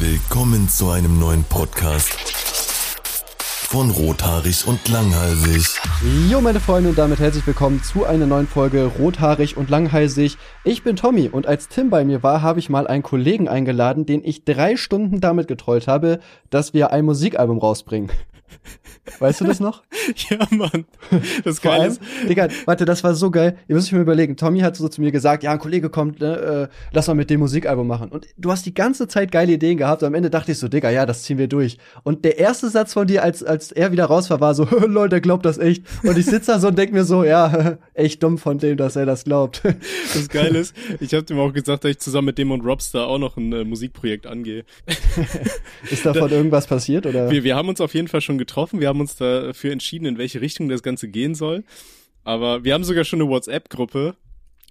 [0.00, 2.12] Willkommen zu einem neuen Podcast
[3.68, 5.66] von Rothaarig und Langhalsig.
[6.30, 10.36] Jo, meine Freunde, und damit herzlich willkommen zu einer neuen Folge Rothaarig und Langhalsig.
[10.62, 14.06] Ich bin Tommy und als Tim bei mir war, habe ich mal einen Kollegen eingeladen,
[14.06, 18.12] den ich drei Stunden damit getrollt habe, dass wir ein Musikalbum rausbringen.
[19.18, 19.82] Weißt du das noch?
[20.30, 20.84] ja, Mann.
[21.44, 22.00] Das Vor geil allem, ist.
[22.28, 23.56] Digga, warte, das war so geil.
[23.68, 24.36] Ihr müsst euch mal überlegen.
[24.36, 27.30] Tommy hat so zu mir gesagt, ja, ein Kollege kommt, ne, äh, lass mal mit
[27.30, 28.10] dem Musikalbum machen.
[28.10, 30.02] Und du hast die ganze Zeit geile Ideen gehabt.
[30.02, 31.78] Und am Ende dachte ich so, Digga, ja, das ziehen wir durch.
[32.02, 35.10] Und der erste Satz von dir, als, als er wieder raus war, war so, Leute,
[35.10, 35.84] der glaubt das echt.
[36.02, 38.96] Und ich sitze da so und denk mir so, ja, echt dumm von dem, dass
[38.96, 39.62] er das glaubt.
[39.64, 40.74] Das geil ist.
[41.00, 43.52] Ich habe dem auch gesagt, dass ich zusammen mit dem und Robster auch noch ein
[43.52, 44.64] äh, Musikprojekt angehe.
[45.90, 47.30] Ist davon irgendwas passiert, oder?
[47.30, 48.80] Wir, wir haben uns auf jeden Fall schon getroffen.
[48.80, 51.64] Wir haben uns dafür entschieden, in welche Richtung das Ganze gehen soll.
[52.24, 54.14] Aber wir haben sogar schon eine WhatsApp-Gruppe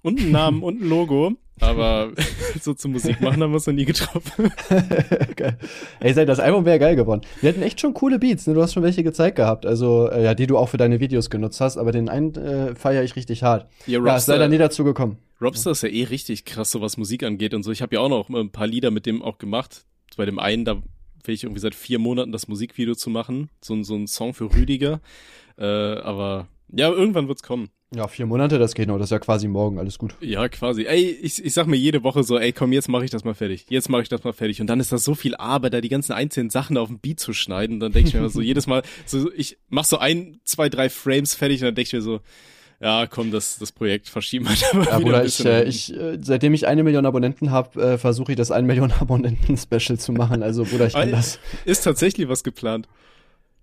[0.03, 1.33] und einen Namen und ein Logo.
[1.59, 2.11] Aber
[2.61, 4.51] so zum Musik machen haben wir uns noch nie getroffen.
[5.35, 5.57] geil.
[5.99, 7.21] Ey, sei, das Album wäre geil geworden.
[7.41, 8.53] Wir hatten echt schon coole Beats, ne?
[8.53, 9.65] Du hast schon welche gezeigt gehabt.
[9.65, 12.75] Also, äh, ja, die du auch für deine Videos genutzt hast, aber den einen äh,
[12.75, 13.67] feiere ich richtig hart.
[13.87, 15.17] Ja, Ja, ist leider nie dazu gekommen.
[15.41, 17.71] Robster ist ja eh richtig krass, so was Musik angeht und so.
[17.71, 19.85] Ich habe ja auch noch ein paar Lieder mit dem auch gemacht.
[20.15, 20.81] Bei dem einen, da
[21.27, 23.49] will ich irgendwie seit vier Monaten das Musikvideo zu machen.
[23.61, 25.01] So, ein so ein Song für Rüdiger.
[25.57, 27.69] Äh, aber ja, irgendwann wird's kommen.
[27.95, 28.97] Ja, vier Monate, das geht noch.
[28.97, 30.15] Das ist ja quasi morgen, alles gut.
[30.19, 30.83] Ja, quasi.
[30.85, 33.33] Ey, ich, ich sag mir jede Woche so, ey, komm, jetzt mache ich das mal
[33.33, 33.65] fertig.
[33.69, 34.59] Jetzt mache ich das mal fertig.
[34.59, 37.21] Und dann ist das so viel Arbeit, da die ganzen einzelnen Sachen auf dem Beat
[37.21, 37.79] zu schneiden.
[37.79, 40.89] Dann denke ich mir immer so, jedes Mal, so, ich mach so ein, zwei, drei
[40.89, 42.19] Frames fertig und dann denke ich mir so,
[42.79, 45.93] ja, komm, das, das Projekt verschieben halt aber Ja, wieder Bruder, ein ich, äh, ich,
[45.95, 50.11] äh, seitdem ich eine Million Abonnenten habe, äh, versuche ich das ein Million Abonnenten-Special zu
[50.11, 50.43] machen.
[50.43, 51.39] Also, Bruder, ich kann das.
[51.65, 52.87] Ist tatsächlich was geplant.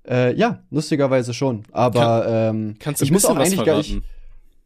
[0.08, 1.62] Äh, ja, lustigerweise schon.
[1.72, 4.00] Aber ähm, Kannst du ich muss auch eigentlich gar nicht.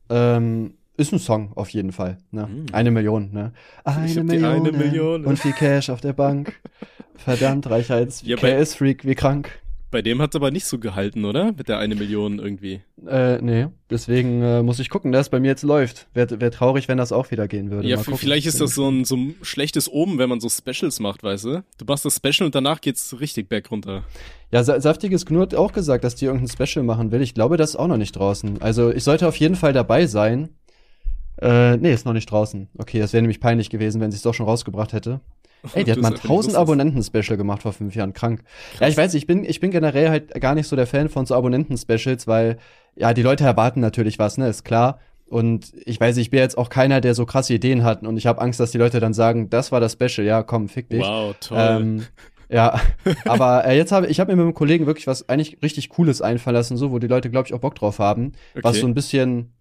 [0.08, 0.44] verraten?
[0.44, 2.18] Ähm, ist ein Song auf jeden Fall.
[2.32, 2.48] Ne?
[2.72, 3.52] Eine Million, ne?
[3.84, 5.24] Eine Million, eine Million.
[5.24, 6.58] und viel Cash auf der Bank.
[7.16, 9.50] Verdammt, reicher als Ja, KS-Freak, wie krank.
[9.90, 11.52] Bei dem hat's aber nicht so gehalten, oder?
[11.52, 12.82] Mit der eine Million irgendwie.
[13.06, 16.08] Äh, nee, deswegen äh, muss ich gucken, dass es bei mir jetzt läuft.
[16.12, 17.88] Wäre wär traurig, wenn das auch wieder gehen würde.
[17.88, 21.22] Ja, vielleicht ist das so ein, so ein schlechtes Omen, wenn man so Specials macht,
[21.22, 21.64] weißt du?
[21.78, 24.04] Du machst das Special und danach geht's richtig back runter.
[24.52, 27.22] Ja, Sa Saftiges Knur hat auch gesagt, dass die irgendein Special machen will.
[27.22, 28.60] Ich glaube, das ist auch noch nicht draußen.
[28.60, 30.50] Also ich sollte auf jeden Fall dabei sein.
[31.40, 32.68] Äh, nee, ist noch nicht draußen.
[32.76, 35.20] Okay, das wäre nämlich peinlich gewesen, wenn sie es doch schon rausgebracht hätte.
[35.74, 36.56] Ey, die hat mal es ein einfach nicht 1000 wusstest.
[36.56, 38.12] Abonnenten-Special gemacht vor fünf Jahren.
[38.12, 38.42] Krank.
[38.80, 41.26] Ja, ich weiß, ich bin, ich bin generell halt gar nicht so der Fan von
[41.26, 42.58] so Abonnenten-Specials, weil,
[42.96, 45.00] ja, die Leute erwarten natürlich was, ne, ist klar.
[45.28, 48.02] Und ich weiß, ich bin jetzt auch keiner, der so krasse Ideen hat.
[48.02, 50.68] Und ich habe Angst, dass die Leute dann sagen, das war das Special, ja, komm,
[50.68, 51.02] fick dich.
[51.02, 51.58] Wow, toll.
[51.60, 52.06] Ähm,
[52.48, 52.80] ja,
[53.26, 56.22] aber äh, jetzt habe ich habe mir mit einem Kollegen wirklich was eigentlich richtig Cooles
[56.22, 58.80] einfallen lassen, so wo die Leute glaube ich auch Bock drauf haben, was Okay.
[58.80, 59.52] so ein bisschen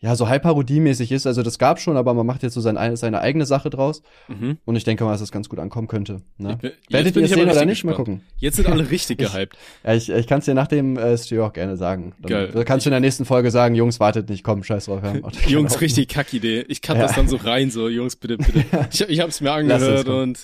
[0.00, 1.26] ja so halb parodiemäßig ist.
[1.26, 4.58] Also das gab schon, aber man macht jetzt so sein, seine eigene Sache draus mhm.
[4.64, 6.22] und ich denke mal, dass das ganz gut ankommen könnte.
[6.38, 6.52] Ne?
[6.52, 7.84] Ich bin- Werdet ihr ich es aber sehen oder nicht?
[7.84, 7.96] Mal gespannt.
[7.96, 8.22] gucken.
[8.38, 9.56] Jetzt sind alle richtig Ich- gehypt.
[9.84, 12.14] Ja, ich, ich kann es dir nach dem äh, Stream auch gerne sagen.
[12.20, 12.50] Dann Geil.
[12.52, 15.00] dann kannst du in der nächsten Folge sagen, Jungs, wartet nicht, komm, scheiß drauf.
[15.46, 16.64] Jungs, richtig Kackidee.
[16.68, 17.02] Ich cut Ja.
[17.02, 18.64] das dann so rein, so, Jungs, bitte, bitte.
[18.92, 20.38] Ich, ich hab's mir angehört und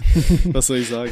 [0.47, 1.11] was soll ich sagen?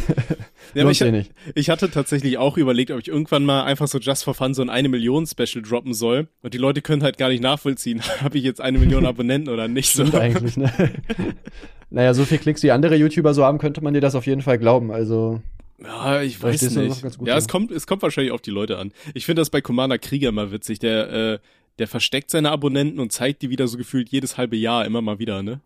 [0.74, 1.32] Ja, ich, nicht.
[1.54, 4.62] ich hatte tatsächlich auch überlegt, ob ich irgendwann mal einfach so just for fun so
[4.62, 6.28] ein eine Million Special droppen soll.
[6.42, 8.00] Und die Leute können halt gar nicht nachvollziehen,
[8.32, 10.06] habe ich jetzt eine Million Abonnenten oder nicht so.
[10.06, 10.72] Stimmt eigentlich, ne?
[11.90, 14.40] naja, so viel Klicks wie andere YouTuber so haben, könnte man dir das auf jeden
[14.40, 14.90] Fall glauben.
[14.90, 15.42] Also,
[15.82, 17.04] Ja, ich weiß nicht.
[17.26, 18.92] ja, es kommt, es kommt wahrscheinlich auf die Leute an.
[19.12, 20.78] Ich finde das bei Commander Krieger immer witzig.
[20.78, 21.38] Der, äh,
[21.78, 25.18] der versteckt seine Abonnenten und zeigt die wieder so gefühlt jedes halbe Jahr immer mal
[25.18, 25.60] wieder, ne?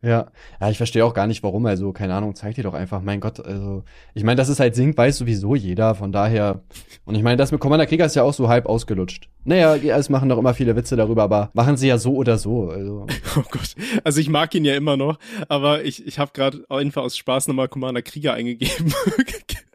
[0.00, 3.02] Ja, ja, ich verstehe auch gar nicht warum, also keine Ahnung, zeig dir doch einfach,
[3.02, 3.82] mein Gott, also
[4.14, 6.60] ich meine, dass es halt singt, weiß sowieso jeder, von daher
[7.04, 9.28] und ich meine, das mit Commander Krieger ist ja auch so halb ausgelutscht.
[9.42, 12.38] Naja, ja, es machen doch immer viele Witze darüber, aber machen sie ja so oder
[12.38, 13.06] so, also
[13.36, 13.74] Oh Gott.
[14.04, 17.48] Also ich mag ihn ja immer noch, aber ich, ich habe gerade einfach aus Spaß
[17.48, 18.94] nochmal Commander Krieger eingegeben.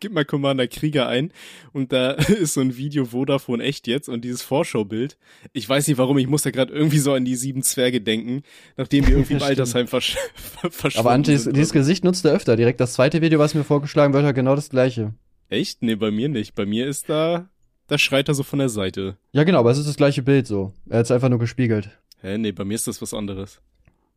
[0.00, 1.32] Gib mal Commander Krieger ein
[1.72, 5.16] und da ist so ein Video Vodafone echt jetzt und dieses Vorschaubild.
[5.52, 8.42] Ich weiß nicht warum, ich muss da gerade irgendwie so an die sieben Zwerge denken,
[8.76, 9.42] nachdem die irgendwie im.
[9.42, 10.16] Altersheim versch
[10.70, 11.56] verschwunden aber Antis, sind.
[11.56, 14.54] dieses Gesicht nutzt er öfter, direkt das zweite Video, was mir vorgeschlagen wird, hat genau
[14.54, 15.14] das gleiche.
[15.48, 15.82] Echt?
[15.82, 16.54] Nee, bei mir nicht.
[16.54, 17.48] Bei mir ist da,
[17.88, 19.16] da schreit er so von der Seite.
[19.32, 20.72] Ja, genau, aber es ist das gleiche Bild so.
[20.88, 21.90] Er hat es einfach nur gespiegelt.
[22.22, 22.38] Hä?
[22.38, 23.60] Nee, bei mir ist das was anderes.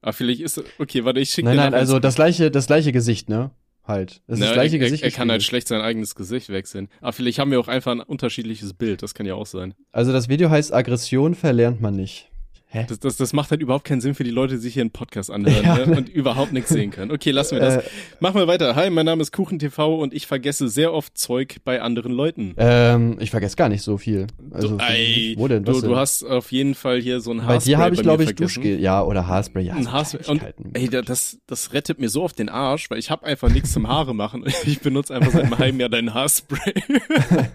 [0.01, 3.29] Ah, vielleicht ist, okay, warte, ich schicke Nein, nein, also das gleiche, das gleiche Gesicht,
[3.29, 3.51] ne?
[3.85, 4.21] Halt.
[4.27, 5.03] Das ist Na, das gleiche er, Gesicht.
[5.03, 6.87] Er, er kann halt schlecht sein eigenes Gesicht wechseln.
[7.01, 9.03] Aber vielleicht haben wir auch einfach ein unterschiedliches Bild.
[9.03, 9.73] Das kann ja auch sein.
[9.91, 12.31] Also das Video heißt Aggression verlernt man nicht.
[12.75, 12.87] Hä?
[12.89, 14.89] Das, das, das macht halt überhaupt keinen Sinn für die Leute, die sich hier einen
[14.89, 15.85] Podcast anhören Ja.
[15.85, 15.95] ne?
[15.95, 17.11] und überhaupt nichts sehen können.
[17.11, 17.77] Okay, lassen wir das.
[17.77, 17.89] Äh.
[18.19, 18.75] Machen wir weiter.
[18.75, 22.55] Hi, mein Name ist KuchenTV und ich vergesse sehr oft Zeug bei anderen Leuten.
[22.57, 24.25] Ähm, ich vergesse gar nicht so viel.
[24.49, 25.63] Also, du, ey, wo denn?
[25.63, 25.87] Du, denn?
[25.91, 28.23] du hast auf jeden Fall hier so ein Bei Haarspray dir habe ich, bei glaube
[28.23, 28.33] ich.
[28.33, 28.79] Duschgel.
[28.79, 29.63] Ja, oder Haarspray.
[29.65, 30.25] Ja, Ein so Haarspray.
[30.31, 30.41] Und
[30.73, 33.71] ey, da- das, das rettet mir so auf den Arsch, weil ich habe einfach nichts
[33.71, 36.73] zum Haare machen ich benutze einfach seit einem halben Jahr dein Haarspray.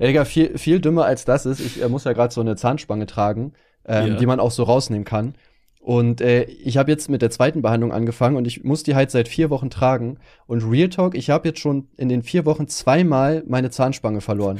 [0.00, 2.54] Ja, Digga, viel, viel dümmer als das ist, ich äh, muss ja gerade so eine
[2.54, 3.52] Zahnspange tragen,
[3.88, 4.16] ähm, Ja.
[4.16, 5.34] die man auch so rausnehmen kann.
[5.80, 9.10] Und äh, ich habe jetzt mit der zweiten Behandlung angefangen und ich muss die halt
[9.10, 10.18] seit vier Wochen tragen.
[10.46, 14.58] Und Real Talk, ich habe jetzt schon in den vier Wochen zweimal meine Zahnspange verloren.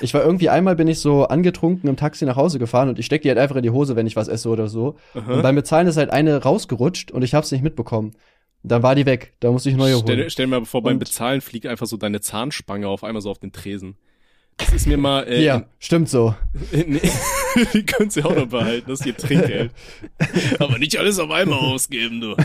[0.00, 3.06] Ich war irgendwie einmal bin ich so angetrunken im Taxi nach Hause gefahren und ich
[3.06, 4.94] steck die halt einfach in die Hose, wenn ich was esse oder so.
[5.14, 8.12] Und beim Bezahlen ist halt eine rausgerutscht und ich hab's nicht mitbekommen.
[8.62, 9.32] Dann war die weg.
[9.40, 10.02] Da musste ich neue holen.
[10.04, 13.22] Stell, stell mir mal vor, beim Und- Bezahlen fliegt einfach so deine Zahnspange auf einmal
[13.22, 13.96] so auf den Tresen.
[14.60, 16.34] Das ist mir mal äh, ja, stimmt so.
[16.72, 17.00] Nee,
[17.74, 19.72] die können sie auch noch behalten, das ist ihr Trinkgeld.
[20.58, 22.36] Aber nicht alles auf einmal ausgeben, du.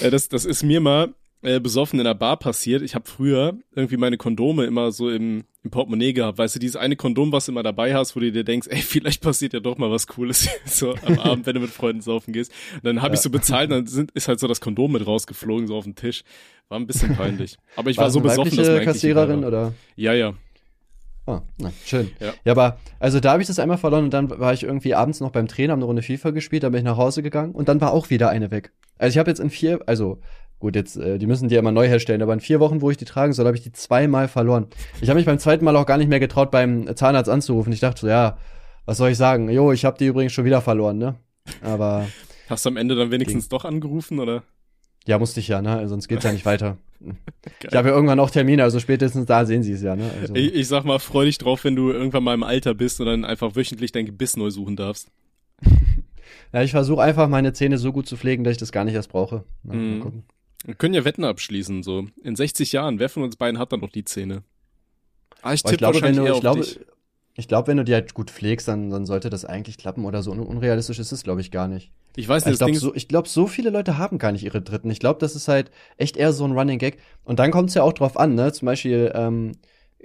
[0.00, 2.82] Äh, das, das ist mir mal äh, besoffen in der Bar passiert.
[2.82, 6.38] Ich habe früher irgendwie meine Kondome immer so im, im Portemonnaie gehabt.
[6.38, 8.78] Weißt du, dieses eine Kondom, was du immer dabei hast, wo du dir denkst, ey,
[8.80, 12.32] vielleicht passiert ja doch mal was Cooles so am Abend, wenn du mit Freunden saufen
[12.32, 12.50] gehst.
[12.76, 15.66] Und dann habe ich so bezahlt, dann sind, ist halt so das Kondom mit rausgeflogen,
[15.66, 16.24] so auf den Tisch.
[16.68, 17.58] War ein bisschen peinlich.
[17.76, 19.48] Aber ich war, das so besoffen, dass eigentlich Kassiererin war.
[19.48, 19.72] oder?
[19.96, 20.32] Ja, ja.
[21.26, 22.10] Ah, na, schön.
[22.20, 22.34] Ja.
[22.44, 22.52] Ja.
[22.52, 25.30] aber also da habe ich das einmal verloren und dann war ich irgendwie abends noch
[25.30, 27.80] beim Trainer, haben eine Runde FIFA gespielt, dann bin ich nach Hause gegangen und dann
[27.80, 28.72] war auch wieder eine weg.
[28.98, 30.20] Also ich habe jetzt in vier, also
[30.58, 32.90] gut, jetzt äh, die müssen die ja immer neu herstellen, aber in vier Wochen, wo
[32.90, 34.66] ich die tragen soll, habe ich die zweimal verloren.
[35.00, 37.72] Ich habe mich beim zweiten Mal auch gar nicht mehr getraut, beim Zahnarzt anzurufen.
[37.72, 38.36] Ich dachte so, ja,
[38.84, 39.48] was soll ich sagen?
[39.48, 41.14] Jo, ich habe die übrigens schon wieder verloren, ne?
[41.62, 42.06] Aber
[42.50, 44.42] Hast du am Ende dann wenigstens doch angerufen, oder?
[45.06, 45.88] ja, musste ich ja, ne?
[45.88, 46.76] Sonst geht's ja nicht weiter.
[47.68, 50.10] Ich habe ja irgendwann auch Termine, also spätestens da sehen sie es ja, ne?
[50.20, 53.00] Also, Ich, ich sag mal, freu dich drauf, wenn du irgendwann mal im Alter bist
[53.00, 55.10] und dann einfach wöchentlich dein Gebiss neu suchen darfst.
[56.52, 58.94] ja, ich versuche einfach meine Zähne so gut zu pflegen, dass ich das gar nicht
[58.94, 59.44] erst brauche.
[59.62, 60.24] Na, gucken.
[60.64, 62.06] Wir können ja Wetten abschließen, so.
[62.22, 64.42] In 60 Jahren, wer von uns beiden hat dann noch die Zähne?
[65.42, 66.80] Ah, ich tippe wahrscheinlich du, eher ich auf glaube, dich.
[67.36, 70.22] Ich glaube, wenn du die halt gut pflegst, dann, dann sollte das eigentlich klappen oder
[70.22, 71.90] so un unrealistisch ist es, glaube ich, gar nicht.
[72.16, 74.44] Ich weiß Ich nicht, Ding glaube, so, ich glaub, so viele Leute haben gar nicht
[74.44, 74.90] ihre Dritten.
[74.90, 76.98] Ich glaube, das ist halt echt eher so ein Running Gag.
[77.24, 78.52] Und dann kommt es ja auch drauf an, ne?
[78.52, 79.52] Zum Beispiel ähm,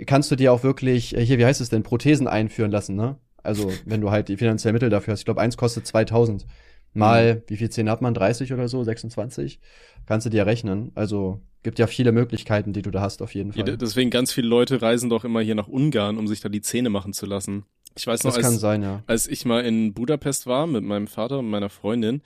[0.08, 3.18] kannst du dir auch wirklich, äh, hier, wie heißt es denn, Prothesen einführen lassen, ne?
[3.44, 5.20] Also, wenn du halt die finanziellen Mittel dafür hast.
[5.20, 6.46] Ich glaube, eins kostet 2000.
[6.94, 7.42] Mal, Mhm.
[7.48, 8.16] wie viel Zähne hat man?
[8.16, 8.84] 30 oder so?
[8.84, 9.60] 26?
[10.08, 10.92] Kannst du dir rechnen.
[10.96, 13.78] Also, gibt ja viele Möglichkeiten, die du da hast, auf jeden ja, Fall.
[13.78, 16.90] deswegen ganz viele Leute reisen doch immer hier nach Ungarn, um sich da die Zähne
[16.90, 17.66] machen zu lassen.
[17.98, 19.04] Ich weiß noch, das kann als, sein, ja.
[19.08, 22.22] als ich mal in Budapest war mit meinem Vater und meiner Freundin,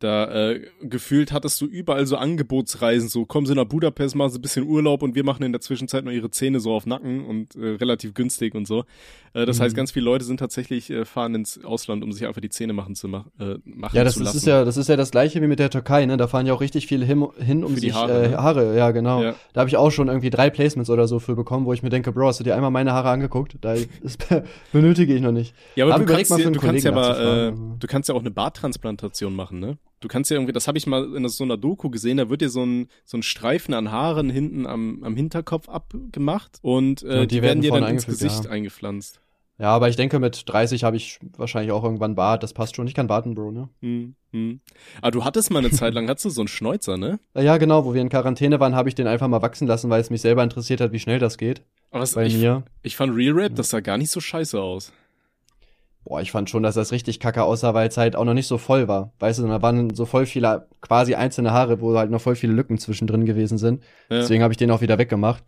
[0.00, 4.38] da äh, gefühlt hattest du überall so Angebotsreisen, so kommen sie nach Budapest, machen sie
[4.38, 7.24] ein bisschen Urlaub und wir machen in der Zwischenzeit noch ihre Zähne so auf Nacken
[7.24, 8.84] und äh, relativ günstig und so.
[9.34, 9.62] Äh, das Mhm.
[9.64, 12.72] heißt, ganz viele Leute sind tatsächlich äh, fahren ins Ausland, um sich einfach die Zähne
[12.72, 15.42] machen zu mach, äh, machen Ja, das ist, ist ja, das ist ja das gleiche
[15.42, 16.16] wie mit der Türkei, ne?
[16.16, 18.36] Da fahren ja auch richtig viele hin, hin um Für die sich Haare, äh, ne?
[18.38, 19.22] Haare, ja genau.
[19.22, 19.34] Ja.
[19.52, 21.90] Da habe ich auch schon irgendwie drei Placements oder so für bekommen, wo ich mir
[21.90, 23.56] denke, Bro, hast du dir einmal meine Haare angeguckt?
[23.60, 23.74] Da
[24.72, 25.54] benötige ich noch nicht.
[25.74, 29.58] Ja, aber du kannst, dir, du ja äh, du kannst ja auch eine Barttransplantation machen,
[29.60, 29.78] ne?
[30.00, 32.40] Du kannst ja irgendwie, das habe ich mal in so einer Doku gesehen, da wird
[32.40, 37.16] dir so ein, so ein Streifen an Haaren hinten am, am Hinterkopf abgemacht und äh,
[37.16, 38.50] Ja, die, die werden werden dir dann ins Gesicht ja.
[38.50, 39.20] eingepflanzt.
[39.60, 42.86] Ja, aber ich denke, mit 30 habe ich wahrscheinlich auch irgendwann Bart, das passt schon.
[42.86, 43.68] Ich kann warten, Bro, ne?
[43.80, 44.60] Hm, hm.
[45.02, 47.18] Aber du hattest mal eine Zeit lang, hattest du so einen Schnäuzer, ne?
[47.34, 49.90] Äh, Ja, genau, wo wir in Quarantäne waren, habe ich den einfach mal wachsen lassen,
[49.90, 51.62] weil es mich selber interessiert hat, wie schnell das geht.
[51.90, 52.62] Aber Bei ich, mir.
[52.82, 54.92] ich fand Real Rap, das sah gar nicht so scheiße aus.
[56.08, 58.46] Boah, ich fand schon, dass das richtig kacke aussah, weil es halt auch noch nicht
[58.46, 59.12] so voll war.
[59.18, 62.54] Weißt du, da waren so voll viele quasi einzelne Haare, wo halt noch voll viele
[62.54, 63.82] Lücken zwischendrin gewesen sind.
[64.08, 64.20] Ja.
[64.20, 65.44] Deswegen habe ich den auch wieder weggemacht.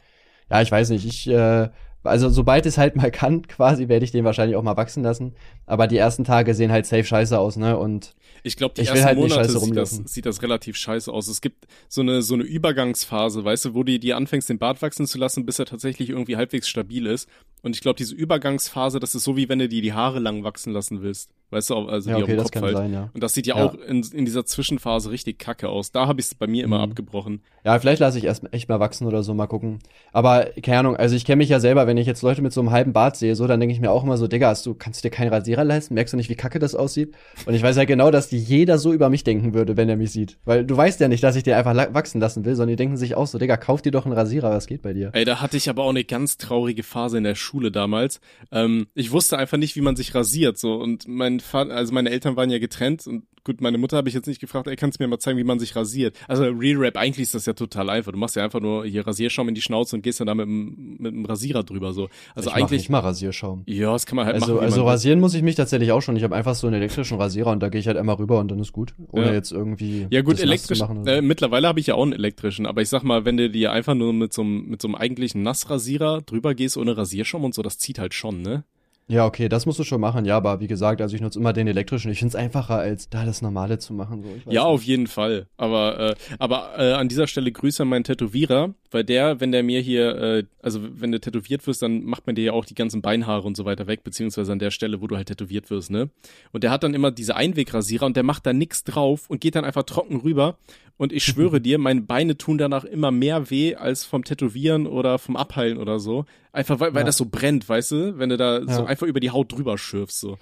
[0.50, 1.70] Ja, ich weiß nicht, ich, äh,
[2.02, 5.34] also sobald es halt mal kann, quasi, werde ich den wahrscheinlich auch mal wachsen lassen.
[5.66, 7.76] Aber die ersten Tage sehen halt safe scheiße aus, ne?
[7.76, 11.28] Und Ich glaube, die Ich ersten halt Monate sieht das, sieht das relativ scheiße aus.
[11.28, 14.80] Es gibt so eine, so eine Übergangsphase, weißt du, wo du dir anfängst, den Bart
[14.82, 17.28] wachsen zu lassen, bis er tatsächlich irgendwie halbwegs stabil ist.
[17.62, 20.44] Und ich glaube, diese Übergangsphase, das ist so, wie wenn du dir die Haare lang
[20.44, 21.30] wachsen lassen willst.
[21.50, 22.76] Weißt du, also ja, die okay, das Kopf kann halt.
[22.76, 23.10] sein, ja.
[23.12, 23.64] Und das sieht ja, Ja.
[23.66, 25.90] auch in, in dieser Zwischenphase richtig kacke aus.
[25.92, 26.84] Da habe ich es bei mir immer Mhm.
[26.92, 27.42] abgebrochen.
[27.64, 29.80] Ja, vielleicht lasse ich erst echt mal wachsen oder so, mal gucken.
[30.12, 32.60] Aber keine Ahnung, also ich kenne mich ja selber, wenn ich jetzt Leute mit so
[32.60, 34.74] einem halben Bart sehe, so, dann denke ich mir auch immer so, Digga, hast du,
[34.74, 35.94] kannst du dir keinen Rasierer leisten?
[35.94, 37.14] Merkst du nicht, wie kacke das aussieht?
[37.46, 39.96] Und ich weiß ja genau, dass die jeder so über mich denken würde, wenn er
[39.96, 40.38] mich sieht.
[40.44, 42.96] Weil du weißt ja nicht, dass ich dir einfach wachsen lassen will, sondern die denken
[42.96, 45.10] sich auch so, Digga, kauf dir doch einen Rasierer, was geht bei dir?
[45.14, 48.20] Ey, da hatte ich aber auch eine ganz traurige Phase in der Schule damals.
[48.52, 50.74] Ähm, ich wusste einfach nicht, wie man sich rasiert, so.
[50.74, 54.14] Und mein Vater, also meine Eltern waren ja getrennt und gut, meine Mutter habe ich
[54.14, 56.16] jetzt nicht gefragt, ey, kannst du mir mal zeigen, wie man sich rasiert?
[56.28, 58.12] Also Real Rap, eigentlich ist das ja total einfach.
[58.12, 60.46] Du machst ja einfach nur hier Rasierschaum in die Schnauze und gehst dann da mit
[60.46, 62.08] dem, mit dem Rasierer drüber so.
[62.34, 62.62] Also ich eigentlich.
[62.64, 63.62] Mach nicht mal Rasierschaum.
[63.66, 64.64] Ja, das kann man halt also, machen.
[64.64, 66.16] Also rasieren muss ich mich tatsächlich auch schon.
[66.16, 68.50] Ich habe einfach so einen elektrischen Rasierer und da gehe ich halt einmal rüber und
[68.50, 68.94] dann ist gut.
[69.10, 69.32] Ohne Ja.
[69.32, 70.06] jetzt irgendwie.
[70.10, 70.80] Ja gut, elektrisch.
[71.06, 73.72] Äh, mittlerweile habe ich ja auch einen elektrischen, aber ich sag mal, wenn du dir
[73.72, 77.54] einfach nur mit so einem mit so einem eigentlichen Nassrasierer drüber gehst ohne Rasierschaum und
[77.54, 78.64] so, das zieht halt schon, ne?
[79.10, 81.52] Ja, okay, das musst du schon machen, ja, aber wie gesagt, also ich nutze immer
[81.52, 82.12] den elektrischen.
[82.12, 84.22] Ich find's einfacher, als da das normale zu machen.
[84.22, 84.28] So.
[84.52, 84.70] Ja, nicht.
[84.70, 85.48] auf jeden Fall.
[85.56, 89.64] Aber äh, aber äh, an dieser Stelle Grüße an meinen Tätowierer, weil der, wenn der
[89.64, 92.76] mir hier, äh, also wenn du tätowiert wirst, dann macht man dir ja auch die
[92.76, 95.90] ganzen Beinhaare und so weiter weg, beziehungsweise an der Stelle, wo du halt tätowiert wirst,
[95.90, 96.10] ne?
[96.52, 99.56] Und der hat dann immer diese Einwegrasierer und der macht da nix drauf und geht
[99.56, 100.56] dann einfach trocken rüber.
[101.00, 105.18] Und ich schwöre dir, meine Beine tun danach immer mehr weh als vom Tätowieren oder
[105.18, 106.26] vom Abheilen oder so.
[106.52, 107.06] Einfach weil, weil Ja.
[107.06, 108.18] das so brennt, weißt du?
[108.18, 108.84] Wenn du da so Ja.
[108.84, 110.36] einfach über die Haut drüber schürfst, so.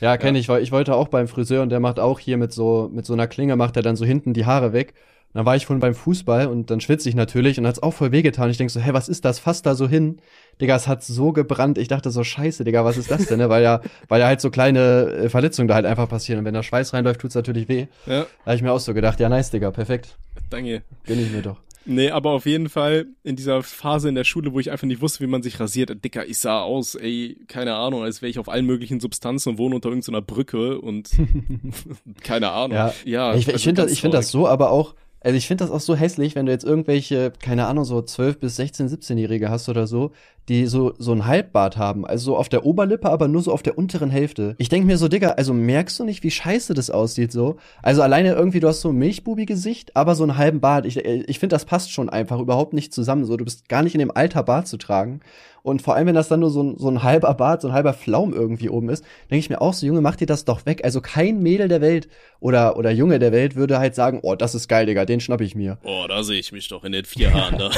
[0.00, 2.54] Ja, kenne ich, weil ich wollte auch beim Friseur und der macht auch hier mit
[2.54, 4.94] so, mit so einer Klinge macht er dann so hinten die Haare weg.
[5.34, 8.12] Dann war ich vorhin beim Fußball und dann schwitze ich natürlich und hat's auch voll
[8.12, 8.50] wehgetan.
[8.50, 9.38] Ich denk so, hä, was ist das?
[9.38, 10.20] Fass da so hin.
[10.60, 11.78] Digga, es hat so gebrannt.
[11.78, 13.38] Ich dachte so, scheiße, Digga, was ist das denn?
[13.38, 13.48] Ne?
[13.48, 16.40] Weil ja, weil ja halt so kleine äh, Verletzungen da halt einfach passieren.
[16.40, 17.86] Und wenn da Schweiß reinläuft, tut's natürlich weh.
[18.06, 20.16] Ja, Da hab ich mir auch so gedacht, ja, nice, Digga, perfekt.
[20.50, 20.82] danke.
[21.06, 21.60] Gönn ich mir doch.
[21.90, 25.00] Nee, aber auf jeden Fall in dieser Phase in der Schule, wo ich einfach nicht
[25.00, 28.38] wusste, wie man sich rasiert, Dicker, ich sah aus, ey, keine Ahnung, als wäre ich
[28.38, 31.08] auf allen möglichen Substanzen und wohne unter irgendeiner Brücke und
[32.22, 32.76] keine Ahnung.
[32.76, 35.46] Ja, ja ich ich also finde das, ich find das so, aber auch, also ich
[35.46, 38.88] finde das auch so hässlich, wenn du jetzt irgendwelche, keine Ahnung, so 12 bis 16,
[38.88, 40.12] 17-Jährige hast oder so,
[40.48, 42.06] die so, so ein Halbbart haben.
[42.06, 44.54] Also so auf der Oberlippe, aber nur so auf der unteren Hälfte.
[44.58, 47.56] Ich denk mir so, Digga, also merkst du nicht, wie scheiße das aussieht so?
[47.82, 50.86] Also alleine irgendwie, du hast so ein Milchbubi-Gesicht, aber so einen halben Bart.
[50.86, 53.24] Ich, ich finde, das passt schon einfach überhaupt nicht zusammen.
[53.24, 55.20] So, du bist gar nicht in dem Alter, Bart zu tragen.
[55.68, 57.74] Und vor allem, wenn das dann nur so ein, so ein halber Bart, so ein
[57.74, 60.66] halber Flaum irgendwie oben ist, denke ich mir auch so, Junge, mach dir das doch
[60.66, 60.80] weg.
[60.84, 62.08] Also kein Mädel der Welt
[62.40, 65.40] oder, oder Junge der Welt würde halt sagen, oh, das ist geil, Digga, den schnapp
[65.40, 65.78] ich mir.
[65.84, 67.70] Oh, da sehe ich mich doch in den vier Haaren da.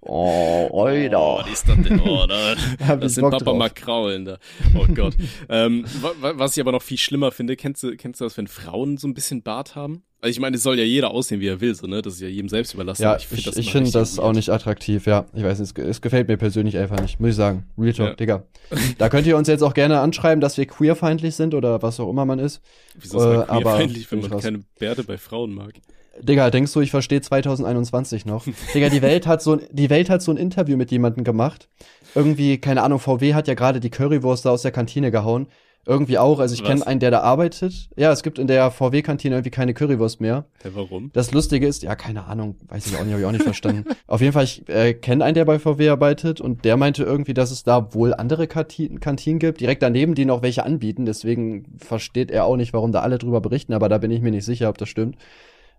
[0.00, 1.18] oh, Oh, Alter.
[1.44, 2.00] was ist das denn?
[2.00, 2.54] Oh, da,
[2.96, 3.58] das sind Bock Papa drauf.
[3.58, 4.38] mal kraulen da.
[4.78, 5.14] Oh Gott.
[5.48, 8.36] ähm, wa- wa- was ich aber noch viel schlimmer finde, kennst du, kennst du das,
[8.36, 10.02] wenn Frauen so ein bisschen Bart haben?
[10.22, 12.02] Also ich meine, es soll ja jeder aussehen, wie er will, so, ne?
[12.02, 13.02] Das ist ja jedem selbst überlassen.
[13.02, 15.24] Ja, ich, find ich, das ich finde richtig das auch nicht attraktiv, ja.
[15.34, 17.64] Ich weiß nicht, es, es gefällt mir persönlich einfach nicht, muss ich sagen.
[17.78, 18.14] Real Talk, Ja.
[18.14, 18.42] Digga.
[18.98, 22.10] Da könnt ihr uns jetzt auch gerne anschreiben, dass wir queerfeindlich sind oder was auch
[22.10, 22.60] immer man ist.
[23.00, 25.72] Wieso ist man äh, aber queerfeindlich, wenn man keine Bärte bei Frauen mag?
[26.20, 28.44] Digga, denkst du, ich verstehe 2021 noch?
[28.74, 31.68] Digga, die Welt hat so ein, die Welt hat so ein Interview mit jemandem gemacht.
[32.14, 35.46] Irgendwie, keine Ahnung, VW hat ja gerade die Currywurst da aus der Kantine gehauen.
[35.86, 37.88] Irgendwie auch, also ich kenne einen, der da arbeitet.
[37.96, 40.44] Ja, es gibt in der VW-Kantine irgendwie keine Currywurst mehr.
[40.62, 41.10] Hä, warum?
[41.14, 43.84] Das Lustige ist, ja, keine Ahnung, weiß ich auch nicht, habe ich auch nicht verstanden.
[44.06, 47.32] Auf jeden Fall, ich äh, kenne einen, der bei VW arbeitet und der meinte irgendwie,
[47.32, 51.06] dass es da wohl andere Kanti- Kantinen gibt, direkt daneben, die noch welche anbieten.
[51.06, 54.30] Deswegen versteht er auch nicht, warum da alle drüber berichten, aber da bin ich mir
[54.30, 55.16] nicht sicher, ob das stimmt.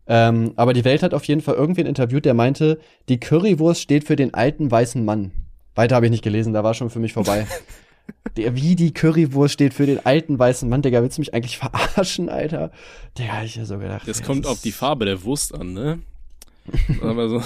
[0.08, 4.04] Ähm, aber die Welt hat auf jeden Fall irgendwen interviewt, der meinte, die Currywurst steht
[4.06, 5.32] für den alten weißen Mann.
[5.76, 7.46] Weiter habe ich nicht gelesen, da war schon für mich vorbei.
[8.38, 11.58] Der, wie die Currywurst steht für den alten weißen Mann, Digga, willst du mich eigentlich
[11.58, 12.72] verarschen, Alter?
[13.18, 14.08] Digga, hab ich ja so gedacht.
[14.08, 16.00] Das ey, kommt auf die Farbe der Wurst an, ne?
[17.02, 17.42] Aber so.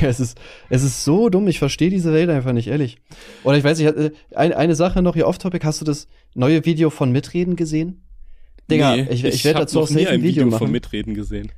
[0.00, 0.38] Es ist,
[0.68, 2.98] es ist so dumm, ich verstehe diese Welt einfach nicht, ehrlich.
[3.44, 6.64] Oder ich weiß nicht, äh, ein, eine Sache noch hier off-topic, hast du das neue
[6.64, 8.02] Video von Mitreden gesehen?
[8.70, 10.58] Digga, Nee, ich, ich, werde hab dazu auch nie safe ein ein Video, Video machen.
[10.58, 11.50] vom Mitreden gesehen.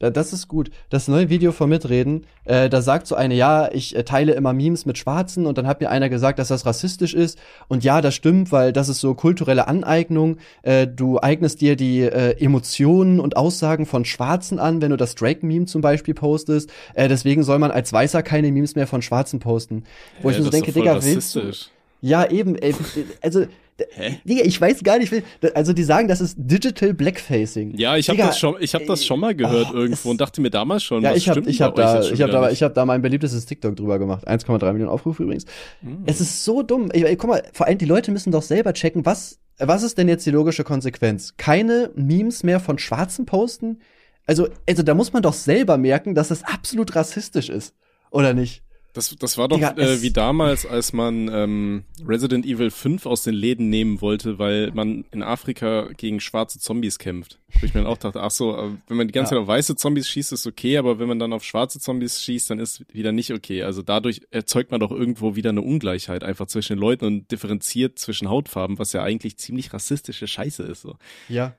[0.00, 0.70] Da- Das ist gut.
[0.88, 4.52] Das neue Video von Mitreden, äh, da sagt so eine, ja, ich äh, teile immer
[4.52, 7.38] Memes mit Schwarzen und dann hat mir einer gesagt, dass das rassistisch ist.
[7.68, 10.38] Und ja, das stimmt, weil das ist so kulturelle Aneignung.
[10.62, 15.14] Äh, du eignest dir die äh, Emotionen und Aussagen von Schwarzen an, wenn du das
[15.14, 16.70] Drake-Meme zum Beispiel postest.
[16.94, 19.84] Äh, deswegen soll man als Weißer keine Memes mehr von Schwarzen posten.
[20.22, 21.52] Wo ich Hä, mir so denke, Digga, willst du?
[22.00, 22.74] Ja, eben, ey,
[23.20, 23.46] also,
[23.92, 24.20] Hä?
[24.24, 25.12] Digga, ich weiß gar nicht,
[25.54, 27.76] also die sagen, das ist Digital Blackfacing.
[27.76, 30.40] Ja, ich habe das schon, ich habe das schon mal gehört oh, irgendwo und dachte
[30.40, 32.62] mir damals schon, Ja, was ich habe stimmt ich hab da ich habe da ich
[32.62, 34.28] habe da mein beliebtestes TikTok drüber gemacht.
[34.28, 35.44] 1,3 Millionen Aufrufe übrigens.
[35.82, 36.04] Hm.
[36.06, 36.90] Es ist so dumm.
[36.92, 40.08] Ich, guck mal, vor allem die Leute müssen doch selber checken, was was ist denn
[40.08, 41.34] jetzt die logische Konsequenz?
[41.36, 43.80] Keine Memes mehr von Schwarzen posten?
[44.26, 47.74] Also also da muss man doch selber merken, dass das absolut rassistisch ist,
[48.10, 48.62] oder nicht?
[48.92, 53.22] Das, das war doch Digga, äh, wie damals, als man ähm, Resident Evil 5 aus
[53.22, 57.38] den Läden nehmen wollte, weil man in Afrika gegen schwarze Zombies kämpft.
[57.60, 59.38] Wo ich mir dann auch dachte, ach so, äh, wenn man die ganze Ja.
[59.38, 62.50] Zeit auf weiße Zombies schießt, ist okay, aber wenn man dann auf schwarze Zombies schießt,
[62.50, 63.62] dann ist wieder nicht okay.
[63.62, 67.98] Also dadurch erzeugt man doch irgendwo wieder eine Ungleichheit einfach zwischen den Leuten und differenziert
[67.98, 70.82] zwischen Hautfarben, was ja eigentlich ziemlich rassistische Scheiße ist.
[70.82, 70.96] So.
[71.28, 71.54] Ja.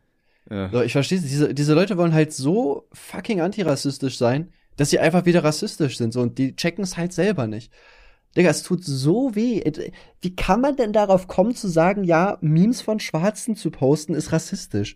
[0.50, 0.70] Ja.
[0.70, 4.50] So, ich verstehe diese diese Leute wollen halt so fucking antirassistisch sein,
[4.82, 7.72] dass sie einfach wieder rassistisch sind so und die checken es halt selber nicht.
[8.36, 9.62] Digga, es tut so weh.
[10.22, 14.32] Wie kann man denn darauf kommen zu sagen, ja, Memes von Schwarzen zu posten ist
[14.32, 14.96] rassistisch?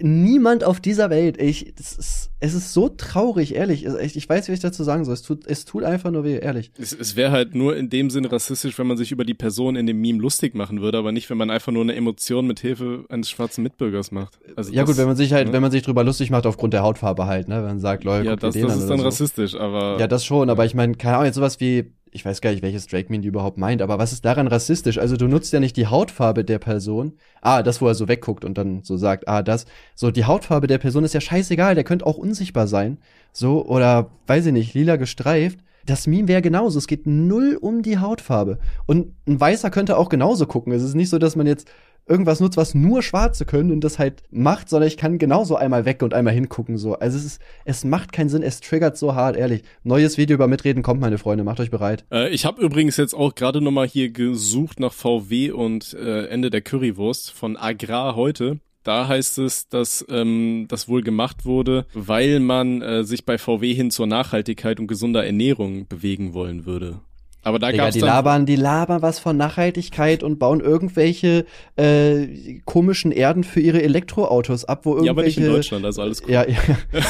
[0.00, 3.86] Niemand auf dieser Welt, ich, das ist, es ist so traurig, ehrlich.
[3.86, 5.14] Also ich, ich weiß, wie ich dazu sagen soll.
[5.14, 6.70] Es tut, es tut einfach nur weh, ehrlich.
[6.78, 9.76] Es, es wäre halt nur in dem Sinne rassistisch, wenn man sich über die Person
[9.76, 12.60] in dem Meme lustig machen würde, aber nicht, wenn man einfach nur eine Emotion mit
[12.60, 14.38] Hilfe eines schwarzen Mitbürgers macht.
[14.54, 15.52] Also ja das, gut, wenn man sich halt, ne?
[15.52, 18.26] wenn man sich drüber lustig macht aufgrund der Hautfarbe halt, ne, wenn man sagt, Leute,
[18.26, 19.04] ja, das, das ist dann so.
[19.04, 20.50] rassistisch, aber ja, das schon.
[20.50, 23.28] Aber ich meine, keine Ahnung, jetzt sowas wie ich weiß gar nicht, welches Drake-Meme die
[23.28, 24.98] überhaupt meint, aber was ist daran rassistisch?
[24.98, 27.14] Also du nutzt ja nicht die Hautfarbe der Person.
[27.40, 29.66] Ah, das, wo er so wegguckt und dann so sagt, ah, das.
[29.94, 32.98] So, die Hautfarbe der Person ist ja scheißegal, der könnte auch unsichtbar sein.
[33.32, 35.58] So, oder, weiß ich nicht, lila gestreift.
[35.84, 36.78] Das Meme wäre genauso.
[36.78, 38.58] Es geht null um die Hautfarbe.
[38.86, 40.72] Und ein Weißer könnte auch genauso gucken.
[40.72, 41.68] Es ist nicht so, dass man jetzt
[42.06, 45.84] irgendwas nutzt, was nur Schwarze können und das halt macht, sondern ich kann genauso einmal
[45.84, 46.94] weg und einmal hingucken so.
[46.94, 49.62] Also es ist, es macht keinen Sinn, es triggert so hart, ehrlich.
[49.82, 52.04] Neues Video über Mitreden kommt, meine Freunde, macht euch bereit.
[52.12, 56.26] Äh, ich habe übrigens jetzt auch gerade noch mal hier gesucht nach VW und äh,
[56.26, 58.58] Ende der Currywurst von Agrar heute.
[58.86, 63.74] Da heißt es, dass ähm, das wohl gemacht wurde, weil man äh, sich bei VW
[63.74, 67.00] hin zur Nachhaltigkeit und gesunder Ernährung bewegen wollen würde.
[67.46, 72.58] Aber da Digga, gab's die labern, die labern was von Nachhaltigkeit und bauen irgendwelche äh,
[72.64, 76.24] komischen Erden für ihre Elektroautos ab, wo irgendwelche ja, aber nicht in Deutschland, also alles
[76.24, 76.32] cool.
[76.32, 76.58] Ja, ja,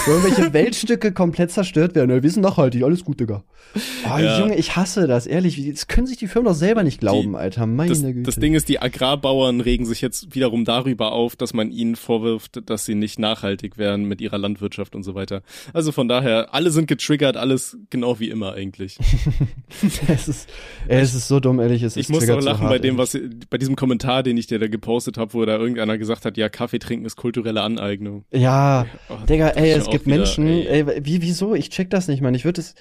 [0.04, 2.10] wo irgendwelche Weltstücke komplett zerstört werden.
[2.10, 3.44] Ja, wir sind nachhaltig, alles gut, Digga.
[4.04, 4.38] Oh, ja.
[4.40, 5.70] Junge, ich hasse das, ehrlich.
[5.72, 7.64] Das können sich die Firmen doch selber nicht glauben, die, Alter.
[7.64, 8.22] Meine das, Güte.
[8.22, 12.68] Das Ding ist, die Agrarbauern regen sich jetzt wiederum darüber auf, dass man ihnen vorwirft,
[12.68, 15.40] dass sie nicht nachhaltig wären mit ihrer Landwirtschaft und so weiter.
[15.72, 18.98] Also von daher, alle sind getriggert, alles genau wie immer eigentlich.
[20.28, 20.50] es ist,
[20.88, 21.82] ey, es ist so dumm, ehrlich.
[21.82, 23.18] Es ich muss auch lachen hart, bei dem, was,
[23.50, 26.48] bei diesem Kommentar, den ich dir da gepostet habe, wo da irgendeiner gesagt hat, ja,
[26.48, 28.24] Kaffee trinken ist kulturelle Aneignung.
[28.30, 30.84] Ja, oh, Digga, ey, es gibt wieder, Menschen, ey.
[30.86, 31.54] ey, wie, wieso?
[31.54, 32.34] Ich check das nicht, man.
[32.34, 32.74] Ich würde es,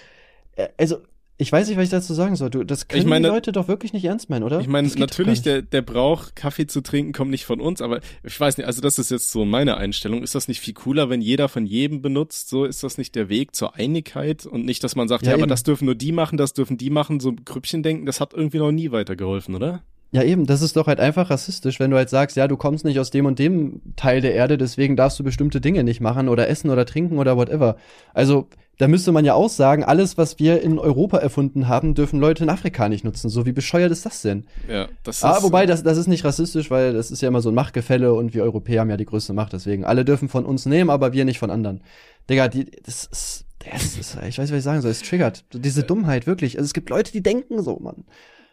[0.56, 0.98] äh, also,
[1.38, 2.50] ich weiß nicht, was ich dazu sagen soll.
[2.50, 4.62] Du, das können ich meine, die Leute doch wirklich nicht ernst meinen, oder?
[4.62, 8.40] Ich meine, natürlich, der, der Brauch, Kaffee zu trinken, kommt nicht von uns, aber ich
[8.40, 10.24] weiß nicht, also das ist jetzt so meine Einstellung.
[10.24, 12.48] Ist das nicht viel cooler, wenn jeder von jedem benutzt?
[12.48, 15.38] So ist das nicht der Weg zur Einigkeit und nicht, dass man sagt, ja, ja
[15.38, 18.34] aber das dürfen nur die machen, das dürfen die machen, so Grüppchen denken, das hat
[18.34, 19.84] irgendwie noch nie weitergeholfen, oder?
[20.16, 22.86] Ja, eben, das ist doch halt einfach rassistisch, wenn du halt sagst, ja, du kommst
[22.86, 26.30] nicht aus dem und dem Teil der Erde, deswegen darfst du bestimmte Dinge nicht machen
[26.30, 27.76] oder essen oder trinken oder whatever.
[28.14, 32.22] Also, da müsste man ja auch sagen, alles, was wir in Europa erfunden haben, dürfen
[32.22, 33.30] Leute in Afrika nicht nutzen.
[33.30, 34.46] So wie bescheuert ist das denn?
[34.70, 35.38] Ja, das ah, ist.
[35.40, 38.14] Ah, wobei, das, das ist nicht rassistisch, weil das ist ja immer so ein Machtgefälle
[38.14, 39.84] und wir Europäer haben ja die größte Macht, deswegen.
[39.84, 41.82] Alle dürfen von uns nehmen, aber wir nicht von anderen.
[42.30, 45.44] Digga, die, das ist, das ist, ich weiß, was ich sagen soll, es triggert.
[45.54, 46.58] Diese Dummheit, wirklich.
[46.58, 48.06] Also es gibt Leute, die denken so, Mann.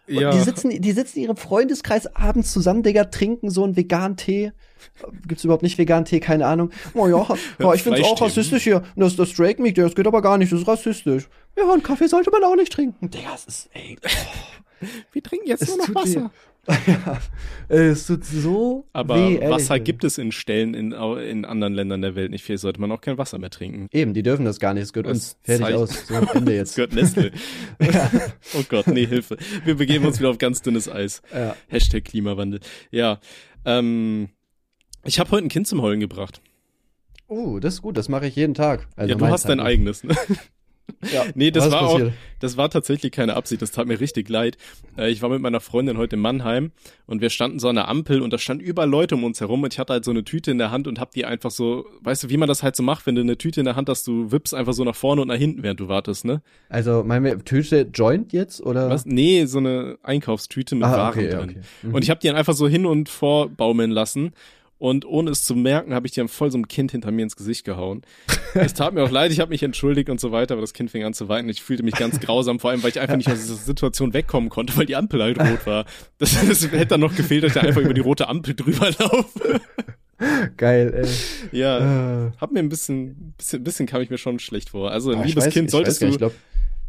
[0.09, 0.32] Ja.
[0.32, 4.52] die sitzen, die sitzen in ihrem Freundeskreis abends zusammen, Digga, trinken so einen veganen Tee.
[5.26, 6.19] Gibt's überhaupt nicht veganen Tee?
[6.19, 6.71] Keine Ahnung.
[6.95, 7.26] Oh ja,
[7.58, 8.82] ja ich find's auch rassistisch hier.
[8.97, 11.28] Das, das Drake Meat, das geht aber gar nicht, das ist rassistisch.
[11.56, 13.10] Ja, und Kaffee sollte man auch nicht trinken.
[13.10, 13.97] Digga, es ist, ey.
[15.12, 16.32] Wir trinken jetzt es nur noch Wasser.
[16.87, 17.21] ja,
[17.69, 22.15] es tut so Aber weh, Wasser gibt es in Stellen in, in anderen Ländern der
[22.15, 23.89] Welt nicht viel, sollte man auch kein Wasser mehr trinken.
[23.91, 25.37] Eben, die dürfen das gar nicht, es gehört das uns.
[25.43, 25.79] Fertig Zeichen.
[25.79, 26.77] aus, so Ende jetzt.
[26.77, 27.33] Gehört Nestle.
[27.81, 28.11] ja.
[28.55, 29.39] Oh Gott, nee, Hilfe.
[29.65, 31.23] Wir begeben uns wieder auf ganz dünnes Eis.
[31.35, 31.57] Ja.
[31.67, 32.61] Hashtag Klimawandel.
[32.93, 33.19] Ja,
[33.65, 34.29] ähm,
[35.05, 36.41] ich habe heute ein Kind zum Heulen gebracht.
[37.27, 38.87] Oh, das ist gut, das mache ich jeden Tag.
[38.95, 40.05] Also ja, du hast dein eigenes.
[40.05, 40.15] Ne?
[41.12, 42.08] Ja, nee, das war passiert?
[42.08, 44.56] auch, das war tatsächlich keine Absicht, das tat mir richtig leid.
[44.97, 46.73] Äh, ich war mit meiner Freundin heute in Mannheim
[47.06, 49.62] und wir standen so an der Ampel und da standen überall Leute um uns herum
[49.62, 51.86] und ich hatte halt so eine Tüte in der Hand und hab die einfach so,
[52.02, 53.88] weißt du, wie man das halt so macht, wenn du eine Tüte in der Hand
[53.88, 56.42] hast, du wippst einfach so nach vorne und nach hinten, während du wartest, ne?
[56.68, 58.90] Also, meine Tüte Joint jetzt oder?
[58.90, 59.06] Was?
[59.06, 61.50] Nee, so eine Einkaufstüte mit ah, Waren okay, drin.
[61.50, 61.60] Okay.
[61.82, 61.95] Mhm.
[61.95, 64.32] Und ich hab die dann einfach so hin und vor baumeln lassen
[64.82, 67.36] und ohne es zu merken, habe ich dir voll so ein Kind hinter mir ins
[67.36, 68.02] Gesicht gehauen.
[68.54, 70.90] es tat mir auch leid, ich habe mich entschuldigt und so weiter, aber das Kind
[70.90, 71.49] fing an zu weinen.
[71.50, 74.50] Ich fühlte mich ganz grausam, vor allem, weil ich einfach nicht aus dieser Situation wegkommen
[74.50, 75.84] konnte, weil die Ampel halt rot war.
[76.18, 79.60] Das, das hätte dann noch gefehlt, dass ich einfach über die rote Ampel drüber laufe.
[80.56, 81.58] Geil, ey.
[81.58, 82.32] Ja, äh.
[82.40, 84.90] hab mir ein bisschen, bisschen, bisschen kam ich mir schon schlecht vor.
[84.90, 86.32] Also, ein oh, liebes weiß, Kind, solltest du, glaub,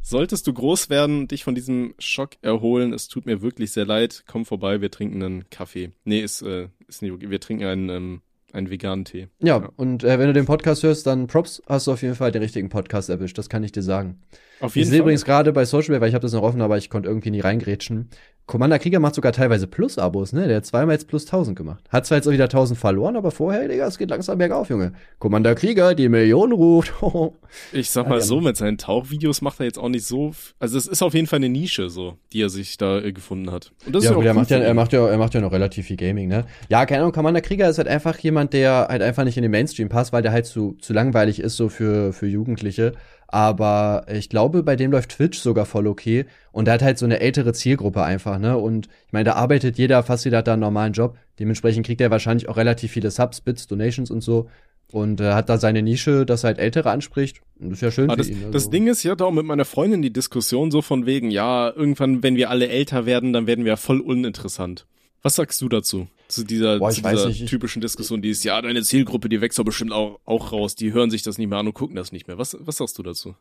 [0.02, 4.24] solltest du groß werden, dich von diesem Schock erholen, es tut mir wirklich sehr leid,
[4.28, 5.92] komm vorbei, wir trinken einen Kaffee.
[6.06, 7.30] Nee, ist, äh, ist nicht okay.
[7.30, 9.28] Wir trinken einen, ähm, einen veganen Tee.
[9.40, 9.70] Ja, ja.
[9.76, 12.42] und äh, wenn du den Podcast hörst, dann Props, hast du auf jeden Fall den
[12.42, 13.38] richtigen Podcast erwischt.
[13.38, 14.22] Das kann ich dir sagen.
[14.60, 16.62] Auf jeden ich sehe übrigens gerade bei Social Media, weil ich habe das noch offen,
[16.62, 18.10] aber ich konnte irgendwie nie reingrätschen.
[18.46, 20.48] Commander Krieger macht sogar teilweise Plus-Abos, ne?
[20.48, 21.84] Der hat zweimal jetzt plus 1000 gemacht.
[21.90, 24.92] Hat zwar jetzt auch wieder 1000 verloren, aber vorher, Digga, es geht langsam bergauf, Junge.
[25.20, 26.94] Commander Krieger, die Million ruft.
[27.72, 30.88] ich sag mal so, mit seinen Tauchvideos macht er jetzt auch nicht so, also es
[30.88, 33.72] ist auf jeden Fall eine Nische, so, die er sich da äh, gefunden hat.
[33.86, 35.54] Und das ja, ist ja, er macht ja, er macht ja, er macht ja noch
[35.54, 36.46] relativ viel Gaming, ne?
[36.68, 39.52] Ja, keine Ahnung, Commander Krieger ist halt einfach jemand, der halt einfach nicht in den
[39.52, 42.92] Mainstream passt, weil der halt zu, zu langweilig ist, so für, für Jugendliche.
[43.34, 46.28] Aber ich glaube, bei dem läuft Twitch sogar voll okay.
[46.52, 48.60] Und der hat halt so eine ältere Zielgruppe einfach, ne?
[48.60, 51.18] Und ich meine, da arbeitet jeder fast jeder hat da einen normalen Job.
[51.40, 54.52] Dementsprechend kriegt er wahrscheinlich auch relativ viele Subs, Bits, Donations und so.
[54.92, 57.42] Und äh, hat da seine Nische, dass er halt Ältere anspricht.
[57.60, 58.38] Und das ist ja schön Aber für das, ihn.
[58.46, 58.52] Also.
[58.52, 61.74] das Ding ist, ich hatte auch mit meiner Freundin die Diskussion so von wegen, ja,
[61.76, 64.86] irgendwann, wenn wir alle älter werden, dann werden wir voll uninteressant.
[65.24, 66.06] Was sagst du dazu?
[66.34, 69.40] Zu dieser, Boah, zu dieser nicht, ich- typischen Diskussion, die ist, ja, deine Zielgruppe, die
[69.42, 71.96] wächst doch bestimmt auch, auch raus, die hören sich das nicht mehr an und gucken
[71.96, 72.38] das nicht mehr.
[72.38, 73.36] Was, was sagst du dazu?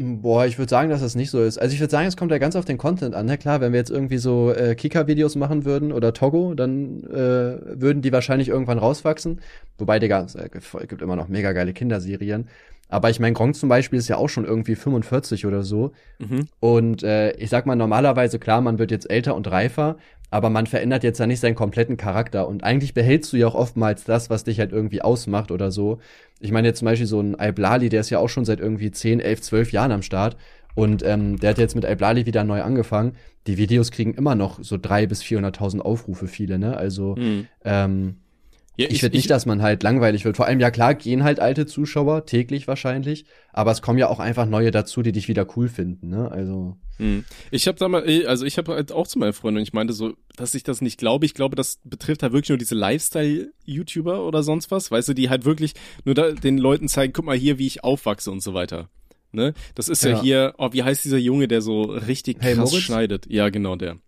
[0.00, 1.58] Boah, ich würde sagen, dass das nicht so ist.
[1.58, 3.26] Also ich würde sagen, es kommt ja ganz auf den Content an.
[3.26, 7.80] Na klar, wenn wir jetzt irgendwie so äh, Kika-Videos machen würden oder Togo, dann äh,
[7.80, 9.40] würden die wahrscheinlich irgendwann rauswachsen.
[9.76, 10.48] Wobei, Digga, es äh,
[10.86, 12.46] gibt immer noch mega geile Kinderserien.
[12.88, 15.90] Aber ich meine, Gronk zum Beispiel ist ja auch schon irgendwie 45 oder so.
[16.20, 16.46] Mhm.
[16.60, 19.96] Und äh, ich sag mal, normalerweise, klar, man wird jetzt älter und reifer,
[20.30, 22.46] aber man verändert jetzt ja nicht seinen kompletten Charakter.
[22.48, 25.98] Und eigentlich behältst du ja auch oftmals das, was dich halt irgendwie ausmacht oder so.
[26.40, 28.90] Ich meine jetzt zum Beispiel so ein Iblali, der ist ja auch schon seit irgendwie
[28.90, 30.36] 10, 11, 12 Jahren am Start.
[30.74, 33.16] Und ähm, der hat jetzt mit Iblali wieder neu angefangen.
[33.46, 36.76] Die Videos kriegen immer noch so drei bis 400.000 Aufrufe, viele, ne?
[36.76, 37.48] Also Mhm.
[37.64, 38.16] ähm,
[38.78, 40.36] Ja, ich, finde nicht, dass man halt langweilig wird.
[40.36, 43.24] Vor allem, ja klar, gehen halt alte Zuschauer, täglich wahrscheinlich.
[43.52, 46.30] Aber es kommen ja auch einfach neue dazu, die dich wieder cool finden, ne?
[46.30, 46.76] Also.
[46.98, 47.24] Hm.
[47.50, 50.14] Ich habe da mal, also ich habe halt auch zu meiner Freundin, ich meinte so,
[50.36, 51.26] dass ich das nicht glaube.
[51.26, 55.28] Ich glaube, das betrifft halt wirklich nur diese Lifestyle-YouTuber oder sonst was, weißt du, die
[55.28, 58.54] halt wirklich nur da den Leuten zeigen, guck mal hier, wie ich aufwachse und so
[58.54, 58.88] weiter.
[59.32, 59.54] Ne?
[59.74, 60.22] Das ist ja, Ja.
[60.22, 62.84] hier, oh, wie heißt dieser Junge, der so richtig Hey, krass Moritz?
[62.84, 63.26] schneidet?
[63.28, 63.98] Ja, genau, der.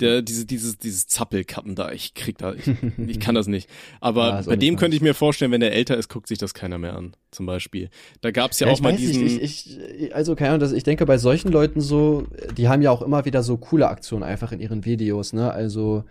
[0.00, 2.64] Der, diese, dieses, dieses Zappelkappen da, ich krieg da, ich,
[3.06, 3.68] ich kann das nicht.
[4.00, 6.52] Aber Ja, bei dem könnte ich mir vorstellen, wenn der älter ist, guckt sich das
[6.54, 7.88] keiner mehr an, zum Beispiel.
[8.20, 9.24] Da gab's ja, Ja, auch ich mal diesen.
[9.24, 12.82] nicht, ich, ich, also keine Ahnung, das, ich denke bei solchen Leuten so, die haben
[12.82, 15.50] ja auch immer wieder so coole Aktionen einfach in ihren Videos, ne?
[15.52, 16.04] Also,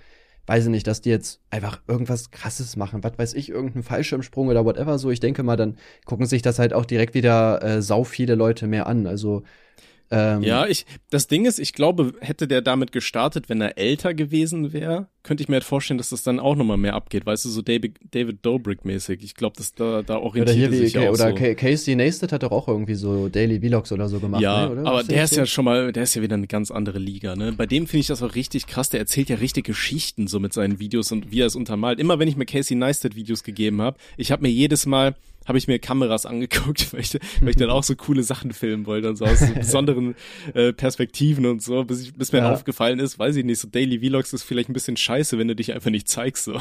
[0.48, 4.48] weiß ich nicht, dass die jetzt einfach irgendwas krasses machen, was weiß ich, irgendeinen Fallschirmsprung
[4.48, 5.10] oder whatever so.
[5.12, 8.67] Ich denke mal, dann gucken sich das halt auch direkt wieder äh, sau viele Leute
[8.67, 9.08] mehr an.
[9.08, 9.43] Also,
[10.12, 14.13] ähm, Ja, ich, das Ding ist, ich glaube, hätte der damit gestartet, wenn er älter
[14.13, 17.46] gewesen wäre, könnte ich mir halt vorstellen, dass das dann auch nochmal mehr abgeht, weißt
[17.46, 19.24] du, so David, David Dobrik-mäßig.
[19.24, 21.36] Ich glaube, dass da, da oder orientiert hier er wie, sich ja auch oder so.
[21.36, 24.72] Ca- Casey Neistat hat doch auch irgendwie so Daily Vlogs oder so gemacht, Ja, ne,
[24.74, 24.86] oder?
[24.86, 25.39] aber der ist so?
[25.39, 27.54] ja schon mal, der ist ja wieder eine ganz andere Liga, ne?
[27.54, 30.54] Bei dem finde ich das auch richtig krass, der erzählt ja richtig Geschichten so mit
[30.54, 32.00] seinen Videos und wie er es untermalt.
[32.00, 35.58] Immer wenn ich mir Casey Neistat Videos gegeben habe, ich habe mir jedes Mal habe
[35.58, 39.10] ich mir Kameras angeguckt, weil ich, weil ich dann auch so coole Sachen filmen wollte
[39.10, 40.15] und so aus so besonderen
[40.53, 42.51] äh, Perspektiven und so, bis, ich, bis mir Ja.
[42.51, 45.55] aufgefallen ist, weiß ich nicht, so Daily Vlogs ist vielleicht ein bisschen scheiße, wenn du
[45.55, 46.60] dich einfach nicht zeigst so.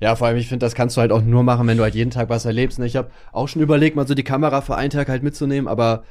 [0.00, 1.94] Ja, vor allem, ich finde, das kannst du halt auch nur machen, wenn du halt
[1.94, 2.78] jeden Tag was erlebst.
[2.78, 2.86] Ne?
[2.86, 6.04] Ich habe auch schon überlegt, mal so die Kamera für einen Tag halt mitzunehmen, aber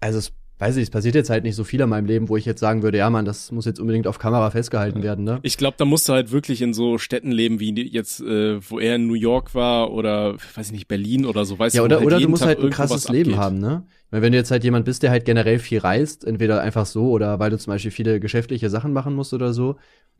[0.00, 2.36] also es weiß ich, es passiert jetzt halt nicht so viel in meinem Leben, wo
[2.36, 5.40] ich jetzt sagen würde, ja Mann, das muss jetzt unbedingt auf Kamera festgehalten werden, ne?
[5.42, 8.78] Ich glaube, da musst du halt wirklich in so Städten leben, wie jetzt, äh, wo
[8.78, 11.84] er in New York war oder, weiß ich nicht, Berlin oder so, weißt Ja, du,
[11.84, 13.42] wo oder, halt oder du musst Tag halt ein krasses Leben abgeht.
[13.42, 13.84] haben, ne?
[14.10, 17.10] Weil wenn du jetzt halt jemand bist, der halt generell viel reist, entweder einfach so
[17.10, 19.76] oder weil du zum Beispiel viele geschäftliche Sachen machen musst oder so,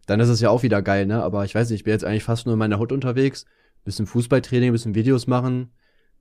[0.06, 1.22] dann ist es ja auch wieder geil, ne?
[1.22, 3.44] Aber ich weiß nicht, ich bin jetzt eigentlich fast nur in meiner Hut unterwegs,
[3.84, 5.70] bisschen Fußballtraining, bisschen Videos machen.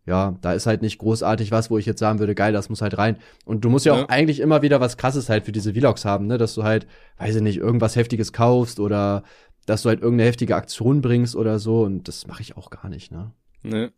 [0.06, 2.82] Ja, da ist halt nicht großartig was, wo ich jetzt sagen würde, geil, das muss
[2.82, 3.18] halt rein.
[3.46, 4.04] Und du musst ja, Ja.
[4.04, 6.38] auch eigentlich immer wieder was krasses halt für diese Vlogs haben, ne?
[6.38, 9.24] Dass du halt, weiß ich nicht, irgendwas Heftiges kaufst oder
[9.68, 11.84] dass du halt irgendeine heftige Aktion bringst oder so.
[11.84, 13.32] Und das mache ich auch gar nicht, ne?
[13.62, 13.92] Ne?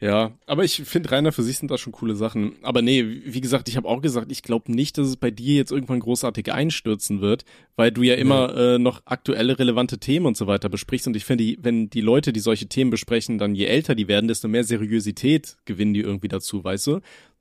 [0.00, 2.54] Ja, aber ich finde, Rainer für sich sind da schon coole Sachen.
[2.62, 5.56] Aber nee, wie gesagt, ich habe auch gesagt, ich glaube nicht, dass es bei dir
[5.56, 7.44] jetzt irgendwann großartig einstürzen wird,
[7.74, 11.08] weil du ja immer äh, noch aktuelle, relevante Themen und so weiter besprichst.
[11.08, 14.28] Und ich finde, wenn die Leute, die solche Themen besprechen, dann je älter die werden,
[14.28, 17.00] desto mehr Seriosität gewinnen die irgendwie dazu, weißt du?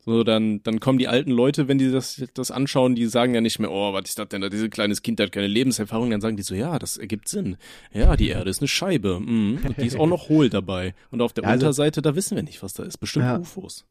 [0.10, 3.42] So, dann, dann kommen die alten Leute, wenn die das, das anschauen, die sagen ja
[3.42, 6.20] nicht mehr, oh, was ist das denn da, dieses kleines Kind hat keine Lebenserfahrung, dann
[6.20, 7.58] sagen die so, ja, das ergibt Sinn.
[7.94, 9.60] Ja, die Erde ist eine Scheibe, mhm.
[9.64, 10.96] und die ist auch noch hohl dabei.
[11.12, 12.98] Und auf der Ja, also- Unterseite, da wissen wir nicht, was da ist.
[12.98, 13.38] Bestimmt Ja.
[13.38, 13.86] UFOs.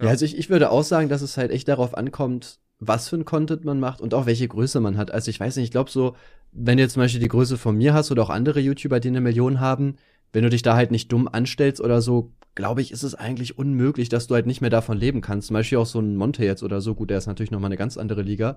[0.00, 3.16] Ja, also ich, ich würde auch sagen, dass es halt echt darauf ankommt, was für
[3.16, 5.10] ein Content man macht und auch welche Größe man hat.
[5.10, 6.14] Also ich weiß nicht, ich glaube so,
[6.52, 9.08] wenn du jetzt zum Beispiel die Größe von mir hast oder auch andere YouTuber, die
[9.08, 9.96] eine Million haben,
[10.34, 13.58] wenn du dich da halt nicht dumm anstellst oder so, glaube ich, ist es eigentlich
[13.58, 15.48] unmöglich, dass du halt nicht mehr davon leben kannst.
[15.48, 17.76] Zum Beispiel auch so ein Monte jetzt oder so, gut, der ist natürlich nochmal eine
[17.76, 18.56] ganz andere Liga.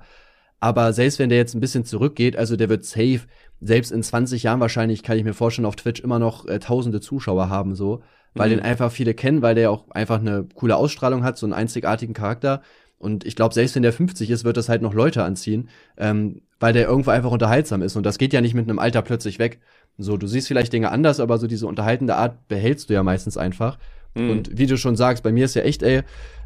[0.59, 3.21] Aber selbst wenn der jetzt ein bisschen zurückgeht, also der wird safe,
[3.61, 6.99] selbst in 20 Jahren wahrscheinlich, kann ich mir vorstellen, auf Twitch immer noch äh, tausende
[6.99, 8.01] Zuschauer haben, so.
[8.33, 8.55] Weil Mhm.
[8.55, 12.13] den einfach viele kennen, weil der auch einfach eine coole Ausstrahlung hat, so einen einzigartigen
[12.15, 12.61] Charakter.
[12.97, 16.41] Und ich glaube, selbst wenn der 50 ist, wird das halt noch Leute anziehen, ähm,
[16.59, 17.95] weil der irgendwo einfach unterhaltsam ist.
[17.95, 19.59] Und das geht ja nicht mit einem Alter plötzlich weg.
[19.97, 23.37] So, du siehst vielleicht Dinge anders, aber so diese unterhaltende Art behältst du ja meistens
[23.37, 23.77] einfach.
[24.15, 24.29] Mhm.
[24.29, 26.01] Und wie du schon sagst, bei mir ist ja echt, ey,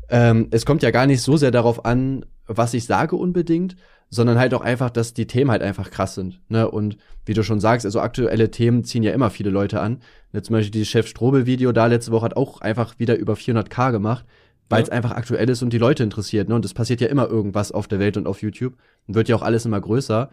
[0.10, 3.76] ähm, es kommt ja gar nicht so sehr darauf an, was ich sage unbedingt,
[4.10, 6.42] sondern halt auch einfach, dass die Themen halt einfach krass sind.
[6.50, 6.70] Ne?
[6.70, 10.02] Und wie du schon sagst, also aktuelle Themen ziehen ja immer viele Leute an.
[10.34, 13.92] Ne, zum Beispiel dieses Chef Strobel-Video da letzte Woche hat auch einfach wieder über 400k
[13.92, 14.26] gemacht,
[14.72, 14.84] weil Ja.
[14.84, 16.50] es einfach aktuell ist und die Leute interessiert.
[16.50, 16.56] Ne?
[16.56, 18.74] Und es passiert ja immer irgendwas auf der Welt und auf YouTube
[19.08, 20.32] und wird ja auch alles immer größer.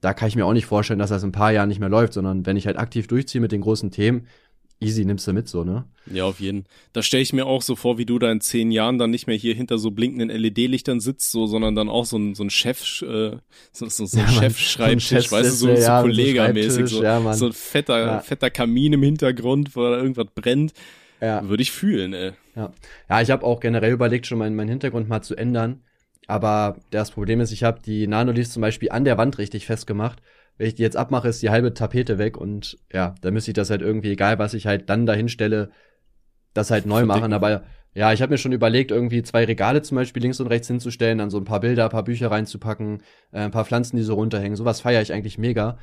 [0.00, 1.88] da kann ich mir auch nicht vorstellen, dass das in ein paar Jahren nicht mehr
[1.88, 4.28] läuft, sondern wenn ich halt aktiv durchziehe mit den großen Themen,
[4.78, 5.86] easy nimmst du mit so, ne?
[6.06, 6.66] Ja, auf jeden.
[6.92, 9.26] Da stelle ich mir auch so vor, wie du da in zehn Jahren dann nicht
[9.26, 12.50] mehr hier hinter so blinkenden LED-Lichtern sitzt, so, sondern dann auch so ein, so ein
[12.50, 13.38] Chef, äh,
[13.72, 17.46] so, so, so ein ja, Chefschreibtisch, weißt du, so, so ja, Kollegamäßig, so, ja, so
[17.46, 18.20] ein fetter, ja.
[18.20, 20.74] fetter Kamin im Hintergrund, wo da irgendwas brennt.
[21.20, 21.42] Ja.
[21.48, 22.34] Würde ich fühlen, ey.
[22.58, 22.72] Ja,
[23.08, 25.82] ja ich habe auch generell überlegt, schon meinen, meinen Hintergrund mal zu ändern.
[26.26, 30.20] Aber das Problem ist, ich habe die Nanolichts zum Beispiel an der Wand richtig festgemacht
[30.58, 33.54] wenn ich die jetzt abmache, ist die halbe Tapete weg und ja, da müsste ich
[33.54, 35.70] das halt irgendwie, egal was ich halt dann dahin stelle,
[36.52, 37.32] das halt neu machen.
[37.32, 37.62] Aber
[37.94, 41.18] ja, ich habe mir schon überlegt, irgendwie zwei Regale zum Beispiel links und rechts hinzustellen,
[41.18, 44.14] dann so ein paar Bilder, ein paar Bücher reinzupacken, äh, ein paar Pflanzen, die so
[44.14, 44.56] runterhängen.
[44.56, 45.78] Sowas feiere ich eigentlich mega.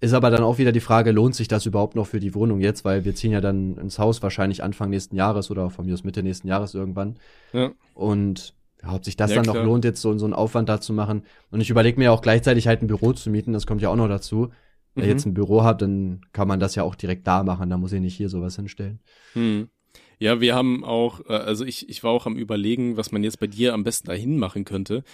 [0.00, 2.60] Ist aber dann auch wieder die Frage, lohnt sich das überhaupt noch für die Wohnung
[2.60, 2.84] jetzt?
[2.84, 6.04] Weil wir ziehen ja dann ins Haus wahrscheinlich Anfang nächsten Jahres oder von mir aus
[6.04, 7.16] Mitte nächsten Jahres irgendwann.
[7.52, 7.72] Ja.
[7.94, 9.56] Und ja, ob sich das ja, dann klar.
[9.56, 11.22] noch lohnt, jetzt so, so einen Aufwand da zu machen.
[11.50, 13.96] Und ich überlege mir auch gleichzeitig halt ein Büro zu mieten, das kommt ja auch
[13.96, 14.50] noch dazu.
[14.94, 15.08] Wenn mhm.
[15.08, 17.78] ihr jetzt ein Büro habt, dann kann man das ja auch direkt da machen, da
[17.78, 19.00] muss ich nicht hier sowas hinstellen.
[19.34, 19.68] Mhm.
[20.18, 23.38] Ja, wir haben auch, äh, also ich, ich war auch am überlegen, was man jetzt
[23.38, 25.04] bei dir am besten dahin machen könnte.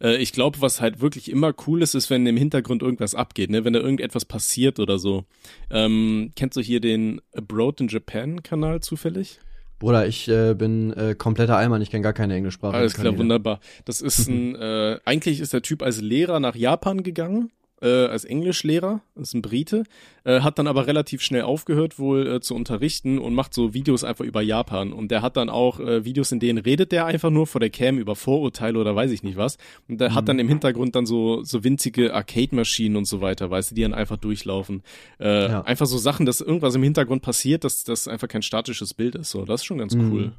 [0.00, 3.50] Äh, ich glaube, was halt wirklich immer cool ist, ist, wenn im Hintergrund irgendwas abgeht,
[3.50, 3.64] ne?
[3.64, 5.24] wenn da irgendetwas passiert oder so.
[5.70, 9.38] Ähm, kennst du hier den Abroad in Japan Kanal zufällig?
[9.78, 12.76] Bruder, ich äh, bin äh, kompletter Allmann, ich kenne gar keine Englischsprache.
[12.76, 13.60] Alles klar, wunderbar.
[13.84, 17.50] Das ist ein, äh, eigentlich ist der Typ als Lehrer nach Japan gegangen
[17.82, 19.84] äh, als Englischlehrer, ist ein Brite,
[20.24, 24.02] äh, hat dann aber relativ schnell aufgehört wohl äh, zu unterrichten und macht so Videos
[24.02, 24.92] einfach über Japan.
[24.92, 27.70] Und der hat dann auch äh, Videos, in denen redet der einfach nur vor der
[27.70, 29.58] Cam über Vorurteile oder weiß ich nicht was.
[29.88, 30.14] Und der mhm.
[30.14, 33.82] hat dann im Hintergrund dann so, so winzige Arcade-Maschinen und so weiter, weißt du, die
[33.82, 34.82] dann einfach durchlaufen.
[35.20, 35.60] Äh, ja.
[35.62, 39.30] Einfach so Sachen, dass irgendwas im Hintergrund passiert, dass das einfach kein statisches Bild ist.
[39.30, 40.12] So, das ist schon ganz mhm.
[40.12, 40.32] cool.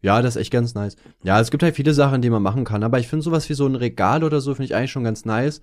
[0.00, 0.96] Ja, das ist echt ganz nice.
[1.22, 3.54] Ja, es gibt halt viele Sachen, die man machen kann, aber ich finde sowas wie
[3.54, 5.62] so ein Regal oder so finde ich eigentlich schon ganz nice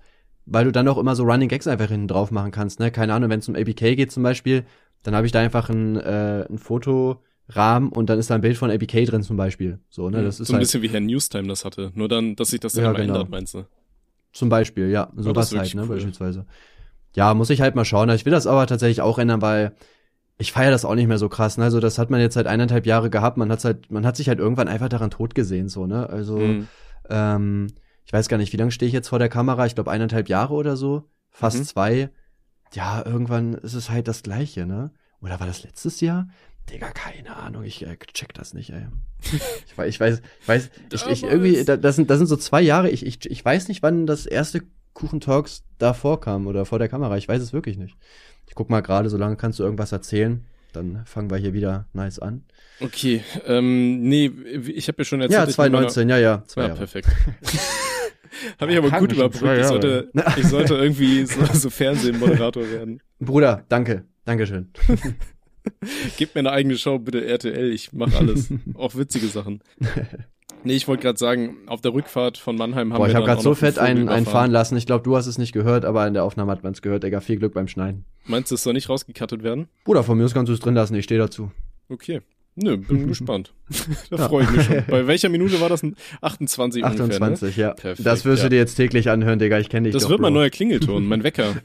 [0.52, 2.92] weil du dann auch immer so Running Gags einfach hinten drauf machen kannst, ne?
[2.92, 4.66] Keine Ahnung, wenn es um ABK geht zum Beispiel,
[5.04, 8.58] dann habe ich da einfach ein, äh, ein Fotorahmen und dann ist da ein Bild
[8.58, 9.80] von ABK drin zum Beispiel.
[9.90, 10.24] So, ne?
[10.24, 12.60] Das ist so ein halt, bisschen wie Herr Newstime das hatte, nur dann, dass sich
[12.60, 13.04] das dann ja, genau.
[13.04, 13.66] ändert, meinst du?
[14.34, 15.96] Zum Beispiel, ja, sowas halt, ne, cool.
[15.96, 16.46] beispielsweise.
[17.16, 18.10] Ja, muss ich halt mal schauen.
[18.10, 19.74] Ich will das aber tatsächlich auch ändern, weil
[20.38, 21.58] ich feiere das auch nicht mehr so krass.
[21.58, 21.64] Ne?
[21.64, 23.38] Also das hat man jetzt seit eineinhalb Jahre gehabt.
[23.38, 26.08] Man hat halt, man hat sich halt irgendwann einfach daran tot gesehen, so ne.
[26.10, 26.68] Also mhm.
[27.10, 27.68] ähm,
[28.10, 29.68] ich weiß gar nicht, wie lange stehe ich jetzt vor der Kamera?
[29.68, 31.64] Ich glaube eineinhalb Jahre oder so, fast mhm.
[31.66, 32.10] zwei.
[32.74, 34.92] Ja, irgendwann ist es halt das Gleiche, ne?
[35.22, 36.28] Oder war das letztes Jahr?
[36.72, 38.88] Digga, keine Ahnung, ich äh, check das nicht, ey.
[39.22, 42.62] ich, weiß, ich weiß, ich weiß, ich, ich irgendwie, das sind, das sind so zwei
[42.62, 46.90] Jahre, ich, ich, ich weiß nicht, wann das erste Kuchentalks da vorkam oder vor der
[46.90, 47.96] Kamera, ich weiß es wirklich nicht.
[48.48, 50.44] Ich guck mal gerade, solange kannst du irgendwas erzählen,
[50.74, 52.44] dann fangen wir hier wieder nice an.
[52.80, 54.32] Okay, ähm, nee,
[54.66, 55.48] ich habe ja schon erzählt.
[55.48, 56.44] Ja, 2019, ja, ja.
[56.48, 56.80] Zwei ja, Jahre.
[56.80, 57.08] perfekt.
[58.60, 59.60] Habe ich aber gut überbrückt.
[59.60, 63.02] Ich sollte, ich sollte irgendwie so, so Fernsehmoderator werden.
[63.20, 64.06] Bruder, danke.
[64.26, 64.70] Dankeschön.
[66.18, 67.72] Gib mir eine eigene Show, bitte RTL.
[67.72, 68.50] Ich mache alles.
[68.76, 69.62] auch witzige Sachen.
[70.64, 73.26] Nee, ich wollte gerade sagen, auf der Rückfahrt von Mannheim haben Boah, wir ich habe
[73.26, 74.78] gerade so fett einen, einen fahren lassen.
[74.78, 77.04] Ich glaube, du hast es nicht gehört, aber in der Aufnahme hat man es gehört.
[77.04, 78.06] Egal, viel Glück beim Schneiden.
[78.26, 79.68] Meinst du, es soll nicht rausgekattet werden?
[79.86, 80.96] Bruder, von mir aus kannst du es drin lassen.
[80.96, 81.52] Ich stehe dazu.
[81.88, 82.22] Okay.
[82.62, 83.54] Nö, bin gespannt.
[84.10, 84.28] da ja.
[84.28, 84.84] freue ich mich schon.
[84.88, 85.82] Bei welcher Minute war das?
[86.22, 87.54] 28 28, ungefähr, ne?
[87.56, 87.74] ja.
[87.74, 88.50] Perfekt, das wirst ja.
[88.50, 89.60] du dir jetzt täglich anhören, Digga.
[89.60, 91.56] Ich kenne dich Das doch, wird mein neuer Klingelton, mein Wecker.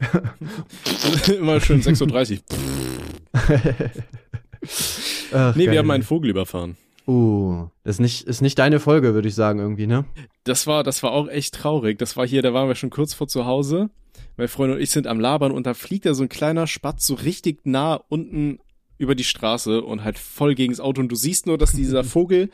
[1.39, 2.15] Immer schön 6.30 Uhr.
[5.57, 5.73] Nee, geil.
[5.73, 6.77] wir haben einen Vogel überfahren.
[7.07, 10.07] Uh, das ist nicht, ist nicht deine Folge, würde ich sagen, irgendwie, ne?
[10.45, 11.99] Das war, das war auch echt traurig.
[11.99, 13.91] Das war hier, da waren wir schon kurz vor zu Hause.
[14.37, 17.07] Mein Freund und ich sind am Labern und da fliegt da so ein kleiner Spatz
[17.07, 18.59] so richtig nah unten
[18.99, 22.51] über die Straße und halt voll gegens Auto und du siehst nur, dass dieser Vogel,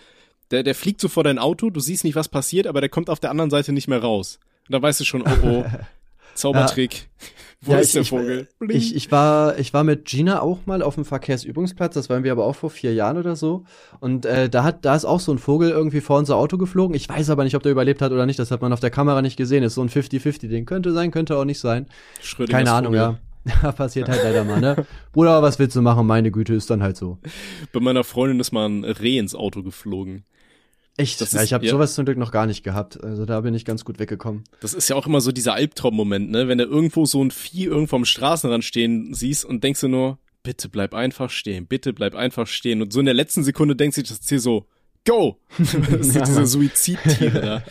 [0.51, 3.11] der, der fliegt so vor dein Auto, du siehst nicht, was passiert, aber der kommt
[3.11, 4.39] auf der anderen Seite nicht mehr raus.
[4.69, 5.65] Und da weißt du schon, oh oh,
[6.35, 6.95] Zaubertrick.
[6.95, 7.29] Ja.
[7.63, 8.49] Wo ja, ist ich, der Vogel?
[8.69, 12.25] Ich, ich, ich, war, ich war mit Gina auch mal auf dem Verkehrsübungsplatz, das waren
[12.25, 13.65] wir aber auch vor vier Jahren oder so.
[14.01, 16.97] Und äh, da hat, da ist auch so ein Vogel irgendwie vor unser Auto geflogen.
[16.97, 18.39] Ich weiß aber nicht, ob der überlebt hat oder nicht.
[18.39, 19.63] Das hat man auf der Kamera nicht gesehen.
[19.63, 20.65] Ist so ein 50-50-Ding.
[20.65, 21.87] Könnte sein, könnte auch nicht sein.
[22.49, 23.01] Keine Ahnung, Vogel.
[23.01, 23.19] ja.
[23.63, 24.87] Ja, passiert halt leider mal, ne?
[25.13, 26.07] Bruder, was willst du machen?
[26.07, 27.19] Meine Güte, ist dann halt so.
[27.73, 30.25] Bei meiner Freundin ist mal ein Reh ins Auto geflogen.
[30.97, 31.21] Echt?
[31.21, 31.71] Das ja, ist, ich habe ja.
[31.71, 33.03] sowas zum Glück noch gar nicht gehabt.
[33.03, 34.45] Also da bin ich ganz gut weggekommen.
[34.61, 36.49] Das ist ja auch immer so dieser Albtraummoment, ne?
[36.49, 40.19] Wenn du irgendwo so ein Vieh irgendwo am Straßenrand stehen siehst und denkst du nur,
[40.43, 42.83] bitte bleib einfach stehen, bitte bleib einfach stehen.
[42.83, 44.67] Und so in der letzten Sekunde denkst du das hier so,
[45.07, 45.39] go!
[45.59, 47.63] das sind diese Suizidtiere da.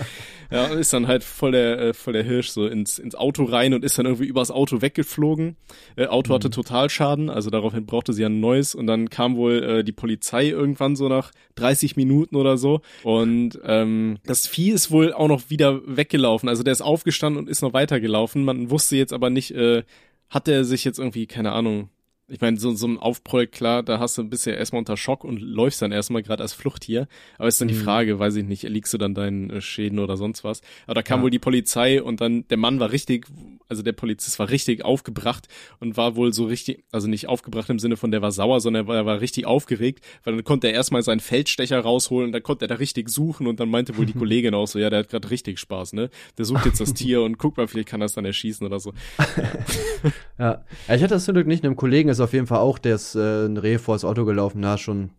[0.52, 3.44] Ja, und ist dann halt voll der, äh, voll der Hirsch so ins, ins Auto
[3.44, 5.58] rein und ist dann irgendwie übers Auto weggeflogen.
[5.96, 6.54] Äh, Auto hatte mhm.
[6.54, 10.96] Totalschaden, also daraufhin brauchte sie ein neues und dann kam wohl äh, die Polizei irgendwann
[10.96, 15.82] so nach 30 Minuten oder so und ähm, das Vieh ist wohl auch noch wieder
[15.86, 16.50] weggelaufen.
[16.50, 18.44] Also der ist aufgestanden und ist noch weitergelaufen.
[18.44, 19.84] Man wusste jetzt aber nicht, äh,
[20.30, 21.90] hat er sich jetzt irgendwie, keine Ahnung,
[22.30, 25.24] ich meine, so, so ein Aufprall, klar, da hast du ein bisschen erstmal unter Schock
[25.24, 27.08] und läufst dann erstmal gerade als Fluchttier.
[27.38, 27.74] Aber ist dann mhm.
[27.74, 30.62] die Frage, weiß ich nicht, erliegst du dann deinen äh, Schäden oder sonst was?
[30.86, 31.24] Aber da kam ja.
[31.24, 33.28] wohl die Polizei und dann, der Mann war richtig,
[33.70, 35.48] also der Polizist war richtig aufgebracht
[35.80, 38.86] und war wohl so richtig, also nicht aufgebracht im Sinne von der war sauer, sondern
[38.86, 42.32] er war, er war richtig aufgeregt, weil dann konnte er erstmal seinen Feldstecher rausholen und
[42.32, 44.90] dann konnte er da richtig suchen und dann meinte wohl die Kollegin auch so, ja,
[44.90, 46.10] der hat gerade richtig Spaß, ne?
[46.38, 48.80] Der sucht jetzt das Tier und guck mal, vielleicht kann er es dann erschießen oder
[48.80, 48.94] so.
[50.40, 50.64] ja.
[50.88, 52.96] ja, ich hatte das zum Glück nicht, einem Kollegen ist auf jeden Fall auch, der
[52.96, 54.60] ist äh, ein Reh vors Auto gelaufen.
[54.62, 55.12] Na, schon,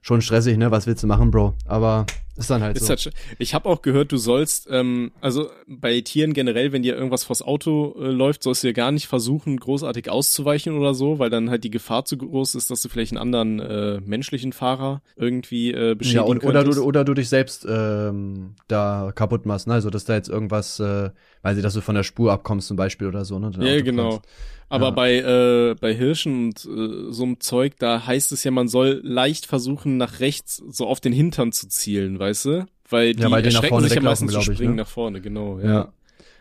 [0.00, 0.70] schon stressig, ne?
[0.70, 1.54] Was willst du machen, Bro?
[1.66, 2.06] Aber
[2.38, 2.90] ist dann halt ist so.
[2.90, 7.24] Halt, ich habe auch gehört, du sollst, ähm, also bei Tieren generell, wenn dir irgendwas
[7.24, 11.30] vors Auto äh, läuft, sollst du ja gar nicht versuchen, großartig auszuweichen oder so, weil
[11.30, 15.02] dann halt die Gefahr zu groß ist, dass du vielleicht einen anderen äh, menschlichen Fahrer
[15.16, 19.66] irgendwie äh, beschädigen ja, und, oder du oder du dich selbst ähm, da kaputt machst,
[19.66, 19.74] ne?
[19.74, 21.10] Also dass da jetzt irgendwas, äh,
[21.42, 23.50] weiß ich, dass du von der Spur abkommst zum Beispiel oder so, ne?
[23.58, 24.10] Ja, genau.
[24.10, 24.28] Kannst.
[24.70, 24.90] Aber ja.
[24.90, 29.00] bei, äh, bei Hirschen und äh, so einem Zeug, da heißt es ja, man soll
[29.02, 32.66] leicht versuchen, nach rechts so auf den Hintern zu zielen, weißt du?
[32.88, 34.82] Weil die, ja, weil die erschrecken sich ja meistens zu springen ne?
[34.82, 35.58] nach vorne, genau.
[35.58, 35.66] Ja.
[35.66, 35.92] ja.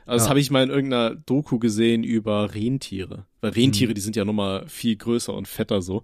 [0.05, 0.29] Also das ja.
[0.29, 3.25] habe ich mal in irgendeiner Doku gesehen über Rentiere.
[3.41, 3.95] Weil Rentiere, mhm.
[3.95, 6.03] die sind ja nochmal viel größer und fetter so.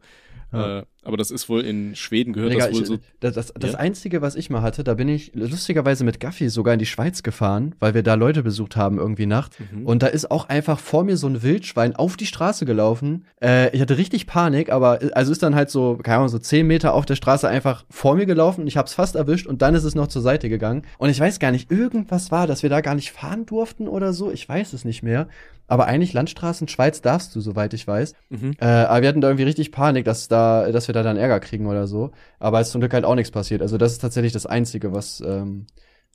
[0.52, 0.80] Ja.
[0.80, 2.98] Äh, aber das ist wohl in Schweden gehört Digga, das wohl ich, so.
[3.20, 6.74] Das, das, das Einzige, was ich mal hatte, da bin ich lustigerweise mit Gaffi sogar
[6.74, 9.58] in die Schweiz gefahren, weil wir da Leute besucht haben irgendwie Nacht.
[9.72, 9.86] Mhm.
[9.86, 13.26] Und da ist auch einfach vor mir so ein Wildschwein auf die Straße gelaufen.
[13.42, 16.68] Äh, ich hatte richtig Panik, aber also ist dann halt so, keine Ahnung, so zehn
[16.68, 19.84] Meter auf der Straße einfach vor mir gelaufen ich hab's fast erwischt und dann ist
[19.84, 20.84] es noch zur Seite gegangen.
[20.98, 24.14] Und ich weiß gar nicht, irgendwas war, dass wir da gar nicht fahren durften oder
[24.14, 24.32] so.
[24.32, 25.28] Ich weiß es nicht mehr.
[25.68, 28.14] Aber eigentlich Landstraßen Schweiz darfst du, soweit ich weiß.
[28.30, 28.52] Mhm.
[28.60, 31.40] Äh, aber wir hatten da irgendwie richtig Panik, dass da, dass wir da dann Ärger
[31.40, 32.12] kriegen oder so.
[32.40, 33.62] Aber es ist zum Glück halt auch nichts passiert.
[33.62, 35.66] Also das ist tatsächlich das Einzige, was ähm,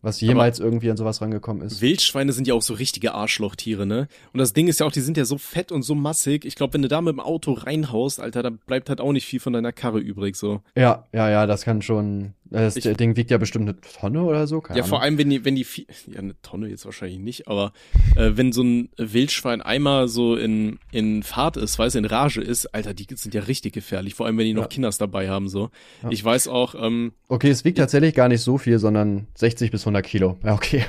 [0.01, 1.81] was jemals Aber irgendwie an sowas rangekommen ist.
[1.81, 4.07] Wildschweine sind ja auch so richtige Arschlochtiere, ne?
[4.33, 6.45] Und das Ding ist ja auch, die sind ja so fett und so massig.
[6.45, 9.27] Ich glaube, wenn du da mit dem Auto reinhaust, Alter, da bleibt halt auch nicht
[9.27, 10.61] viel von deiner Karre übrig, so.
[10.77, 12.35] Ja, ja, ja, das kann schon.
[12.51, 14.61] Das ich, Ding wiegt ja bestimmt eine Tonne oder so.
[14.61, 14.91] Keine ja, Ahnung.
[14.91, 15.67] vor allem, wenn die, wenn die,
[16.11, 17.73] ja, eine Tonne jetzt wahrscheinlich nicht, aber
[18.17, 22.41] äh, wenn so ein Wildschwein einmal so in, in Fahrt ist, weißt du, in Rage
[22.41, 24.69] ist, Alter, die sind ja richtig gefährlich, vor allem, wenn die noch ja.
[24.69, 25.71] Kinders dabei haben, so.
[26.03, 26.11] Ja.
[26.11, 29.83] Ich weiß auch, ähm, Okay, es wiegt tatsächlich gar nicht so viel, sondern 60 bis
[29.83, 30.39] 100 Kilo.
[30.43, 30.87] Ja, okay.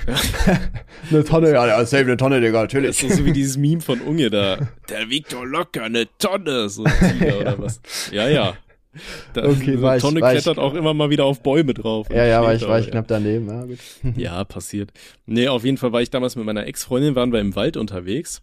[1.11, 3.01] eine Tonne, ja, safe eine Tonne, Digga, natürlich.
[3.01, 4.69] Das ist so wie dieses Meme von Unge da.
[4.89, 7.35] Der wiegt doch locker eine Tonne, so ein Tiger ja.
[7.41, 7.81] oder was.
[8.13, 8.53] Ja, ja.
[9.33, 12.07] Da, okay, so eine Tonne ich, klettert ich, auch immer mal wieder auf Bäume drauf.
[12.09, 13.47] Ja, ja, war ich, war ich knapp daneben.
[13.47, 13.77] Ja, gut.
[14.17, 14.91] ja, passiert.
[15.27, 18.41] Nee, auf jeden Fall war ich damals mit meiner Ex-Freundin, waren wir im Wald unterwegs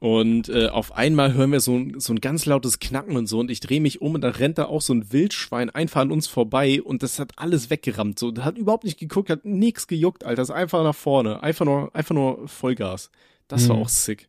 [0.00, 3.50] und äh, auf einmal hören wir so, so ein ganz lautes Knacken und so und
[3.50, 6.28] ich drehe mich um und da rennt da auch so ein Wildschwein einfach an uns
[6.28, 8.16] vorbei und das hat alles weggerammt.
[8.18, 10.36] So, hat überhaupt nicht geguckt, hat nix gejuckt, Alter.
[10.36, 11.42] Das ist einfach nach vorne.
[11.42, 13.10] Einfach nur, einfach nur Vollgas.
[13.48, 13.68] Das mhm.
[13.70, 14.28] war auch sick.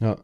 [0.00, 0.16] Ja.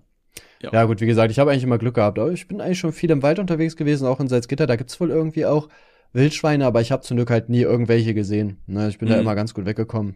[0.63, 0.71] Ja.
[0.73, 2.19] Ja, gut, wie gesagt, ich habe eigentlich immer Glück gehabt.
[2.19, 4.67] Aber ich bin eigentlich schon viel im Wald unterwegs gewesen, auch in Salzgitter.
[4.67, 5.69] Da gibt's wohl irgendwie auch
[6.13, 8.59] Wildschweine, aber ich habe zum Glück halt nie irgendwelche gesehen.
[8.67, 9.13] Ne, ich bin mhm.
[9.13, 10.15] da immer ganz gut weggekommen.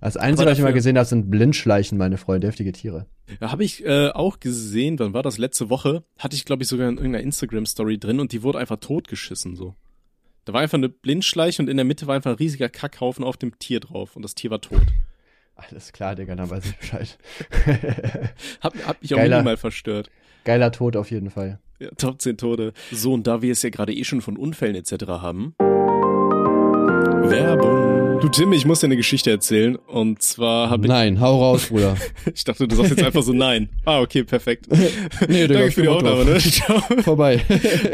[0.00, 3.06] Das Einzige, was ich mal gesehen habe, sind Blindschleichen, meine Freunde, heftige Tiere.
[3.38, 6.04] Ja, habe ich äh, auch gesehen, wann war das letzte Woche?
[6.18, 9.74] Hatte ich, glaube ich, sogar in irgendeiner Instagram-Story drin und die wurde einfach totgeschissen so.
[10.46, 13.36] Da war einfach eine Blindschleiche und in der Mitte war einfach ein riesiger Kackhaufen auf
[13.36, 14.86] dem Tier drauf und das Tier war tot.
[15.68, 17.18] Alles klar, Digga, dann weiß ich Bescheid.
[18.60, 20.10] hab, hab mich auch Geiler, minimal verstört.
[20.44, 21.58] Geiler Tod auf jeden Fall.
[21.78, 22.72] Ja, Top 10 Tode.
[22.92, 25.06] So, und da wir es ja gerade eh schon von Unfällen etc.
[25.06, 25.54] haben.
[27.28, 27.99] Werbung.
[28.20, 29.76] Du Tim, ich muss dir eine Geschichte erzählen.
[29.76, 30.88] Und zwar habe ich.
[30.90, 31.96] Nein, hau raus, Bruder.
[32.34, 33.70] ich dachte, du sagst jetzt einfach so nein.
[33.86, 34.66] Ah, okay, perfekt.
[35.28, 36.38] nee, Digga, Danke für die Aufnahme, ne?
[36.38, 36.82] Ciao.
[37.02, 37.42] Vorbei.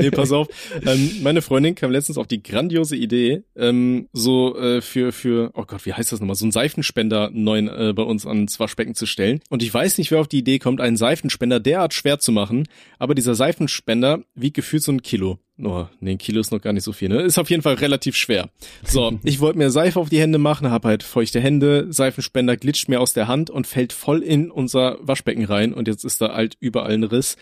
[0.00, 0.48] nee, pass auf.
[0.84, 5.62] Ähm, meine Freundin kam letztens auf die grandiose Idee, ähm, so äh, für, für, oh
[5.64, 9.06] Gott, wie heißt das nochmal, so einen Seifenspender neuen äh, bei uns ans Waschbecken zu
[9.06, 9.38] stellen.
[9.48, 12.66] Und ich weiß nicht, wer auf die Idee kommt, einen Seifenspender derart schwer zu machen,
[12.98, 15.38] aber dieser Seifenspender wiegt gefühlt so ein Kilo.
[15.62, 17.22] Oh, nee, ein Kilo ist noch gar nicht so viel, ne?
[17.22, 18.50] Ist auf jeden Fall relativ schwer.
[18.84, 22.88] So, ich wollte mir Seife auf die Hände machen, hab halt feuchte Hände, Seifenspender glitscht
[22.88, 26.34] mir aus der Hand und fällt voll in unser Waschbecken rein und jetzt ist da
[26.34, 27.36] halt überall ein Riss.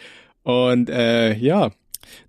[0.45, 1.73] Und äh, ja,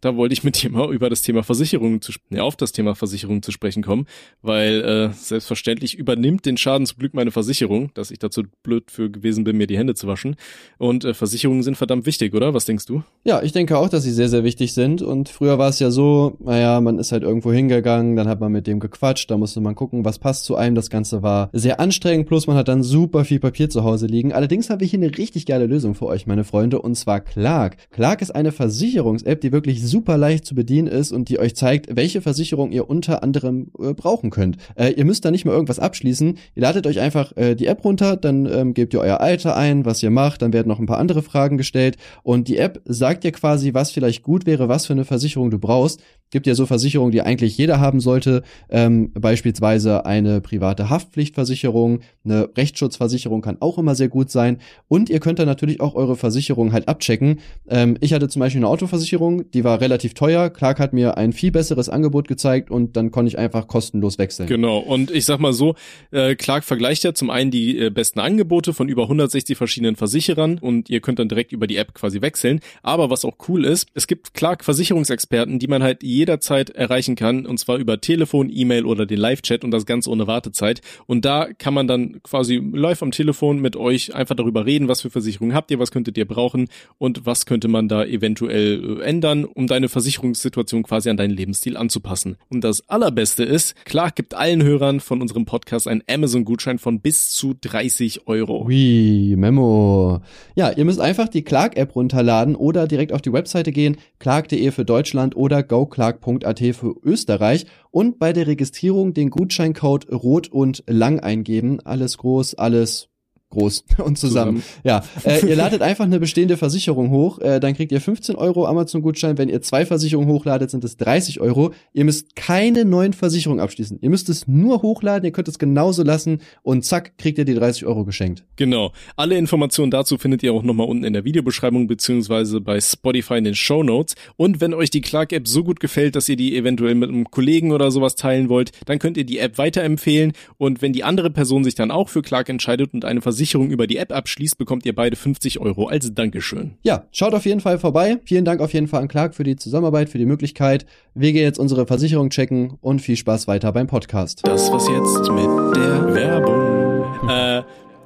[0.01, 2.95] Da wollte ich mit dir mal über das Thema Versicherungen zu, ne, auf das Thema
[2.95, 4.07] Versicherungen zu sprechen kommen,
[4.41, 9.09] weil äh, selbstverständlich übernimmt den Schaden zum Glück meine Versicherung, dass ich dazu blöd für
[9.09, 10.35] gewesen bin, mir die Hände zu waschen.
[10.77, 12.53] Und äh, Versicherungen sind verdammt wichtig, oder?
[12.53, 13.03] Was denkst du?
[13.23, 15.01] Ja, ich denke auch, dass sie sehr, sehr wichtig sind.
[15.01, 18.51] Und früher war es ja so, naja, man ist halt irgendwo hingegangen, dann hat man
[18.51, 20.75] mit dem gequatscht, da musste man gucken, was passt zu einem.
[20.75, 24.33] Das Ganze war sehr anstrengend, plus man hat dann super viel Papier zu Hause liegen.
[24.33, 27.77] Allerdings habe ich hier eine richtig geile Lösung für euch, meine Freunde, und zwar Clark.
[27.91, 31.95] Clark ist eine Versicherungs-App, die wirklich super leicht zu bedienen ist und die euch zeigt,
[31.95, 34.57] welche Versicherung ihr unter anderem äh, brauchen könnt.
[34.75, 36.37] Äh, ihr müsst da nicht mal irgendwas abschließen.
[36.53, 39.83] Ihr ladet euch einfach äh, die App runter, dann ähm, gebt ihr euer Alter ein,
[39.83, 43.23] was ihr macht, dann werden noch ein paar andere Fragen gestellt und die App sagt
[43.23, 45.99] dir quasi, was vielleicht gut wäre, was für eine Versicherung du brauchst.
[46.31, 52.49] Gibt ja so Versicherungen, die eigentlich jeder haben sollte, ähm, beispielsweise eine private Haftpflichtversicherung, eine
[52.55, 56.71] Rechtsschutzversicherung kann auch immer sehr gut sein und ihr könnt dann natürlich auch eure Versicherung
[56.71, 57.39] halt abchecken.
[57.67, 60.49] Ähm, ich hatte zum Beispiel eine Autoversicherung, die war relativ teuer.
[60.49, 64.47] Clark hat mir ein viel besseres Angebot gezeigt und dann konnte ich einfach kostenlos wechseln.
[64.47, 65.75] Genau, und ich sag mal so,
[66.11, 70.59] äh, Clark vergleicht ja zum einen die äh, besten Angebote von über 160 verschiedenen Versicherern
[70.59, 72.59] und ihr könnt dann direkt über die App quasi wechseln.
[72.83, 77.45] Aber was auch cool ist, es gibt Clark Versicherungsexperten, die man halt jederzeit erreichen kann
[77.45, 80.81] und zwar über Telefon, E-Mail oder den Live-Chat und das Ganze ohne Wartezeit.
[81.07, 85.01] Und da kann man dann quasi live am Telefon mit euch einfach darüber reden, was
[85.01, 89.03] für Versicherungen habt ihr, was könntet ihr brauchen und was könnte man da eventuell äh,
[89.45, 92.37] ändern, um deine Versicherungssituation quasi an deinen Lebensstil anzupassen.
[92.49, 97.29] Und das allerbeste ist, Clark gibt allen Hörern von unserem Podcast einen Amazon-Gutschein von bis
[97.29, 98.65] zu 30 Euro.
[98.65, 100.21] Ui, Memo.
[100.55, 104.85] Ja, ihr müsst einfach die Clark-App runterladen oder direkt auf die Webseite gehen, clark.de für
[104.85, 111.79] Deutschland oder goclark.at für Österreich und bei der Registrierung den Gutscheincode rot und lang eingeben.
[111.83, 113.09] Alles groß, alles
[113.55, 114.61] groß und zusammen.
[114.61, 114.63] zusammen.
[114.83, 118.65] Ja, äh, ihr ladet einfach eine bestehende Versicherung hoch, äh, dann kriegt ihr 15 Euro
[118.65, 119.37] Amazon-Gutschein.
[119.37, 121.73] Wenn ihr zwei Versicherungen hochladet, sind es 30 Euro.
[121.93, 123.99] Ihr müsst keine neuen Versicherungen abschließen.
[124.01, 127.55] Ihr müsst es nur hochladen, ihr könnt es genauso lassen und zack, kriegt ihr die
[127.55, 128.43] 30 Euro geschenkt.
[128.55, 128.91] Genau.
[129.15, 133.45] Alle Informationen dazu findet ihr auch nochmal unten in der Videobeschreibung beziehungsweise bei Spotify in
[133.45, 134.15] den Show Notes.
[134.35, 137.71] Und wenn euch die Clark-App so gut gefällt, dass ihr die eventuell mit einem Kollegen
[137.71, 140.33] oder sowas teilen wollt, dann könnt ihr die App weiterempfehlen.
[140.57, 143.69] Und wenn die andere Person sich dann auch für Clark entscheidet und eine Versicherung Versicherung
[143.69, 146.79] über die App abschließt, bekommt ihr beide 50 Euro als Dankeschön.
[146.81, 148.17] Ja, schaut auf jeden Fall vorbei.
[148.25, 150.87] Vielen Dank auf jeden Fall an Clark für die Zusammenarbeit, für die Möglichkeit.
[151.13, 154.41] Wir gehen jetzt unsere Versicherung checken und viel Spaß weiter beim Podcast.
[154.47, 157.29] Das war's jetzt mit der Werbung.
[157.29, 157.61] äh,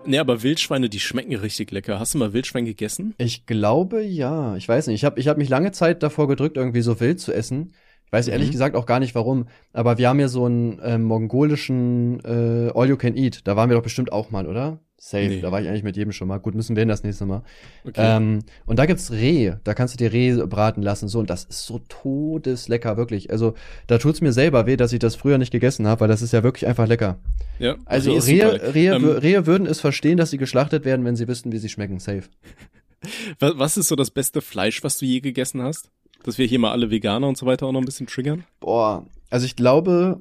[0.06, 2.00] Ne, aber Wildschweine, die schmecken richtig lecker.
[2.00, 3.14] Hast du mal Wildschwein gegessen?
[3.18, 4.56] Ich glaube ja.
[4.56, 4.96] Ich weiß nicht.
[4.96, 7.74] Ich habe ich hab mich lange Zeit davor gedrückt, irgendwie so wild zu essen.
[8.06, 8.54] Ich weiß ehrlich mhm.
[8.54, 9.48] gesagt auch gar nicht warum.
[9.72, 13.42] Aber wir haben ja so einen äh, mongolischen äh, All You Can Eat.
[13.46, 14.80] Da waren wir doch bestimmt auch mal, oder?
[15.02, 15.30] Safe.
[15.30, 15.42] Nee.
[15.42, 16.40] Da war ich eigentlich mit jedem schon mal.
[16.40, 17.42] Gut, müssen wir hin das nächste Mal.
[17.86, 18.18] Okay.
[18.18, 19.54] Ähm, und da gibt's Reh.
[19.64, 21.08] Da kannst du dir Reh braten lassen.
[21.08, 23.32] So, und das ist so todeslecker, wirklich.
[23.32, 23.54] Also,
[23.88, 26.34] da tut's mir selber weh, dass ich das früher nicht gegessen habe, weil das ist
[26.34, 27.18] ja wirklich einfach lecker.
[27.60, 27.78] Ja.
[27.86, 31.30] Also, Reh Rehe, Rehe, ähm, Rehe würden es verstehen, dass sie geschlachtet werden, wenn sie
[31.30, 32.00] wüssten, wie sie schmecken.
[32.00, 32.24] Safe.
[33.40, 35.90] Was ist so das beste Fleisch, was du je gegessen hast?
[36.24, 38.44] Dass wir hier mal alle Veganer und so weiter auch noch ein bisschen triggern?
[38.60, 40.20] Boah, also ich glaube,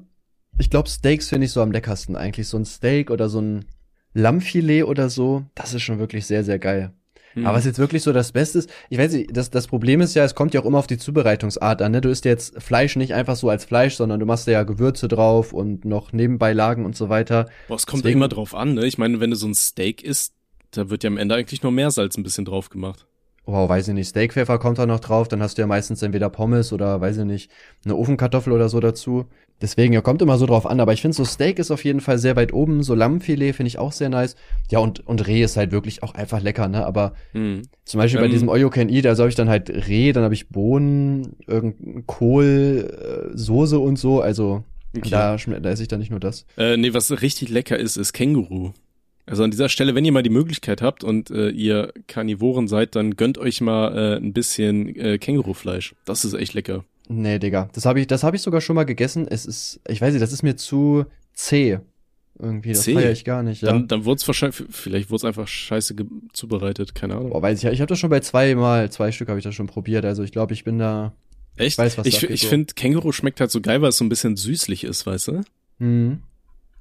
[0.57, 2.47] ich glaube, Steaks finde ich so am leckersten eigentlich.
[2.47, 3.65] So ein Steak oder so ein
[4.13, 6.93] Lammfilet oder so, das ist schon wirklich sehr, sehr geil.
[7.35, 7.45] Mhm.
[7.45, 10.15] Aber was jetzt wirklich so das Beste ist, ich weiß nicht, das, das Problem ist
[10.15, 11.91] ja, es kommt ja auch immer auf die Zubereitungsart an.
[11.91, 12.01] Ne?
[12.01, 15.53] Du isst jetzt Fleisch nicht einfach so als Fleisch, sondern du machst ja Gewürze drauf
[15.53, 17.47] und noch Nebenbeilagen und so weiter.
[17.67, 18.85] Boah, es kommt Deswegen, immer drauf an, ne?
[18.85, 20.33] Ich meine, wenn du so ein Steak isst,
[20.71, 23.05] da wird ja am Ende eigentlich nur Meersalz ein bisschen drauf gemacht.
[23.45, 26.29] Oh, weiß ich nicht, Steakpfeffer kommt da noch drauf, dann hast du ja meistens entweder
[26.29, 27.51] Pommes oder, weiß ich nicht,
[27.83, 29.25] eine Ofenkartoffel oder so dazu.
[29.61, 31.99] Deswegen, ja, kommt immer so drauf an, aber ich finde so Steak ist auf jeden
[31.99, 34.35] Fall sehr weit oben, so Lammfilet finde ich auch sehr nice.
[34.69, 37.63] Ja, und, und Reh ist halt wirklich auch einfach lecker, ne, aber hm.
[37.83, 40.13] zum Beispiel ähm, bei diesem All You Can Eat, also habe ich dann halt Reh,
[40.13, 44.63] dann habe ich Bohnen, irgendein Kohl, äh, Soße und so, also
[44.95, 45.09] okay.
[45.09, 46.45] da, da esse ich dann nicht nur das.
[46.57, 48.71] Äh, nee, was richtig lecker ist, ist Känguru.
[49.25, 52.95] Also an dieser Stelle, wenn ihr mal die Möglichkeit habt und äh, ihr Karnivoren seid,
[52.95, 55.93] dann gönnt euch mal äh, ein bisschen äh, Kängurufleisch.
[56.05, 56.83] Das ist echt lecker.
[57.11, 57.69] Nee, Digga.
[57.73, 59.27] Das habe ich, das habe ich sogar schon mal gegessen.
[59.27, 61.79] Es ist, ich weiß nicht, das ist mir zu zäh.
[62.37, 63.63] Irgendwie, das feiere ich gar nicht.
[63.63, 63.69] Ja.
[63.69, 65.95] Dann, dann wurde es wahrscheinlich, vielleicht wurde es einfach scheiße
[66.31, 67.31] zubereitet, keine Ahnung.
[67.31, 67.71] Boah, weiß ich ja.
[67.71, 70.05] Ich habe das schon bei zwei Mal, zwei Stück habe ich das schon probiert.
[70.05, 71.13] Also ich glaube, ich bin da.
[71.57, 71.73] Echt?
[71.73, 72.47] Ich weiß, was Ich, ich so.
[72.47, 75.41] finde, Känguru schmeckt halt so geil, weil es so ein bisschen süßlich ist, weißt du?
[75.79, 76.19] Mhm.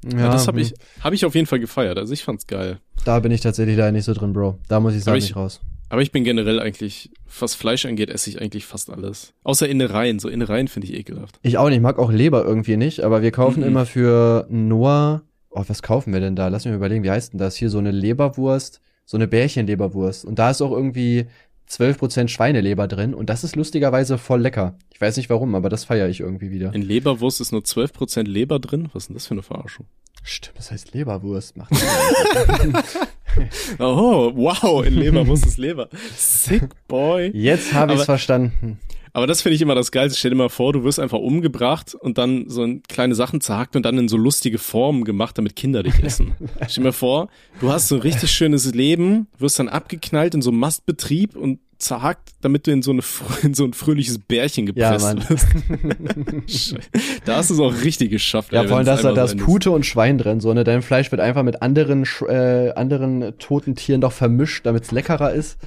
[0.04, 1.98] Ja, ja das habe ich, hab ich auf jeden Fall gefeiert.
[1.98, 2.78] Also ich fand's geil.
[3.04, 4.58] Da bin ich tatsächlich da nicht so drin, Bro.
[4.68, 5.60] Da muss ich sagen, ich, nicht raus.
[5.88, 9.32] Aber ich bin generell eigentlich, was Fleisch angeht, esse ich eigentlich fast alles.
[9.42, 10.18] Außer Innereien.
[10.18, 11.38] So Innereien finde ich ekelhaft.
[11.42, 11.76] Ich auch nicht.
[11.76, 13.00] Ich mag auch Leber irgendwie nicht.
[13.04, 13.66] Aber wir kaufen mhm.
[13.66, 15.22] immer für Noah.
[15.50, 16.48] Oh, was kaufen wir denn da?
[16.48, 17.56] Lass mich mal überlegen, wie heißt denn das?
[17.56, 18.80] Hier so eine Leberwurst.
[19.06, 20.26] So eine Bärchenleberwurst.
[20.26, 21.26] Und da ist auch irgendwie
[21.70, 24.74] 12% Schweineleber drin und das ist lustigerweise voll lecker.
[24.92, 26.74] Ich weiß nicht warum, aber das feiere ich irgendwie wieder.
[26.74, 28.88] In Leberwurst ist nur 12% Leber drin?
[28.92, 29.86] Was ist denn das für eine Verarschung?
[30.22, 31.56] Stimmt, das heißt Leberwurst.
[31.56, 31.72] Macht
[33.78, 35.88] oh, wow, in Leberwurst ist Leber.
[36.16, 37.30] Sick boy.
[37.34, 38.78] Jetzt habe ich es verstanden.
[39.12, 40.18] Aber das finde ich immer das Geilste.
[40.18, 43.84] Stell dir mal vor, du wirst einfach umgebracht und dann so kleine Sachen zerhackt und
[43.84, 46.34] dann in so lustige Formen gemacht, damit Kinder dich essen.
[46.68, 47.28] Stell dir mal vor,
[47.60, 51.60] du hast so ein richtig schönes Leben, wirst dann abgeknallt in so einem Mastbetrieb und
[51.78, 53.02] zerhackt, damit du in so, eine,
[53.42, 56.76] in so ein fröhliches Bärchen gepresst ja, wirst.
[57.24, 58.52] da hast du es auch richtig geschafft.
[58.52, 60.64] Ja, ey, vor allem, dass da das Pute und Schwein drin, so, ne?
[60.64, 65.32] Dein Fleisch wird einfach mit anderen, äh, anderen toten Tieren doch vermischt, damit es leckerer
[65.32, 65.58] ist.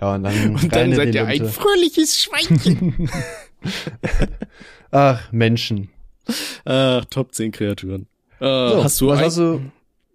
[0.00, 3.08] Ja, und dann, und dann seid ihr ein fröhliches Schweinchen.
[4.90, 5.90] Ach, Menschen.
[6.64, 8.06] Ach, Top 10 Kreaturen.
[8.40, 9.60] Äh, so, hast du was hast du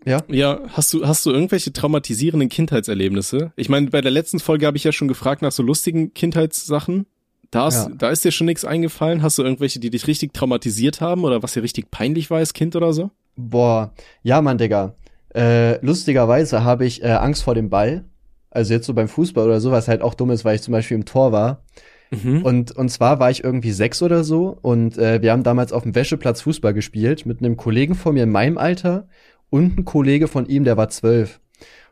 [0.06, 0.22] ja.
[0.28, 3.52] Ja, hast du, hast du irgendwelche traumatisierenden Kindheitserlebnisse?
[3.56, 7.06] Ich meine, bei der letzten Folge habe ich ja schon gefragt nach so lustigen Kindheitssachen.
[7.52, 7.90] Da ist, ja.
[7.98, 9.22] da ist dir schon nichts eingefallen?
[9.22, 12.54] Hast du irgendwelche, die dich richtig traumatisiert haben oder was dir richtig peinlich war als
[12.54, 13.12] Kind oder so?
[13.36, 13.94] Boah,
[14.24, 14.96] ja, Mann, Digga.
[15.34, 18.06] Äh, lustigerweise habe ich äh, Angst vor dem Ball.
[18.52, 20.72] Also jetzt so beim Fußball oder so, was halt auch dumm ist, weil ich zum
[20.72, 21.64] Beispiel im Tor war.
[22.12, 22.44] Mhm.
[22.44, 25.84] Und, und zwar war ich irgendwie sechs oder so und äh, wir haben damals auf
[25.84, 29.08] dem Wäscheplatz Fußball gespielt mit einem Kollegen von mir in meinem Alter
[29.56, 31.40] und ein Kollege von ihm, der war zwölf.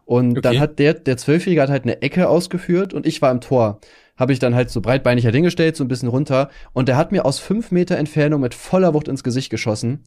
[0.04, 0.42] Und okay.
[0.42, 3.80] dann hat der, der Zwölfjährige hat halt eine Ecke ausgeführt und ich war im Tor.
[4.18, 6.50] Habe ich dann halt so breitbeinig halt hingestellt, so ein bisschen runter.
[6.74, 10.04] Und der hat mir aus fünf Meter Entfernung mit voller Wucht ins Gesicht geschossen.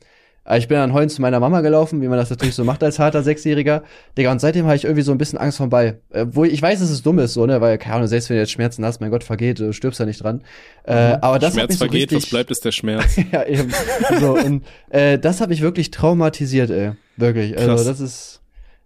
[0.46, 2.82] Äh, ich bin dann heulend zu meiner Mama gelaufen, wie man das natürlich so macht
[2.82, 3.82] als harter Sechsjähriger.
[4.16, 6.00] Digga, und seitdem habe ich irgendwie so ein bisschen Angst vom Ball.
[6.10, 8.30] Äh, wo ich, ich weiß, dass es dumm ist, so, ne, weil, keine Ahnung, selbst
[8.30, 10.42] wenn du jetzt Schmerzen hast, mein Gott, vergeht, du stirbst ja nicht dran.
[10.84, 11.18] Äh, mhm.
[11.22, 13.16] aber das Schmerz hat mich vergeht, so richtig, was bleibt, ist der Schmerz.
[13.32, 13.72] ja, eben.
[14.20, 16.92] So, und äh, das hat mich wirklich traumatisiert, ey.
[17.16, 17.56] Wirklich.
[17.56, 17.84] Also, Krass.
[17.84, 18.40] das ist.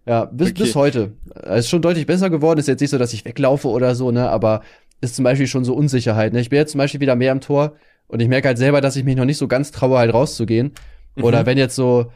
[0.06, 0.62] Ja, bis, okay.
[0.62, 1.12] bis heute.
[1.34, 2.58] Es ist schon deutlich besser geworden.
[2.58, 4.62] Ist jetzt nicht so, dass ich weglaufe oder so, ne, aber
[5.00, 6.32] ist zum Beispiel schon so Unsicherheit.
[6.32, 6.40] Ne?
[6.40, 7.74] Ich bin jetzt zum Beispiel wieder mehr am Tor
[8.08, 10.72] und ich merke halt selber, dass ich mich noch nicht so ganz traue, halt rauszugehen.
[11.16, 11.24] Mhm.
[11.24, 12.10] Oder wenn jetzt so,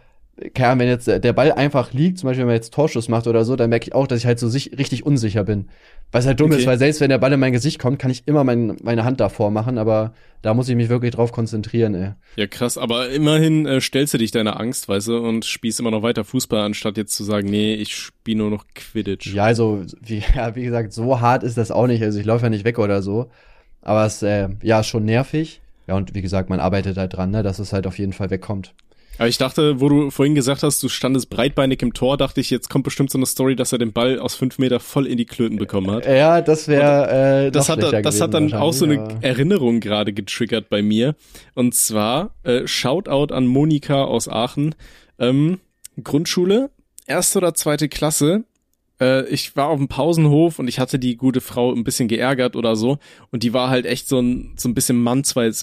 [0.53, 3.27] keine Ahnung, wenn jetzt der Ball einfach liegt, zum Beispiel wenn man jetzt Torschuss macht
[3.29, 5.69] oder so, dann merke ich auch, dass ich halt so sich, richtig unsicher bin.
[6.11, 6.61] Was halt dumm okay.
[6.61, 9.05] ist, weil selbst wenn der Ball in mein Gesicht kommt, kann ich immer mein, meine
[9.05, 12.13] Hand davor machen, aber da muss ich mich wirklich drauf konzentrieren, ey.
[12.37, 15.93] Ja, krass, aber immerhin äh, stellst du dich deiner Angst, weißt du, und spielst immer
[15.93, 19.33] noch weiter Fußball, anstatt jetzt zu sagen, nee, ich spiele nur noch Quidditch.
[19.33, 22.45] Ja, also, wie, ja, wie gesagt, so hart ist das auch nicht, also ich laufe
[22.45, 23.31] ja nicht weg oder so.
[23.83, 25.61] Aber es, äh, ja, ist schon nervig.
[25.87, 28.31] Ja, und wie gesagt, man arbeitet halt dran, ne, dass es halt auf jeden Fall
[28.31, 28.75] wegkommt.
[29.19, 32.51] Aber ich dachte, wo du vorhin gesagt hast, du standest breitbeinig im Tor, dachte ich,
[32.51, 35.17] jetzt kommt bestimmt so eine Story, dass er den Ball aus fünf Meter voll in
[35.17, 36.07] die Klöten bekommen hat.
[36.07, 37.47] Ja, das wäre.
[37.47, 39.09] Äh, das hat, das hat dann auch so eine ja.
[39.21, 41.15] Erinnerung gerade getriggert bei mir.
[41.55, 44.75] Und zwar äh, Shoutout an Monika aus Aachen.
[45.19, 45.61] Ähm,
[46.03, 46.71] Grundschule,
[47.07, 48.45] erste oder zweite Klasse
[49.01, 52.57] äh, ich war auf dem Pausenhof und ich hatte die gute Frau ein bisschen geärgert
[52.57, 52.99] oder so
[53.31, 55.55] und die war halt echt so ein so ein bisschen Mannsweib,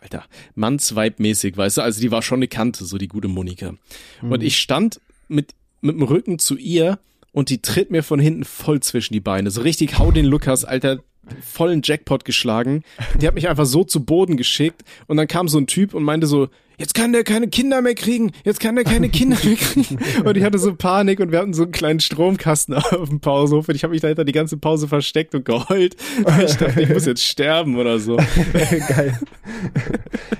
[0.00, 0.24] Alter,
[0.54, 3.74] Mannsweib-mäßig, weißt du, also die war schon eine Kante, so die gute Monika.
[4.20, 4.32] Mhm.
[4.32, 6.98] Und ich stand mit mit dem Rücken zu ihr
[7.32, 9.50] und die tritt mir von hinten voll zwischen die Beine.
[9.50, 11.00] So richtig, hau den Lukas, Alter,
[11.40, 12.82] vollen Jackpot geschlagen.
[13.20, 16.02] Die hat mich einfach so zu Boden geschickt und dann kam so ein Typ und
[16.02, 19.56] meinte so, jetzt kann der keine Kinder mehr kriegen, jetzt kann der keine Kinder mehr
[19.56, 19.98] kriegen.
[20.24, 23.68] Und ich hatte so Panik und wir hatten so einen kleinen Stromkasten auf dem Pausehof
[23.68, 25.96] und ich habe mich dahinter die ganze Pause versteckt und geheult.
[26.44, 28.16] Ich dachte, ich muss jetzt sterben oder so.
[28.16, 29.18] Geil.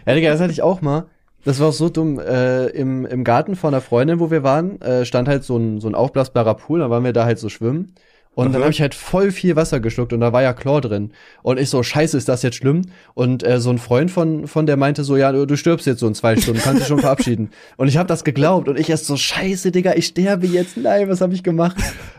[0.06, 1.06] Ja, Digga, das hatte ich auch mal.
[1.44, 2.18] Das war auch so dumm.
[2.18, 5.80] Äh, im, Im Garten von einer Freundin, wo wir waren, äh, stand halt so ein,
[5.80, 7.94] so ein aufblasbarer Pool, da waren wir da halt so schwimmen.
[8.34, 8.52] Und Aha.
[8.54, 11.12] dann habe ich halt voll viel Wasser geschluckt und da war ja Chlor drin.
[11.42, 12.82] Und ich so, scheiße, ist das jetzt schlimm?
[13.12, 16.06] Und äh, so ein Freund von, von der meinte so, ja, du, stirbst jetzt so
[16.06, 17.50] in zwei Stunden, kannst dich schon verabschieden.
[17.76, 20.76] Und ich habe das geglaubt und ich erst so, scheiße, Digga, ich sterbe jetzt.
[20.76, 21.76] Nein, was habe ich gemacht?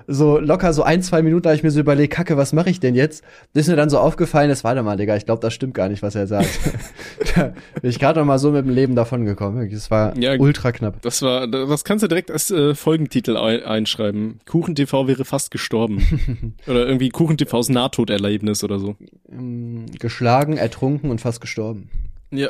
[0.07, 2.79] So locker so ein, zwei Minuten habe ich mir so überlegt, kacke, was mache ich
[2.79, 3.23] denn jetzt?
[3.53, 5.89] Das ist mir dann so aufgefallen, ist, warte mal, Digga, ich glaube, das stimmt gar
[5.89, 6.49] nicht, was er sagt.
[7.35, 9.69] da bin ich gerade noch mal so mit dem Leben davon gekommen.
[9.71, 11.01] Das war ja, ultra knapp.
[11.01, 14.39] Das war, das kannst du direkt als äh, Folgentitel einschreiben.
[14.45, 16.02] Kuchen TV wäre fast gestorben.
[16.67, 18.95] oder irgendwie KuchenTVs Nahtoderlebnis oder so.
[19.31, 21.89] Ähm, geschlagen, ertrunken und fast gestorben.
[22.31, 22.49] Ja.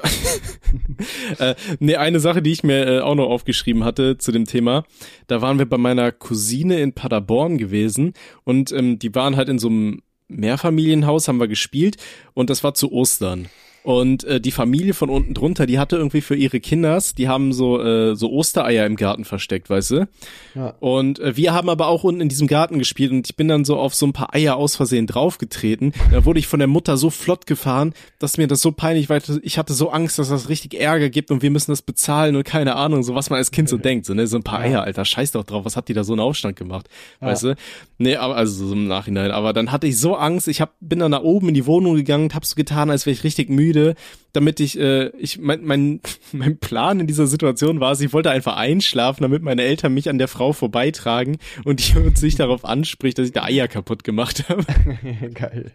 [1.40, 4.86] äh, nee, eine Sache, die ich mir äh, auch noch aufgeschrieben hatte zu dem Thema,
[5.28, 8.14] da waren wir bei meiner Cousine in Paderborn gewesen
[8.46, 11.98] und ähm, die waren halt in so einem Mehrfamilienhaus, haben wir gespielt
[12.34, 13.50] und das war zu Ostern.
[13.84, 17.52] Und äh, die Familie von unten drunter, die hatte irgendwie für ihre Kinders, die haben
[17.52, 20.08] so äh, so Ostereier im Garten versteckt, weißt du?
[20.56, 20.74] Ja.
[20.80, 23.66] Und äh, wir haben aber auch unten in diesem Garten gespielt und ich bin dann
[23.66, 25.94] so auf so ein paar Eier aus Versehen draufgetreten.
[26.12, 29.20] Da wurde ich von der Mutter so flott gefahren, dass mir das so peinlich war.
[29.42, 32.46] Ich hatte so Angst, dass das richtig Ärger gibt und wir müssen das bezahlen und
[32.46, 34.84] keine Ahnung, so was man als Kind so denkt, so ne, so ein paar Eier,
[34.84, 36.88] Alter, scheiß doch drauf, was hat die da so einen Aufstand gemacht,
[37.20, 37.28] ja.
[37.28, 37.56] weißt du?
[38.04, 41.00] Nee, aber also so im Nachhinein, aber dann hatte ich so Angst, ich hab, bin
[41.00, 43.50] dann nach oben in die Wohnung gegangen und hab so getan, als wäre ich richtig
[43.50, 43.96] müde,
[44.34, 46.02] damit ich, äh, ich mein, mein,
[46.34, 50.18] mein Plan in dieser Situation war, ich wollte einfach einschlafen, damit meine Eltern mich an
[50.18, 54.50] der Frau vorbeitragen und die uns sich darauf anspricht, dass ich da Eier kaputt gemacht
[54.50, 54.66] habe.
[55.34, 55.72] Geil.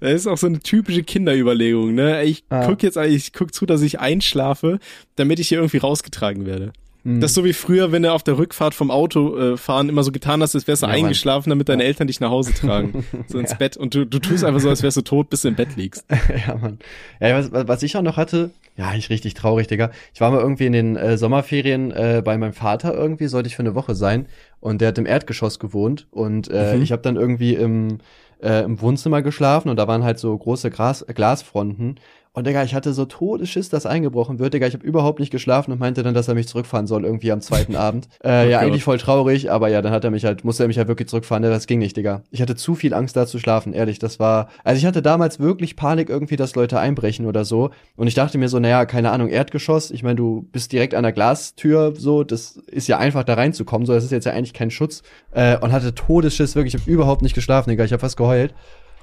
[0.00, 2.24] Das ist auch so eine typische Kinderüberlegung, ne?
[2.24, 2.66] Ich ah.
[2.66, 4.80] guck jetzt, ich guck zu, dass ich einschlafe,
[5.14, 6.72] damit ich hier irgendwie rausgetragen werde.
[7.06, 7.20] Mhm.
[7.20, 10.02] Das ist so wie früher, wenn du auf der Rückfahrt vom Auto äh, fahren immer
[10.02, 13.04] so getan hast, als wärst du ja, eingeschlafen, damit deine Eltern dich nach Hause tragen.
[13.28, 13.56] so ins ja.
[13.56, 13.76] Bett.
[13.76, 16.04] Und du, du tust einfach so, als wärst du tot, bis du im Bett liegst.
[16.46, 16.80] ja, Mann.
[17.20, 19.92] Ja, was, was ich auch noch hatte, ja, ich richtig traurig, Digga.
[20.14, 23.54] Ich war mal irgendwie in den äh, Sommerferien äh, bei meinem Vater irgendwie, sollte ich
[23.54, 24.26] für eine Woche sein.
[24.58, 26.08] Und der hat im Erdgeschoss gewohnt.
[26.10, 26.82] Und äh, mhm.
[26.82, 27.98] ich habe dann irgendwie im,
[28.42, 32.00] äh, im Wohnzimmer geschlafen und da waren halt so große Gras, Glasfronten.
[32.36, 34.52] Und Digga, ich hatte so Todesschiss, dass eingebrochen wird.
[34.52, 37.32] Digga, ich habe überhaupt nicht geschlafen und meinte dann, dass er mich zurückfahren soll irgendwie
[37.32, 38.08] am zweiten Abend.
[38.22, 40.76] Äh, ja, eigentlich voll traurig, aber ja, dann hat er mich halt, musste er mich
[40.76, 41.42] halt wirklich zurückfahren.
[41.42, 42.24] Das ging nicht, Digga.
[42.30, 43.98] Ich hatte zu viel Angst da zu schlafen, ehrlich.
[44.00, 47.70] Das war, also ich hatte damals wirklich Panik irgendwie, dass Leute einbrechen oder so.
[47.96, 49.90] Und ich dachte mir so, naja, keine Ahnung, Erdgeschoss.
[49.90, 53.86] Ich meine, du bist direkt an der Glastür, so, das ist ja einfach da reinzukommen.
[53.86, 55.02] So, das ist jetzt ja eigentlich kein Schutz.
[55.30, 56.74] Äh, und hatte Todesschiss, wirklich.
[56.74, 57.84] Ich habe überhaupt nicht geschlafen, Digga.
[57.84, 58.52] Ich habe fast geheult.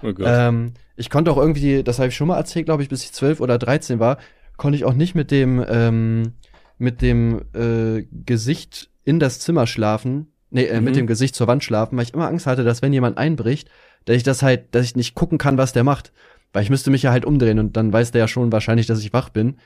[0.03, 3.03] Oh ähm, ich konnte auch irgendwie, das habe ich schon mal erzählt, glaube ich, bis
[3.03, 4.17] ich zwölf oder dreizehn war,
[4.57, 6.33] konnte ich auch nicht mit dem ähm,
[6.77, 10.85] mit dem äh, Gesicht in das Zimmer schlafen, nee, äh, mhm.
[10.85, 13.69] mit dem Gesicht zur Wand schlafen, weil ich immer Angst hatte, dass wenn jemand einbricht,
[14.05, 16.11] dass ich das halt, dass ich nicht gucken kann, was der macht.
[16.51, 18.99] Weil ich müsste mich ja halt umdrehen und dann weiß der ja schon wahrscheinlich, dass
[18.99, 19.57] ich wach bin.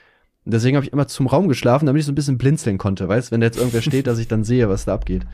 [0.47, 3.05] Und deswegen habe ich immer zum Raum geschlafen, damit ich so ein bisschen blinzeln konnte,
[3.05, 5.23] weißt, wenn da jetzt irgendwer steht, dass ich dann sehe, was da abgeht.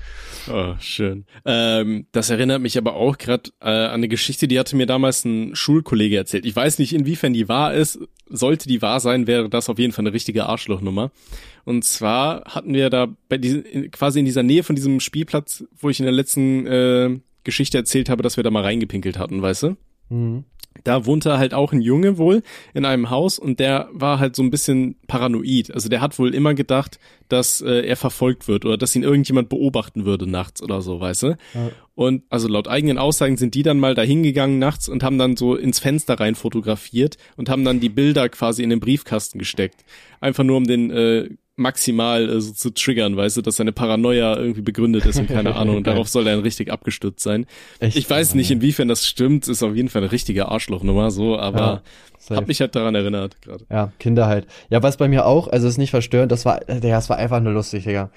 [0.52, 1.24] Oh, schön.
[1.46, 5.24] Ähm, das erinnert mich aber auch gerade äh, an eine Geschichte, die hatte mir damals
[5.24, 6.46] ein Schulkollege erzählt.
[6.46, 7.98] Ich weiß nicht, inwiefern die wahr ist.
[8.28, 11.12] Sollte die wahr sein, wäre das auf jeden Fall eine richtige Arschlochnummer.
[11.64, 15.90] Und zwar hatten wir da bei diesen, quasi in dieser Nähe von diesem Spielplatz, wo
[15.90, 19.64] ich in der letzten äh, Geschichte erzählt habe, dass wir da mal reingepinkelt hatten, weißt
[19.64, 19.78] du?
[20.10, 20.44] Mhm
[20.84, 22.44] da wohnte halt auch ein Junge wohl
[22.74, 25.74] in einem Haus und der war halt so ein bisschen paranoid.
[25.74, 27.00] Also der hat wohl immer gedacht,
[27.30, 31.24] dass äh, er verfolgt wird oder dass ihn irgendjemand beobachten würde nachts oder so, weißt
[31.24, 31.28] du?
[31.28, 31.72] Ja.
[31.96, 35.38] Und also laut eigenen Aussagen sind die dann mal dahin gegangen nachts und haben dann
[35.38, 39.86] so ins Fenster rein fotografiert und haben dann die Bilder quasi in den Briefkasten gesteckt.
[40.20, 44.38] Einfach nur um den äh, maximal äh, so zu triggern, weißt du, dass seine Paranoia
[44.38, 45.78] irgendwie begründet ist und keine Ahnung.
[45.78, 47.46] Und darauf soll er dann richtig abgestürzt sein.
[47.80, 47.96] Echt?
[47.96, 51.84] Ich weiß nicht, inwiefern das stimmt, ist auf jeden Fall eine richtige Arschlochnummer, so, aber
[52.30, 53.66] ja, hab mich halt daran erinnert gerade.
[53.70, 54.48] Ja, Kinder halt.
[54.70, 57.40] Ja, was bei mir auch, also ist nicht verstörend, das war, ja, das war einfach
[57.40, 58.10] nur lustig, Digga.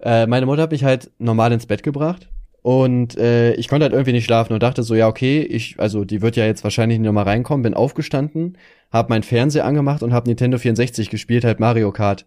[0.00, 2.28] Äh, meine Mutter hat mich halt normal ins Bett gebracht.
[2.62, 6.04] Und äh, ich konnte halt irgendwie nicht schlafen und dachte so, ja, okay, ich, also
[6.04, 8.56] die wird ja jetzt wahrscheinlich nicht nochmal reinkommen, bin aufgestanden,
[8.92, 12.24] hab mein Fernseher angemacht und hab Nintendo 64 gespielt, halt Mario Kart.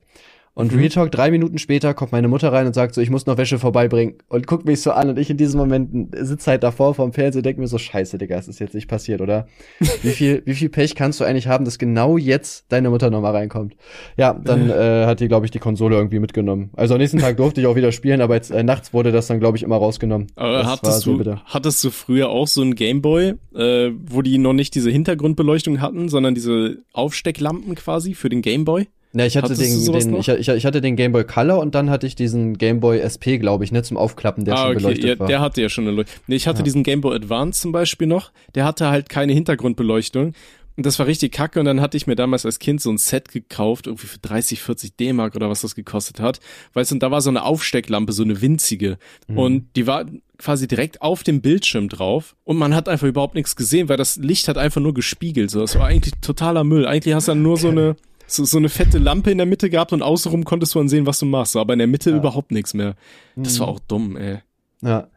[0.56, 0.80] Und mhm.
[0.80, 3.38] Real Talk, drei Minuten später kommt meine Mutter rein und sagt so, ich muss noch
[3.38, 6.96] Wäsche vorbeibringen und guckt mich so an und ich in diesem Moment sitze halt davor
[6.96, 9.48] vom Fernseher und denke mir so, scheiße, Digga, das ist jetzt nicht passiert, oder?
[10.02, 13.34] wie viel, wie viel Pech kannst du eigentlich haben, dass genau jetzt deine Mutter nochmal
[13.34, 13.76] reinkommt?
[14.16, 16.72] Ja, dann äh, hat die, glaube ich, die Konsole irgendwie mitgenommen.
[16.78, 19.28] Also am nächsten Tag durfte ich auch wieder spielen, aber jetzt äh, nachts wurde das
[19.28, 20.28] dann, glaube ich, immer rausgenommen.
[20.36, 24.74] Aber hattest, du, hattest du früher auch so ein Gameboy, äh, wo die noch nicht
[24.74, 28.88] diese Hintergrundbeleuchtung hatten, sondern diese Aufstecklampen quasi für den Gameboy?
[29.16, 31.90] Ja, ich hatte den, den ich, ich, ich, hatte den Game Boy Color und dann
[31.90, 34.76] hatte ich diesen Game Boy SP, glaube ich, ne, zum Aufklappen, der ah, schon okay.
[34.78, 35.28] beleuchtet ja, war.
[35.28, 36.12] Der hatte ja schon eine Leuchte.
[36.28, 36.64] Nee, ich hatte ja.
[36.64, 38.32] diesen Game Boy Advance zum Beispiel noch.
[38.56, 40.34] Der hatte halt keine Hintergrundbeleuchtung.
[40.78, 41.60] Und das war richtig kacke.
[41.60, 44.62] Und dann hatte ich mir damals als Kind so ein Set gekauft, irgendwie für 30,
[44.62, 46.40] 40 D-Mark oder was das gekostet hat.
[46.74, 48.98] Weißt du, und da war so eine Aufstecklampe, so eine winzige.
[49.28, 49.38] Mhm.
[49.38, 50.06] Und die war
[50.38, 52.36] quasi direkt auf dem Bildschirm drauf.
[52.44, 55.50] Und man hat einfach überhaupt nichts gesehen, weil das Licht hat einfach nur gespiegelt.
[55.52, 56.86] So, das war eigentlich totaler Müll.
[56.86, 57.96] Eigentlich hast du dann nur so eine
[58.28, 61.06] so, so eine fette Lampe in der Mitte gehabt und außenrum konntest du dann sehen,
[61.06, 61.56] was du machst.
[61.56, 62.18] Aber in der Mitte ja.
[62.18, 62.96] überhaupt nichts mehr.
[63.36, 63.74] Das war mhm.
[63.74, 64.40] auch dumm, ey.
[64.82, 65.08] Ja.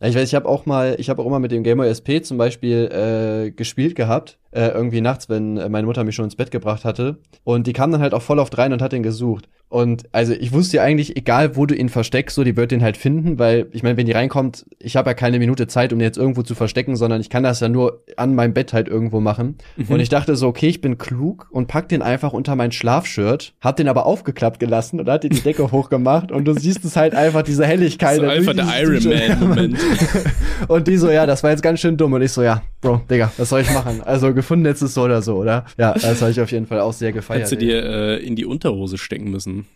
[0.00, 2.22] Ich weiß, ich habe auch mal, ich habe auch immer mit dem Game Boy SP
[2.22, 6.36] zum Beispiel äh, gespielt gehabt äh, irgendwie nachts, wenn äh, meine Mutter mich schon ins
[6.36, 7.18] Bett gebracht hatte.
[7.44, 9.48] Und die kam dann halt auch voll oft rein und hat ihn gesucht.
[9.72, 12.82] Und also ich wusste ja eigentlich, egal wo du ihn versteckst, so die wird den
[12.82, 15.98] halt finden, weil ich meine, wenn die reinkommt, ich habe ja keine Minute Zeit, um
[15.98, 18.86] den jetzt irgendwo zu verstecken, sondern ich kann das ja nur an meinem Bett halt
[18.86, 19.56] irgendwo machen.
[19.78, 19.86] Mhm.
[19.88, 23.54] Und ich dachte so, okay, ich bin klug und pack den einfach unter mein Schlafshirt,
[23.62, 27.14] hab den aber aufgeklappt gelassen und hat die Decke hochgemacht und du siehst es halt
[27.14, 28.20] einfach diese Helligkeit.
[28.20, 29.78] So einfach der Iron Man Moment.
[30.68, 33.00] und die so, ja, das war jetzt ganz schön dumm und ich so, ja, Bro,
[33.08, 34.02] Digga, was soll ich machen?
[34.02, 35.64] Also gefunden so oder so, oder?
[35.78, 37.40] Ja, das habe ich auf jeden Fall auch sehr gefeiert.
[37.40, 39.66] Hättest du dir äh, in die Unterhose stecken müssen.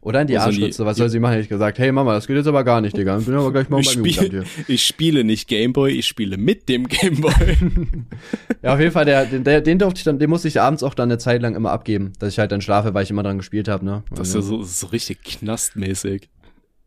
[0.00, 0.84] Oder in die Also die- Arschritze.
[0.84, 1.32] Was soll sie machen?
[1.32, 3.16] Hätte ich gesagt, hey Mama, das geht jetzt aber gar nicht, Digga.
[3.18, 4.44] Ich bin aber gleich mal Ich, beim spiel, hier.
[4.68, 7.32] ich spiele nicht Gameboy, ich spiele mit dem Gameboy.
[8.62, 10.82] Ja, auf jeden Fall, der, den, der, den durfte ich dann, den musste ich abends
[10.82, 13.22] auch dann eine Zeit lang immer abgeben, dass ich halt dann schlafe, weil ich immer
[13.22, 14.02] dran gespielt habe, ne?
[14.14, 16.28] Das ist ja so, ist so richtig knastmäßig.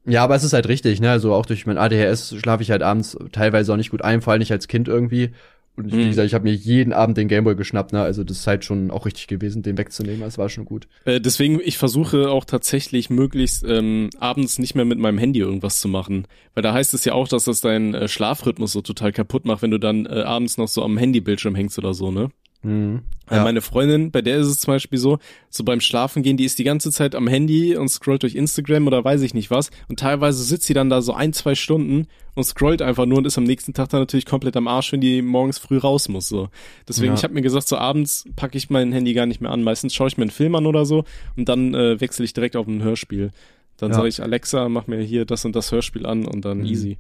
[0.06, 1.12] Ja, aber es ist halt richtig, ne?
[1.12, 4.34] Also auch durch mein ADHS schlafe ich halt abends teilweise auch nicht gut ein, vor
[4.34, 5.32] allem nicht als Kind irgendwie.
[5.78, 6.10] Und wie Mhm.
[6.10, 8.02] gesagt, ich habe mir jeden Abend den Gameboy geschnappt, ne?
[8.02, 10.22] Also das ist halt schon auch richtig gewesen, den wegzunehmen.
[10.22, 10.88] Das war schon gut.
[11.06, 15.80] Äh, deswegen, ich versuche auch tatsächlich möglichst ähm, abends nicht mehr mit meinem Handy irgendwas
[15.80, 16.26] zu machen.
[16.56, 19.62] Weil da heißt es ja auch, dass das deinen äh, Schlafrhythmus so total kaputt macht,
[19.62, 22.30] wenn du dann äh, abends noch so am Handybildschirm hängst oder so, ne?
[22.64, 23.02] Mhm.
[23.30, 23.44] Ja.
[23.44, 26.58] Meine Freundin, bei der ist es zum Beispiel so, so beim Schlafen gehen, die ist
[26.60, 29.70] die ganze Zeit am Handy und scrollt durch Instagram oder weiß ich nicht was.
[29.90, 33.28] Und teilweise sitzt sie dann da so ein, zwei Stunden und scrollt einfach nur und
[33.28, 36.30] ist am nächsten Tag dann natürlich komplett am Arsch, wenn die morgens früh raus muss.
[36.30, 36.50] So.
[36.88, 37.18] Deswegen, Ja.
[37.18, 39.62] ich habe mir gesagt, so abends packe ich mein Handy gar nicht mehr an.
[39.62, 41.04] Meistens schaue ich mir einen Film an oder so
[41.36, 43.32] und dann äh, wechsle ich direkt auf ein Hörspiel.
[43.78, 43.98] Dann Ja.
[43.98, 46.66] sage ich, Alexa, mach mir hier das und das Hörspiel an und dann Mhm.
[46.66, 46.98] easy.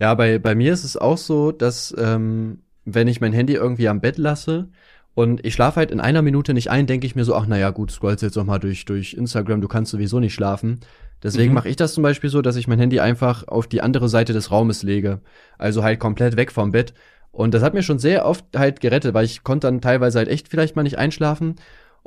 [0.00, 2.60] Ja, bei, bei mir ist es auch so, dass ähm,
[2.94, 4.68] wenn ich mein Handy irgendwie am Bett lasse
[5.14, 7.70] und ich schlafe halt in einer Minute nicht ein, denke ich mir so, ach naja,
[7.70, 10.80] gut, scrollst jetzt noch mal durch, durch Instagram, du kannst sowieso nicht schlafen.
[11.22, 11.54] Deswegen Mhm.
[11.54, 14.32] mache ich das zum Beispiel so, dass ich mein Handy einfach auf die andere Seite
[14.32, 15.20] des Raumes lege.
[15.58, 16.94] Also halt komplett weg vom Bett.
[17.32, 20.28] Und das hat mir schon sehr oft halt gerettet, weil ich konnte dann teilweise halt
[20.28, 21.56] echt vielleicht mal nicht einschlafen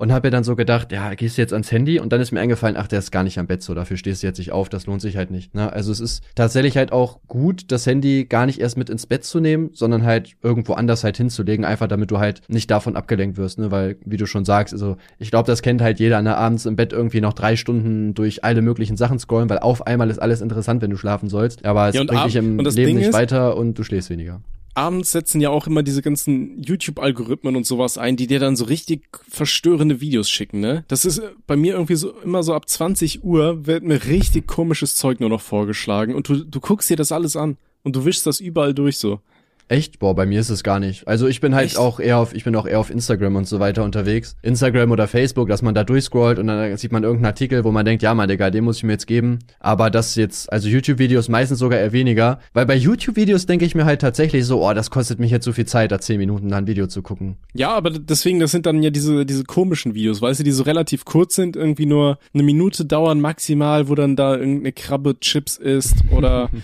[0.01, 2.31] und habe mir dann so gedacht, ja, gehst du jetzt ans Handy und dann ist
[2.31, 4.51] mir eingefallen, ach, der ist gar nicht am Bett, so dafür stehst du jetzt nicht
[4.51, 5.53] auf, das lohnt sich halt nicht.
[5.53, 5.71] Ne?
[5.71, 9.23] Also es ist tatsächlich halt auch gut, das Handy gar nicht erst mit ins Bett
[9.23, 13.37] zu nehmen, sondern halt irgendwo anders halt hinzulegen, einfach damit du halt nicht davon abgelenkt
[13.37, 13.69] wirst, ne?
[13.69, 16.35] Weil, wie du schon sagst, also ich glaube, das kennt halt jeder, ne?
[16.35, 20.09] abends im Bett irgendwie noch drei Stunden durch alle möglichen Sachen scrollen, weil auf einmal
[20.09, 21.63] ist alles interessant, wenn du schlafen sollst.
[21.63, 24.41] Aber es Ja, bringt dich im Leben Ding nicht weiter und du schläfst weniger.
[24.73, 28.65] Abends setzen ja auch immer diese ganzen YouTube-Algorithmen und sowas ein, die dir dann so
[28.65, 30.85] richtig verstörende Videos schicken, ne?
[30.87, 34.47] Das ist äh, bei mir irgendwie so immer so ab 20 Uhr wird mir richtig
[34.47, 38.05] komisches Zeug nur noch vorgeschlagen und du, du guckst dir das alles an und du
[38.05, 39.19] wischst das überall durch so.
[39.67, 39.99] Echt?
[39.99, 41.07] Boah, bei mir ist es gar nicht.
[41.07, 41.77] Also ich bin halt Echt?
[41.77, 44.35] auch eher auf, ich bin auch eher auf Instagram und so weiter unterwegs.
[44.41, 47.85] Instagram oder Facebook, dass man da durchscrollt und dann sieht man irgendeinen Artikel, wo man
[47.85, 49.39] denkt, ja, Mann, Digga, den muss ich mir jetzt geben.
[49.59, 52.39] Aber das jetzt, also YouTube-Videos meistens sogar eher weniger.
[52.53, 55.53] Weil bei YouTube-Videos denke ich mir halt tatsächlich so, oh, das kostet mich jetzt so
[55.53, 57.37] viel Zeit, da 10 Minuten da ein Video zu gucken.
[57.53, 60.63] Ja, aber deswegen, das sind dann ja diese, diese komischen Videos, weißt du, die so
[60.63, 65.57] relativ kurz sind, irgendwie nur eine Minute dauern maximal, wo dann da irgendeine Krabbe Chips
[65.57, 66.49] ist oder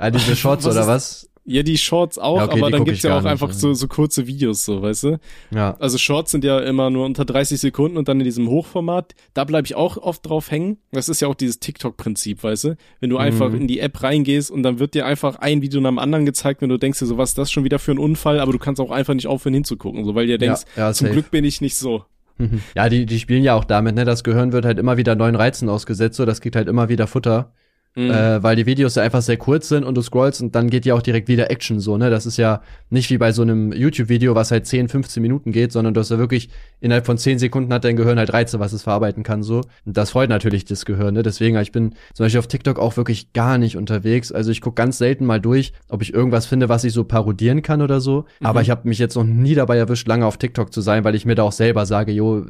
[0.00, 1.29] Ah, diese Shorts Was oder was?
[1.44, 4.26] Ja, die Shorts auch, Ja, okay, aber dann gibt's ja auch einfach so, so kurze
[4.26, 5.20] Videos, so, weißt du?
[5.50, 5.74] Ja.
[5.80, 9.14] Also Shorts sind ja immer nur unter 30 Sekunden und dann in diesem Hochformat.
[9.34, 10.76] Da bleibe ich auch oft drauf hängen.
[10.92, 12.76] Das ist ja auch dieses TikTok-Prinzip, weißt du?
[13.00, 13.62] Wenn du einfach Mhm.
[13.62, 16.62] in die App reingehst und dann wird dir einfach ein Video nach dem anderen gezeigt,
[16.62, 18.58] wenn du denkst dir so, was ist das schon wieder für ein Unfall, aber du
[18.58, 21.14] kannst auch einfach nicht aufhören hinzugucken, so weil du dir denkst, ja, ja, zum safe.
[21.14, 22.04] Glück bin ich nicht so.
[22.38, 22.60] Mhm.
[22.76, 24.04] Ja, die, die spielen ja auch damit, ne?
[24.04, 27.06] Das Gehirn wird halt immer wieder neuen Reizen ausgesetzt, so das kriegt halt immer wieder
[27.06, 27.52] Futter.
[27.96, 28.10] Mhm.
[28.10, 30.86] Äh, weil die Videos ja einfach sehr kurz sind und du scrollst und dann geht
[30.86, 32.08] ja auch direkt wieder Action so, ne?
[32.08, 35.72] Das ist ja nicht wie bei so einem YouTube-Video, was halt 10, 15 Minuten geht,
[35.72, 38.72] sondern du hast ja wirklich innerhalb von 10 Sekunden hat dein Gehirn halt Reize, was
[38.72, 39.62] es verarbeiten kann so.
[39.84, 41.24] Und das freut natürlich das Gehirn, ne?
[41.24, 44.30] Deswegen, ich bin zum Beispiel auf TikTok auch wirklich gar nicht unterwegs.
[44.30, 47.62] Also ich gucke ganz selten mal durch, ob ich irgendwas finde, was ich so parodieren
[47.62, 48.24] kann oder so.
[48.40, 51.16] Aber ich habe mich jetzt noch nie dabei erwischt, lange auf TikTok zu sein, weil
[51.16, 52.46] ich mir da auch selber sage, jo,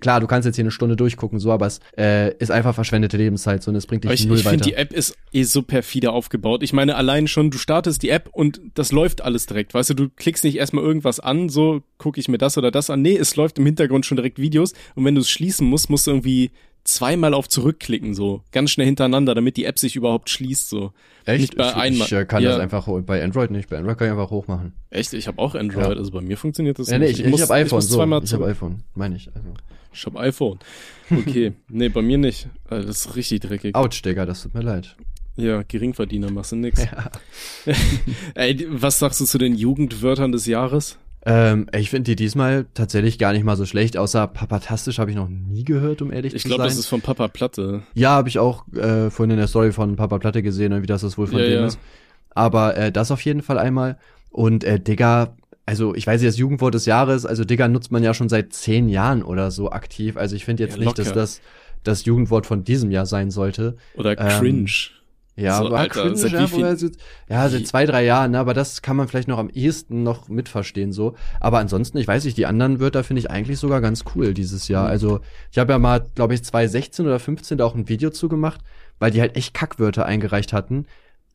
[0.00, 3.18] klar, du kannst jetzt hier eine Stunde durchgucken, so, aber es äh, ist einfach verschwendete
[3.18, 4.61] Lebenszeit so und es bringt dich null weiter.
[4.62, 6.62] Finde, die App ist eh so perfide aufgebaut.
[6.62, 9.74] Ich meine, allein schon, du startest die App und das läuft alles direkt.
[9.74, 12.90] Weißt du, du klickst nicht erstmal irgendwas an, so gucke ich mir das oder das
[12.90, 13.02] an.
[13.02, 16.06] Nee, es läuft im Hintergrund schon direkt Videos und wenn du es schließen musst, musst
[16.06, 16.50] du irgendwie
[16.84, 20.92] zweimal auf zurückklicken, so ganz schnell hintereinander, damit die App sich überhaupt schließt, so.
[21.24, 21.40] Echt?
[21.40, 22.06] Nicht bei ich, einmal.
[22.08, 22.50] ich äh, kann Ja.
[22.50, 23.68] das einfach bei Android nicht.
[23.68, 24.72] Bei Android kann ich einfach hochmachen.
[24.90, 25.12] Echt?
[25.12, 25.96] Ich habe auch Android, Ja.
[25.96, 27.20] also bei mir funktioniert das Ja, nee, nicht.
[27.20, 27.96] ich, ich, muss- habe iPhone, ich muss so.
[27.98, 29.28] zweimal Ich habe iPhone, meine ich.
[29.32, 29.48] Also.
[29.92, 30.58] Ich habe iPhone.
[31.10, 32.48] Okay, nee, bei mir nicht.
[32.68, 33.74] Also das ist richtig dreckig.
[33.74, 34.96] Autsch, Digga, das tut mir leid.
[35.36, 36.84] Ja, Geringverdiener, machst du nix.
[38.34, 40.98] Ey, die- was sagst du zu den Jugendwörtern des Jahres?
[41.24, 45.16] Ähm, ich finde die diesmal tatsächlich gar nicht mal so schlecht, außer Papatastisch habe ich
[45.16, 46.70] noch nie gehört, um ehrlich Ich zu glaube, sein.
[46.70, 47.82] das ist von Papa Platte.
[47.94, 50.86] ja, habe ich auch äh, vorhin in der Story von Papa Platte gesehen, und wie
[50.86, 51.66] das das wohl von Ja, dem ja.
[51.66, 51.78] ist.
[52.30, 53.98] Aber äh, das auf jeden Fall einmal.
[54.30, 55.36] Und äh, Digga,
[55.66, 58.52] also ich weiß nicht, das Jugendwort des Jahres, also Digga nutzt man ja schon seit
[58.52, 60.16] zehn Jahren oder so aktiv.
[60.16, 61.40] Also ich finde jetzt Ja, nicht, dass das
[61.84, 63.76] das Jugendwort von diesem Jahr sein sollte.
[63.96, 64.70] Oder Ähm, Cringe.
[65.34, 66.92] Ja, So, aber Alter, cringe, seit ja, viel- seit-
[67.28, 70.28] ja, seit zwei, drei Jahren, ne, aber das kann man vielleicht noch am ehesten noch
[70.28, 71.14] mitverstehen so.
[71.40, 74.68] Aber ansonsten, ich weiß nicht, die anderen Wörter finde ich eigentlich sogar ganz cool dieses
[74.68, 74.84] Jahr.
[74.84, 74.90] Mhm.
[74.90, 78.60] Also ich habe ja mal, glaube ich, 2016 oder 15 da auch ein Video zugemacht,
[78.98, 80.84] weil die halt echt Kackwörter eingereicht hatten.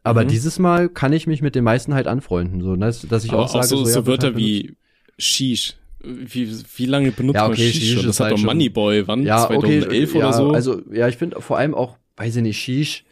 [0.07, 0.29] Aber Mhm.
[0.29, 3.33] dieses Mal kann ich mich mit den meisten halt anfreunden, so, ne, dass, dass ich
[3.33, 4.75] Aber auch sage, so, so, so, ja, wird Wörter wie
[5.17, 5.75] Sheesh.
[6.03, 8.03] Wie, wie lange benutzt Ja, man okay, Sheesh Sheesh schon?
[8.03, 9.25] ist Das hat halt doch Moneyboy, wann?
[9.25, 10.51] Ja, 2011 okay, oder ja, so?
[10.51, 13.03] Also, ja, ich finde vor allem auch, weiß ich nicht, Sheesh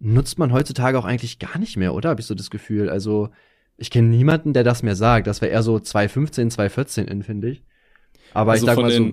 [0.00, 2.10] nutzt man heutzutage auch eigentlich gar nicht mehr, oder?
[2.10, 2.90] Habe ich so das Gefühl.
[2.90, 3.30] Also,
[3.76, 5.26] ich kenne niemanden, der das mehr sagt.
[5.28, 7.62] Das wäre eher so 2015, 2014 in, finde ich.
[8.34, 9.12] Aber Also ich sag mal so,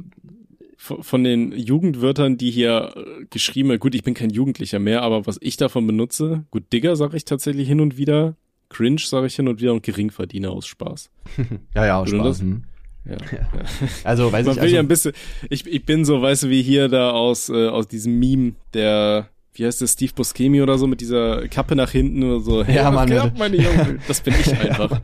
[0.82, 5.38] von den Jugendwörtern, die hier äh, geschrieben, gut, ich bin kein Jugendlicher mehr, aber was
[5.42, 8.36] ich davon benutze, gut, Digger sage ich tatsächlich hin und wieder,
[8.70, 11.12] Cringe sage ich hin und wieder und Geringverdiener aus Spaß.
[11.76, 12.42] ja, ja, Oder Spaß.
[12.42, 12.64] hm.
[13.06, 13.18] Ja.
[14.04, 15.14] Also, weiß Man ich, will also, ja ein bisschen,
[15.50, 19.30] ich, ich bin so, weißt du, wie hier da aus, äh, aus diesem Meme, der,
[19.54, 22.64] wie heißt der, Steve Buscemi oder so, mit dieser Kappe nach hinten oder so.
[22.64, 23.24] Ja, was Mann, ja.
[23.24, 24.00] ab, meine Jungen?
[24.08, 25.02] Das bin ich einfach.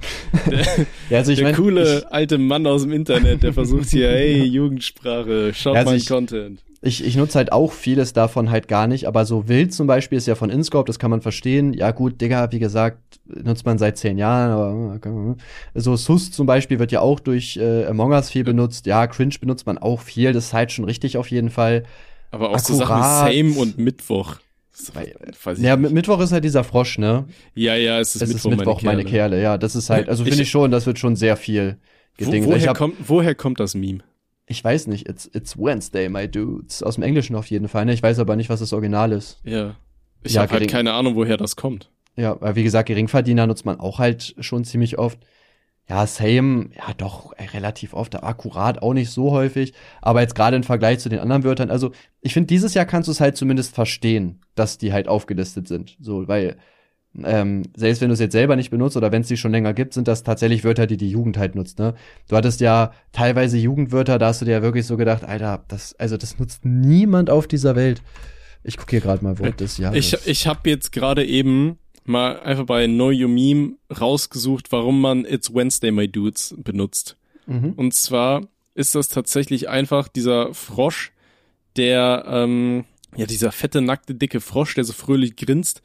[0.50, 0.66] Der,
[1.10, 4.10] ja, also ich der mein, coole ich, alte Mann aus dem Internet, der versucht hier,
[4.10, 6.60] hey, Jugendsprache, schaut Ja, also mein ich- Content.
[6.82, 10.20] Ich, ich nutze halt auch vieles davon halt gar nicht, aber so wild zum Beispiel
[10.20, 11.74] ist ja von Inscope, das kann man verstehen.
[11.74, 15.36] Ja gut, Digga, wie gesagt, nutzt man seit zehn Jahren, aber
[15.74, 18.86] äh, so Sus zum Beispiel wird ja auch durch äh, Among Us viel benutzt.
[18.86, 21.86] Ja, Cringe benutzt man auch viel, das ist halt schon richtig auf jeden Fall.
[22.32, 23.32] Aber auch so Sachen akkurat.
[23.32, 24.38] wie Same und Mittwoch.
[24.94, 25.16] Weil-
[25.60, 27.26] Ja, Mittwoch ist halt dieser Frosch, ne?
[27.54, 29.36] ja, ja, es ist Es Mittwoch, ist Mittwoch meine, Kerle.
[29.38, 29.42] Kerle.
[29.42, 31.78] Ja, das ist halt, also finde ich schon, das wird schon sehr viel
[32.18, 32.46] Wo, gedingt.
[32.46, 34.00] woher, ich, hab, kommt, woher kommt das Meme?
[34.48, 36.84] ich weiß nicht, it's, it's Wednesday, my dudes.
[36.84, 37.94] Aus dem Englischen auf jeden Fall, ne?
[37.94, 39.40] Ich weiß aber nicht, was das Original ist.
[39.44, 39.76] Ja.
[40.22, 41.90] Ich Ja, habe halt keine Ahnung, woher das kommt.
[42.18, 45.18] Ja, weil wie gesagt, Geringverdiener nutzt man auch halt schon ziemlich oft.
[45.88, 50.56] Ja, same, ja doch, äh, relativ oft, akkurat auch nicht so häufig, aber jetzt gerade
[50.56, 53.38] im Vergleich zu den anderen Wörtern, also ich finde, dieses Jahr kannst du es halt
[53.38, 55.96] zumindest verstehen, dass die halt aufgelistet sind.
[56.00, 56.58] So, weil
[57.24, 59.74] ähm, selbst wenn du es jetzt selber nicht benutzt oder wenn es die schon länger
[59.74, 61.94] gibt, sind das tatsächlich Wörter, die die Jugend halt nutzt, ne?
[62.28, 65.94] Du hattest ja teilweise Jugendwörter, da hast du dir ja wirklich so gedacht, Alter, das,
[66.00, 68.02] also das nutzt niemand auf dieser Welt.
[68.64, 69.98] Ich gucke hier gerade mal Wort des Jahres.
[69.98, 71.78] Ich, ich habe jetzt gerade eben
[72.08, 77.18] mal einfach bei Know Your Meme rausgesucht, warum man It's Wednesday, my dudes benutzt.
[77.48, 77.74] mhm.
[77.74, 81.12] Und zwar ist das tatsächlich einfach dieser Frosch,
[81.78, 82.86] der, ähm,
[83.16, 85.82] ja, dieser fette, nackte, dicke Frosch, der so fröhlich grinst.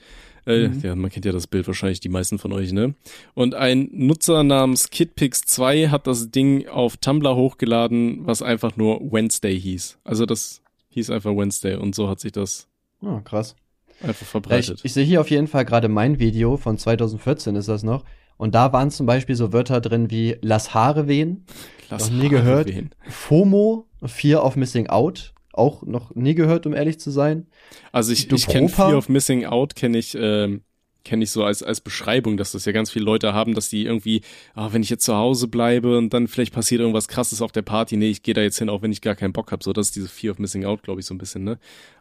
[0.47, 0.81] Äh, Mhm.
[0.81, 2.95] Ja, man kennt ja das Bild wahrscheinlich, die meisten von euch, ne?
[3.35, 9.61] Und ein Nutzer namens KidPix2 hat das Ding auf Tumblr hochgeladen, was einfach nur Wednesday
[9.61, 9.99] hieß.
[10.03, 12.67] Also das hieß einfach Wednesday und so hat sich das
[13.03, 13.55] Ah, krass.
[14.03, 14.79] Einfach verbreitet.
[14.79, 18.05] ich, ich sehe hier auf jeden Fall gerade mein Video von 2014 ist das noch.
[18.37, 21.45] Und da waren zum Beispiel so Wörter drin wie Lass Haare wehen,
[21.91, 22.69] Lass noch nie Haare gehört.
[22.69, 22.91] wehen.
[23.09, 27.49] FOMO, Fear of Missing Out, auch noch nie gehört, um ehrlich zu sein.
[27.93, 28.69] Also ich, ich kenne?
[28.71, 30.63] Fear of Missing Out, kenne ich, ähm,
[31.05, 33.85] kenne ich so als, als Beschreibung, dass das ja ganz viele Leute haben, dass die
[33.85, 34.23] irgendwie,
[34.55, 37.63] ah, wenn ich jetzt zu Hause bleibe und dann vielleicht passiert irgendwas krasses auf der
[37.63, 39.65] Party, nee, ich gehe da jetzt hin, auch wenn ich gar keinen Bock habe.
[39.65, 41.59] So, das ist diese Fear of Missing Out, glaube ich, so ein bisschen, ne?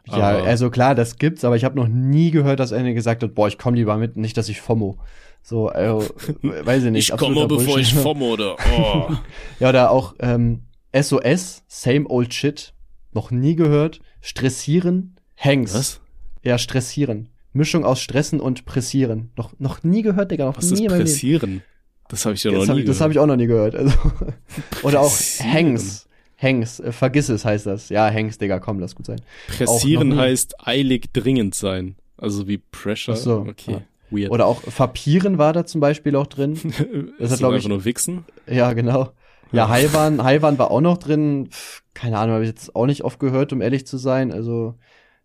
[0.08, 3.22] Ja, Aber- also klar, das gibt's, aber ich habe noch nie gehört, dass einer gesagt
[3.22, 4.98] hat, boah, ich komme lieber mit, nicht, dass ich FOMO.
[5.42, 6.08] So, also,
[6.42, 7.10] weiß ich nicht.
[7.10, 7.94] ich komme, bevor ich.
[7.94, 9.10] FOMO oder, oh.
[9.60, 12.74] Ja, oder auch ähm, SOS, Same Old Shit,
[13.12, 14.00] noch nie gehört.
[14.20, 15.74] Stressieren, Hangs.
[15.74, 16.00] Was?
[16.42, 17.28] Ja, stressieren.
[17.52, 19.30] Mischung aus stressen und pressieren.
[19.36, 20.46] Noch, noch nie gehört, Digga.
[20.46, 21.62] Noch Was nie ist pressieren?
[22.08, 23.00] Das habe ich ja noch Das nie habe gehört.
[23.00, 23.74] hab ich auch noch nie gehört.
[23.74, 23.92] Also,
[24.82, 25.12] oder auch.
[25.40, 26.08] Hangs.
[26.40, 26.80] Hangs.
[26.80, 27.88] Äh, vergiss es heißt das.
[27.88, 29.20] Ja, Hangs, Digga, komm, lass gut sein.
[29.48, 31.96] Pressieren heißt eilig dringend sein.
[32.16, 33.14] Also wie Pressure.
[33.14, 33.78] Ach so, Okay,
[34.10, 34.30] weird.
[34.30, 36.52] Oder auch verpieren war da zum Beispiel auch drin.
[36.54, 36.72] ist hat,
[37.18, 38.24] das glaub einfach ich- nur Wichsen?
[38.46, 39.10] Ja, genau.
[39.52, 41.48] Ja, Haiwan, Haiwan war auch noch drin.
[41.50, 44.30] Pff, keine Ahnung, habe ich jetzt auch nicht oft gehört, um ehrlich zu sein.
[44.32, 44.76] Also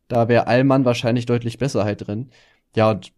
[0.08, 2.30] da wäre Allmann wahrscheinlich deutlich besser halt drin.
[2.76, 3.14] Ja, und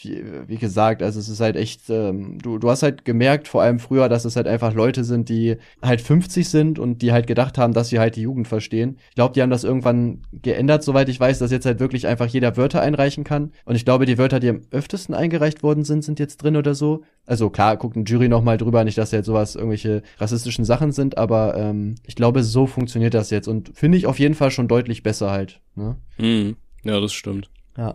[0.00, 3.62] wie, wie gesagt, also es ist halt echt, ähm, du, du hast halt gemerkt, vor
[3.62, 7.26] allem früher, dass es halt einfach Leute sind, die halt 50 sind und die halt
[7.26, 8.98] gedacht haben, dass sie halt die Jugend verstehen.
[9.10, 12.26] Ich glaube, die haben das irgendwann geändert, soweit ich weiß, dass jetzt halt wirklich einfach
[12.26, 13.52] jeder Wörter einreichen kann.
[13.64, 16.74] Und ich glaube, die Wörter, die am öftesten eingereicht worden sind, sind jetzt drin oder
[16.74, 17.02] so.
[17.26, 20.92] Also klar, guckt ein Jury noch mal drüber, nicht, dass jetzt sowas irgendwelche rassistischen Sachen
[20.92, 24.50] sind, aber ähm, ich glaube, so funktioniert das jetzt und finde ich auf jeden Fall
[24.50, 25.60] schon deutlich besser halt.
[25.74, 25.96] Ne?
[26.16, 27.50] Hm, ja, das stimmt.
[27.76, 27.94] Ja.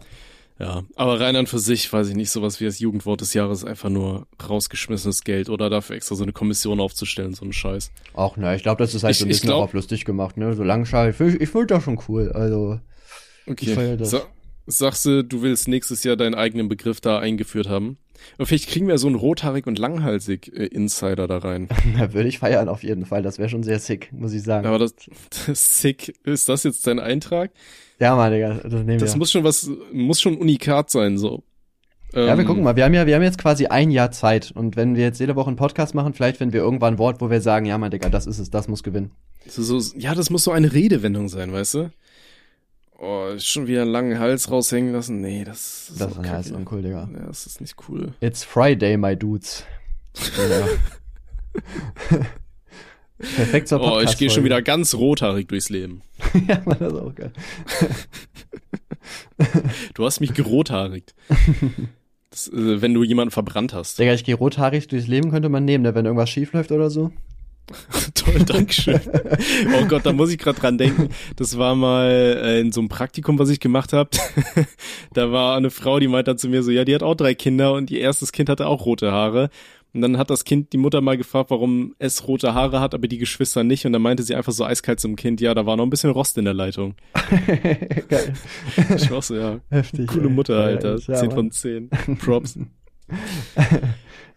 [0.59, 3.65] Ja, aber rein an für sich, weiß ich nicht, sowas wie das Jugendwort des Jahres
[3.65, 7.91] einfach nur rausgeschmissenes Geld oder dafür extra so eine Kommission aufzustellen, so ein Scheiß.
[8.13, 9.73] Auch, ne, ich glaube, das ist halt Ich- so ein ich bisschen glaub- auch auf
[9.73, 10.53] lustig gemacht, ne?
[10.55, 12.31] So Langschal, ich, find- ich finde das schon cool.
[12.31, 12.79] Also,
[13.47, 14.11] Ich feier das.
[14.11, 14.21] Sa
[14.65, 17.97] sagst du, du willst nächstes Jahr deinen eigenen Begriff da eingeführt haben?
[18.37, 21.67] Aber vielleicht kriegen wir so einen rothaarig und langhalsig äh, Insider da rein.
[21.99, 23.21] da würde ich feiern auf jeden Fall.
[23.21, 24.65] Das wäre schon sehr sick, muss ich sagen.
[24.65, 24.95] Aber das,
[25.47, 27.51] das sick, ist das jetzt dein Eintrag?
[27.99, 29.17] ja, Mann, Digga, das nehmen Das wir.
[29.19, 31.43] muss schon was, muss schon unikat sein, so.
[32.13, 32.75] ja, wir Ähm, gucken mal.
[32.75, 34.51] Wir haben ja, wir haben jetzt quasi ein Jahr Zeit.
[34.55, 37.19] Und wenn wir jetzt jede Woche einen Podcast machen, vielleicht finden wir irgendwann ein Wort,
[37.21, 39.11] wo wir sagen, ja, Mann, Digga, das ist es, das muss gewinnen.
[39.47, 41.91] So, so, ja, das muss so eine Redewendung sein, weißt du?
[42.99, 45.19] Oh, schon wieder einen langen Hals raushängen lassen.
[45.21, 47.09] Nee, das ist, Das auch ja, ist uncool, Digga.
[47.13, 48.13] Ja, das ist nicht cool.
[48.21, 49.63] It's Friday, my dudes.
[53.17, 56.01] Perfekt zur Oh, ich gehe schon wieder ganz rothaarig durchs Leben.
[56.47, 57.31] ja, man, das ist auch geil.
[59.95, 61.13] Du hast mich gerothaarigt.
[62.29, 63.99] Das, äh, wenn du jemanden verbrannt hast.
[63.99, 66.89] Digga, ich gehe rothaarig durchs Leben, könnte man nehmen, ne, wenn irgendwas schief läuft oder
[66.89, 67.11] so.
[68.13, 68.99] Toll, Dankeschön.
[69.81, 71.09] oh Gott, da muss ich gerade dran denken.
[71.35, 74.09] Das war mal äh, in so einem Praktikum, was ich gemacht habe.
[75.13, 77.33] da war eine Frau, die meinte dann zu mir so, ja, die hat auch drei
[77.33, 79.49] Kinder und ihr erstes Kind hatte auch rote Haare.
[79.93, 83.07] Und dann hat das Kind die Mutter mal gefragt, warum es rote Haare hat, aber
[83.07, 83.85] die Geschwister nicht.
[83.85, 86.09] Und dann meinte sie einfach so eiskalt zum Kind, ja, da war noch ein bisschen
[86.09, 86.95] Rost in der Leitung.
[88.09, 88.33] geil.
[88.95, 89.59] Ich war so, ja.
[89.69, 90.07] Heftig.
[90.07, 90.33] Coole ey.
[90.33, 90.97] Mutter, Geil, Alter.
[91.11, 91.35] ja, 10 Mann.
[91.35, 91.89] von 10.
[92.17, 92.57] Props.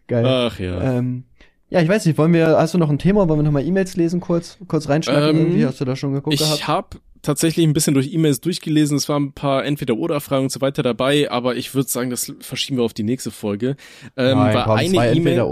[0.09, 0.27] Geil.
[0.27, 0.99] Ach ja.
[0.99, 1.24] Ähm,
[1.68, 3.28] ja, ich weiß nicht, wollen wir, hast du noch ein Thema?
[3.28, 4.58] Wollen wir nochmal E-Mails lesen kurz?
[4.68, 5.66] Kurz reinschneiden Ähm, irgendwie?
[5.66, 6.54] Hast du da schon geguckt gehabt?
[6.58, 6.88] Ich habe
[7.22, 8.96] tatsächlich ein bisschen durch E-Mails durchgelesen.
[8.96, 12.78] Es waren ein paar Entweder-Oder-Fragen und so weiter dabei, aber ich würde sagen, das verschieben
[12.78, 13.76] wir auf die nächste Folge.
[14.16, 15.16] Ähm, Nein, komm, zwei E-Mail.
[15.16, 15.48] entweder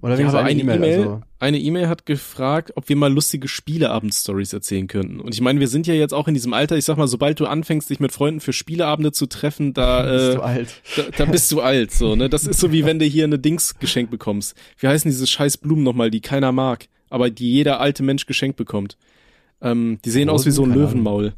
[0.00, 1.20] oder Ja, aber eine E-Mail, also.
[1.40, 5.20] eine E-Mail hat gefragt, ob wir mal lustige Spieleabend-Stories erzählen könnten.
[5.20, 7.40] Und ich meine, wir sind ja jetzt auch in diesem Alter, ich sag mal, sobald
[7.40, 10.82] du anfängst, dich mit Freunden für Spieleabende zu treffen, da, bist äh, du alt.
[10.96, 12.28] da, da bist du alt, so, ne?
[12.28, 14.56] Das ist so wie wenn du hier eine Dings geschenkt bekommst.
[14.78, 18.56] Wie heißen diese scheiß Blumen nochmal, die keiner mag, aber die jeder alte Mensch geschenkt
[18.56, 18.96] bekommt?
[19.60, 20.82] Ähm, die sehen aus wie so ein Rosen?
[20.82, 21.34] Löwenmaul.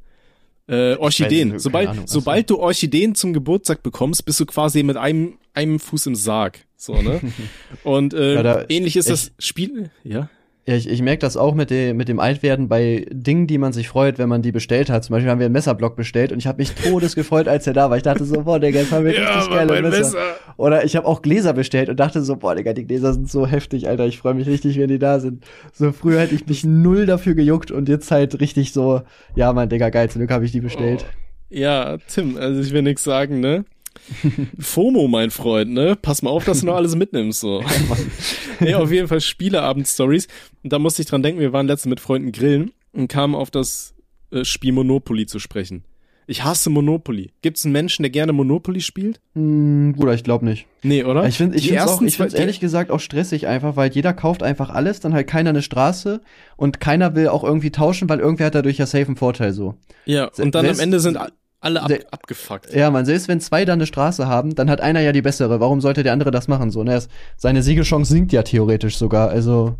[0.70, 1.48] Äh, Orchideen.
[1.50, 5.78] keine Sobald, Ahnung, sobald du Orchideen zum Geburtstag bekommst, bist du quasi mit einem, einem
[5.80, 6.60] Fuß im Sarg.
[6.76, 7.20] So, ne?
[7.84, 9.90] Und äh, Ja, da- ähnlich ist das Spiel.
[10.04, 10.30] Ja.
[10.70, 13.72] Ja, ich, ich merke das auch mit, dem mit dem Altwerden bei Dingen, die man
[13.72, 15.02] sich freut, wenn man die bestellt hat.
[15.02, 17.72] Zum Beispiel haben wir einen Messerblock bestellt und ich habe mich todes gefreut, als er
[17.72, 17.96] da war.
[17.96, 20.16] Ich dachte so, boah, Digga, jetzt haben wir richtig geile Messer.
[20.58, 23.48] Oder ich habe auch Gläser bestellt und dachte so, boah, Digga, die Gläser sind so
[23.48, 24.06] heftig, Alter.
[24.06, 25.44] Ich freue mich richtig, wenn die da sind.
[25.72, 29.02] So früher hätte ich mich null dafür gejuckt und jetzt halt richtig so,
[29.34, 31.04] ja, mein Digga, geil, zum Glück habe ich die bestellt.
[31.48, 33.64] Ja, Tim, also ich will nix sagen, ne?
[34.58, 35.96] FOMO, mein Freund, ne?
[36.00, 37.62] Pass mal auf, dass du noch alles mitnimmst, so.
[38.60, 40.28] nee, auf jeden Fall Spieleabend-Stories.
[40.62, 43.50] Und da musste ich dran denken, wir waren letztens mit Freunden grillen und kamen auf
[43.50, 43.94] das
[44.32, 45.84] äh, Spiel Monopoly zu sprechen.
[46.26, 47.32] Ich hasse Monopoly.
[47.42, 49.20] Gibt's einen Menschen, der gerne Monopoly spielt?
[49.34, 50.66] Hm, Bruder, ich glaube nicht.
[50.84, 51.26] Nee, oder?
[51.26, 54.44] Ich finde ich auch, ersten ich find's ehrlich gesagt auch stressig einfach, weil jeder kauft
[54.44, 56.20] einfach alles, dann halt keiner eine Straße
[56.56, 59.74] und keiner will auch irgendwie tauschen, weil irgendwer hat dadurch ja safe einen Vorteil so.
[60.04, 61.18] Ja, und dann am Selbst- Ende sind
[61.60, 62.72] alle ab, abgefuckt.
[62.74, 65.60] Ja, man, selbst wenn zwei da eine Straße haben, dann hat einer ja die bessere.
[65.60, 66.70] Warum sollte der andere das machen?
[66.70, 67.02] So, ne?
[67.36, 69.28] Seine Siegeschance sinkt ja theoretisch sogar.
[69.28, 69.76] Also,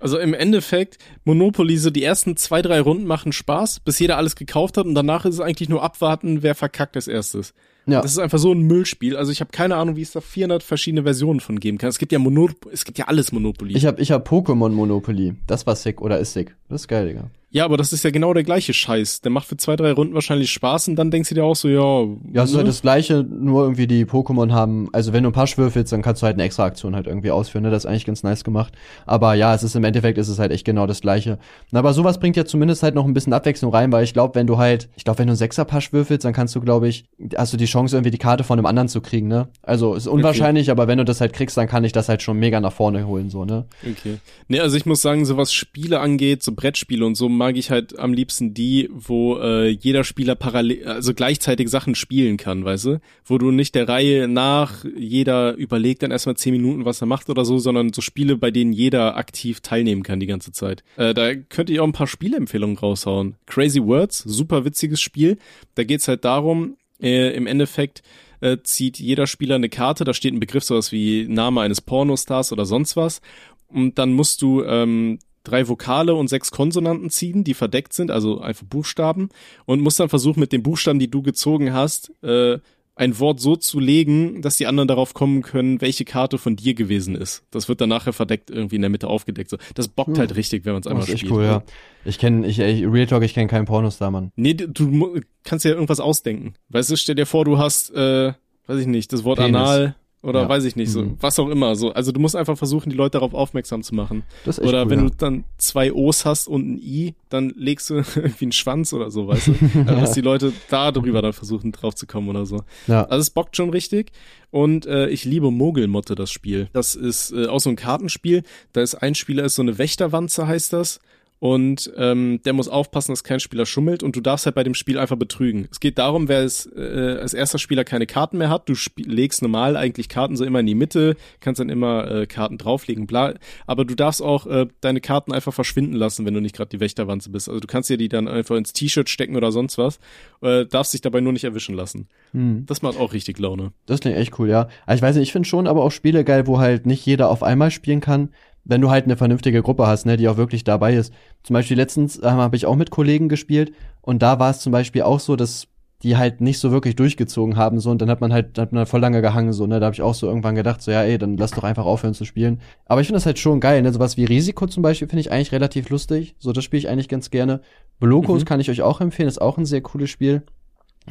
[0.00, 4.36] Also im Endeffekt, Monopoly, so die ersten zwei, drei Runden machen Spaß, bis jeder alles
[4.36, 7.54] gekauft hat und danach ist es eigentlich nur abwarten, wer verkackt als erstes.
[7.86, 8.00] ja.
[8.02, 9.16] Das ist einfach so ein Müllspiel.
[9.16, 11.88] Also ich habe keine Ahnung, wie es da 400 verschiedene Versionen von geben kann.
[11.88, 13.76] Es gibt ja Monop es gibt ja alles Monopoly.
[13.76, 15.34] Ich hab, ich hab Pokémon Monopoly.
[15.46, 16.54] Das war sick oder ist sick.
[16.68, 17.30] Das ist geil, Digga.
[17.50, 19.22] Ja, aber das ist ja genau der gleiche Scheiß.
[19.22, 21.68] Der macht für zwei, drei Runden wahrscheinlich Spaß und dann denkst du dir auch so,
[21.68, 22.04] ja.
[22.32, 22.58] Ja, es ist ne?
[22.58, 26.02] halt das gleiche, nur irgendwie die Pokémon haben, also wenn du ein paar würfelst, dann
[26.02, 27.70] kannst du halt eine extra Aktion halt irgendwie ausführen, ne?
[27.70, 28.74] Das ist eigentlich ganz nice gemacht.
[29.06, 31.38] Aber ja, es ist im Endeffekt ist es halt echt genau das gleiche.
[31.72, 34.46] Aber sowas bringt ja zumindest halt noch ein bisschen Abwechslung rein, weil ich glaube, wenn
[34.46, 37.52] du halt, ich glaube, wenn du einen Sechser-Pasch würfelst, dann kannst du, glaube ich, hast
[37.52, 39.48] du die Chance, irgendwie die Karte von einem anderen zu kriegen, ne?
[39.62, 42.38] Also ist unwahrscheinlich, aber wenn du das halt kriegst, dann kann ich das halt schon
[42.38, 43.64] mega nach vorne holen, so, ne?
[43.82, 44.18] Okay.
[44.48, 47.70] Nee, also ich muss sagen, so was Spiele angeht, so Brettspiele und so, mag ich
[47.70, 52.84] halt am liebsten die, wo äh, jeder Spieler parallel, also gleichzeitig Sachen spielen kann, weißt
[52.84, 53.00] du?
[53.24, 57.30] Wo du nicht der Reihe nach, jeder überlegt dann erstmal zehn Minuten, was er macht
[57.30, 60.84] oder so, sondern so Spiele, bei denen jeder aktiv teilnehmen kann die ganze Zeit.
[60.96, 63.36] Äh, da könnte ich auch ein paar Spieleempfehlungen raushauen.
[63.46, 65.38] Crazy Words, super witziges Spiel.
[65.76, 68.02] Da geht's halt darum, äh, im Endeffekt,
[68.40, 72.52] äh, zieht jeder Spieler eine Karte, da steht ein Begriff sowas wie Name eines Pornostars
[72.52, 73.20] oder sonst was.
[73.68, 78.40] Und dann musst du ähm, drei Vokale und sechs Konsonanten ziehen, die verdeckt sind, also
[78.40, 79.28] einfach Buchstaben,
[79.66, 82.58] und musst dann versuchen, mit den Buchstaben, die du gezogen hast, äh,
[82.94, 86.74] ein Wort so zu legen, dass die anderen darauf kommen können, welche Karte von dir
[86.74, 87.44] gewesen ist.
[87.52, 89.50] Das wird dann nachher verdeckt irgendwie in der Mitte aufgedeckt.
[89.50, 89.56] So.
[89.76, 90.18] Das bockt Hm.
[90.18, 91.32] halt richtig, wenn man es Das einmal ist echt spielt.
[91.32, 91.62] cool, ja.
[92.04, 94.32] Ich kenne, ich, ich, Real Talk, ich kenne keinen Pornostar, Mann.
[94.34, 96.54] Nee, du, du kannst ja irgendwas ausdenken.
[96.70, 98.32] Weißt du, stell dir vor, du hast, äh,
[98.66, 99.54] weiß ich nicht, das Wort Penis.
[99.54, 99.94] Anal
[100.28, 100.48] oder Ja.
[100.48, 101.16] weiß ich nicht, so, Mhm.
[101.20, 101.74] was auch immer.
[101.76, 104.22] So, also du musst einfach versuchen, die Leute darauf aufmerksam zu machen.
[104.44, 105.04] Das ist echt Oder cool, wenn ja.
[105.06, 109.10] du dann zwei O's hast und ein I, dann legst du irgendwie einen Schwanz oder
[109.10, 109.52] so, weißt du?
[109.86, 112.62] Also, dass die Leute da drüber dann versuchen, drauf zu kommen oder so.
[112.86, 113.04] ja.
[113.04, 114.12] Also es bockt schon richtig.
[114.50, 116.68] Und äh, ich liebe Mogelmotte, das Spiel.
[116.72, 118.42] Das ist äh, auch so ein Kartenspiel.
[118.72, 121.00] Da ist ein Spieler, ist so eine Wächterwanze, heißt das.
[121.40, 124.74] Und ähm, der muss aufpassen, dass kein Spieler schummelt und du darfst halt bei dem
[124.74, 125.68] Spiel einfach betrügen.
[125.70, 128.68] Es geht darum, wer es, äh, als erster Spieler keine Karten mehr hat.
[128.68, 132.58] Du legst normal eigentlich Karten so immer in die Mitte, kannst dann immer äh, Karten
[132.58, 133.34] drauflegen, bla.
[133.66, 136.80] Aber du darfst auch äh, deine Karten einfach verschwinden lassen, wenn du nicht gerade die
[136.80, 137.48] Wächterwanze bist.
[137.48, 140.00] Also du kannst dir die dann einfach ins T-Shirt stecken oder sonst was,
[140.42, 142.08] äh, darfst dich dabei nur nicht erwischen lassen.
[142.32, 142.64] Hm.
[142.66, 143.72] Das macht auch richtig Laune.
[143.86, 144.68] Das klingt echt cool, ja.
[144.86, 147.30] Aber ich weiß nicht, ich finde schon aber auch Spiele geil, wo halt nicht jeder
[147.30, 148.30] auf einmal spielen kann.
[148.68, 151.12] Wenn du halt eine vernünftige Gruppe hast, ne, die auch wirklich dabei ist.
[151.42, 154.70] Zum Beispiel letztens äh, habe ich auch mit Kollegen gespielt und da war es zum
[154.70, 155.66] Beispiel auch so, dass
[156.02, 158.80] die halt nicht so wirklich durchgezogen haben so und dann hat man halt hat man
[158.80, 161.02] halt voll lange gehangen so ne da habe ich auch so irgendwann gedacht so ja
[161.02, 163.82] ey dann lass doch einfach aufhören zu spielen aber ich finde das halt schon geil
[163.82, 166.88] ne sowas wie Risiko zum Beispiel finde ich eigentlich relativ lustig so das spiele ich
[166.88, 167.62] eigentlich ganz gerne
[167.98, 168.44] Blokos mhm.
[168.44, 170.44] kann ich euch auch empfehlen ist auch ein sehr cooles Spiel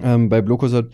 [0.01, 0.85] ähm, bei Blokos hat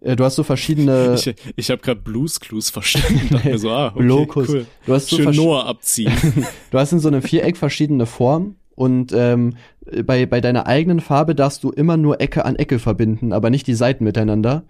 [0.00, 1.16] du hast so verschiedene.
[1.20, 3.28] Ich, ich habe gerade Blues Clues verstanden.
[3.30, 4.48] dachte mir so, ah, okay, Locus.
[4.48, 4.66] cool.
[4.86, 6.12] Du hast so Schön Noah abziehen.
[6.70, 9.54] du hast in so einem Viereck verschiedene Formen und ähm,
[10.04, 13.66] bei, bei deiner eigenen Farbe darfst du immer nur Ecke an Ecke verbinden, aber nicht
[13.66, 14.64] die Seiten miteinander.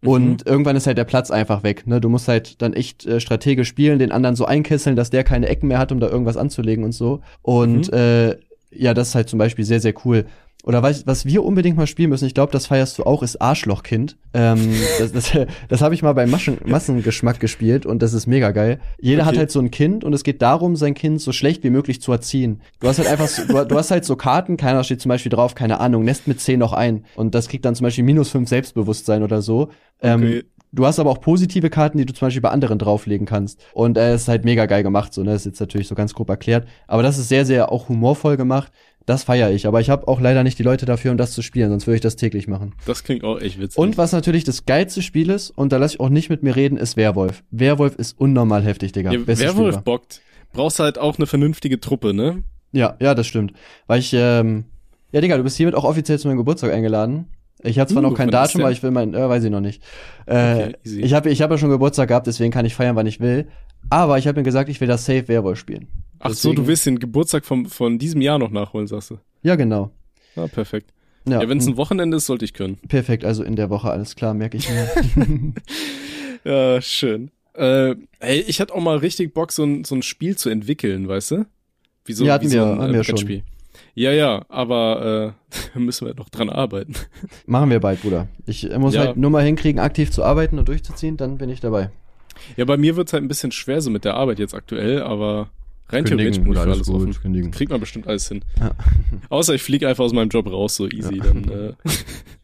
[0.00, 0.08] Mhm.
[0.08, 1.86] Und irgendwann ist halt der Platz einfach weg.
[1.86, 2.00] Ne?
[2.00, 5.48] Du musst halt dann echt äh, strategisch spielen, den anderen so einkesseln, dass der keine
[5.48, 7.20] Ecken mehr hat, um da irgendwas anzulegen und so.
[7.42, 7.98] Und mhm.
[7.98, 8.36] äh,
[8.70, 10.26] ja, das ist halt zum Beispiel sehr, sehr cool.
[10.64, 13.40] Oder was, was wir unbedingt mal spielen müssen, ich glaube, das feierst du auch, ist
[13.40, 14.16] Arschlochkind.
[14.32, 15.32] Ähm, das das,
[15.68, 18.80] das habe ich mal beim Maschen, Massengeschmack gespielt und das ist mega geil.
[19.00, 19.30] Jeder okay.
[19.30, 22.00] hat halt so ein Kind und es geht darum, sein Kind so schlecht wie möglich
[22.00, 22.60] zu erziehen.
[22.78, 25.30] Du hast halt einfach, so, du, du, hast halt so Karten, keiner steht zum Beispiel
[25.30, 27.04] drauf, keine Ahnung, Nest mit 10 noch ein.
[27.16, 29.70] Und das kriegt dann zum Beispiel minus 5 Selbstbewusstsein oder so.
[30.00, 30.44] Ähm, okay.
[30.74, 33.60] Du hast aber auch positive Karten, die du zum Beispiel bei anderen drauflegen kannst.
[33.74, 35.32] Und äh, ist halt mega geil gemacht, so, ne?
[35.32, 36.66] Das ist jetzt natürlich so ganz grob erklärt.
[36.86, 38.72] Aber das ist sehr, sehr auch humorvoll gemacht.
[39.06, 41.42] Das feiere ich, aber ich habe auch leider nicht die Leute dafür, um das zu
[41.42, 42.74] spielen, sonst würde ich das täglich machen.
[42.86, 43.78] Das klingt auch echt witzig.
[43.78, 46.54] Und was natürlich das geilste Spiel ist, und da lasse ich auch nicht mit mir
[46.54, 47.42] reden, ist Werwolf.
[47.50, 49.12] Werwolf ist unnormal heftig, Digga.
[49.12, 50.20] Ja, Werwolf bockt.
[50.52, 52.42] Brauchst halt auch eine vernünftige Truppe, ne?
[52.72, 53.52] Ja, ja, das stimmt.
[53.86, 54.64] Weil ich, ähm,
[55.10, 57.26] ja, Digga, du bist hiermit auch offiziell zu meinem Geburtstag eingeladen.
[57.62, 59.60] Ich habe zwar uh, noch kein Datum, aber ich will mein, äh, weiß ich noch
[59.60, 59.82] nicht.
[60.26, 63.06] Äh, okay, ich habe ich hab ja schon Geburtstag gehabt, deswegen kann ich feiern, wann
[63.06, 63.48] ich will.
[63.92, 65.86] Aber ich habe mir gesagt, ich will das Safe Werwolf spielen.
[66.18, 69.18] Ach deswegen, so, du willst den Geburtstag vom, von diesem Jahr noch nachholen, sagst du?
[69.42, 69.90] Ja, genau.
[70.34, 70.94] Ah, perfekt.
[71.28, 72.78] Ja, ja wenn es ein Wochenende ist, sollte ich können.
[72.88, 75.52] Perfekt, also in der Woche, alles klar, merke ich mir.
[76.44, 77.32] ja, schön.
[77.52, 81.06] Äh, ey, ich hatte auch mal richtig Bock, so ein, so ein Spiel zu entwickeln,
[81.06, 81.46] weißt du?
[82.06, 83.42] Wie so, ja, hatten wie so ein wir, wir schon.
[83.94, 85.34] Ja, ja, aber
[85.74, 86.94] äh, müssen wir noch dran arbeiten.
[87.44, 88.28] Machen wir bald, Bruder.
[88.46, 89.02] Ich muss ja.
[89.02, 91.90] halt nur mal hinkriegen, aktiv zu arbeiten und durchzuziehen, dann bin ich dabei.
[92.56, 95.50] Ja, bei mir wird's halt ein bisschen schwer so mit der Arbeit jetzt aktuell, aber
[95.88, 97.50] rein theoretisch bin ich für alles offen.
[97.50, 98.44] Kriegt man bestimmt alles hin.
[98.58, 98.72] Ja.
[99.28, 101.16] Außer ich fliege einfach aus meinem Job raus, so easy.
[101.16, 101.24] Ja.
[101.24, 101.72] Dann, äh.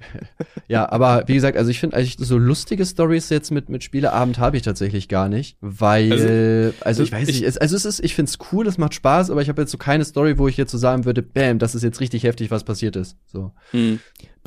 [0.69, 4.39] ja, aber wie gesagt, also ich finde eigentlich so lustige Stories jetzt mit mit Spieleabend
[4.39, 8.01] habe ich tatsächlich gar nicht, weil also, also ich weiß ich, nicht, also es ist
[8.01, 10.57] ich find's cool, es macht Spaß, aber ich habe jetzt so keine Story, wo ich
[10.57, 13.17] jetzt so sagen würde, bam, das ist jetzt richtig heftig, was passiert ist.
[13.27, 13.53] So.
[13.73, 14.01] Mhm.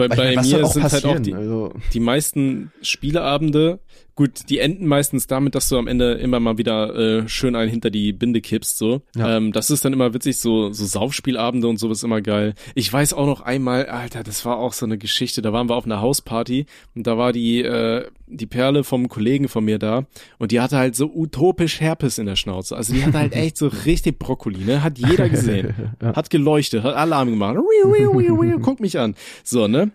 [0.09, 1.73] Bei, bei meine, mir sind halt auch die, also.
[1.93, 3.79] die meisten Spieleabende
[4.21, 7.71] Gut, die enden meistens damit, dass du am Ende immer mal wieder äh, schön einen
[7.71, 9.01] hinter die Binde kippst, so.
[9.15, 9.37] Ja.
[9.37, 12.53] Ähm, das ist dann immer witzig, so, so Saufspielabende und sowas immer geil.
[12.75, 15.75] Ich weiß auch noch einmal, Alter, das war auch so eine Geschichte, da waren wir
[15.75, 20.05] auf einer Hausparty und da war die, äh, die Perle vom Kollegen von mir da
[20.39, 22.75] und die hatte halt so utopisch Herpes in der Schnauze.
[22.75, 24.83] Also die hatte halt echt so richtig Brokkoli, ne?
[24.83, 25.73] Hat jeder gesehen.
[26.01, 26.15] ja.
[26.15, 27.57] Hat geleuchtet, hat Alarm gemacht.
[28.61, 29.15] Guck mich an.
[29.43, 29.90] So, ne?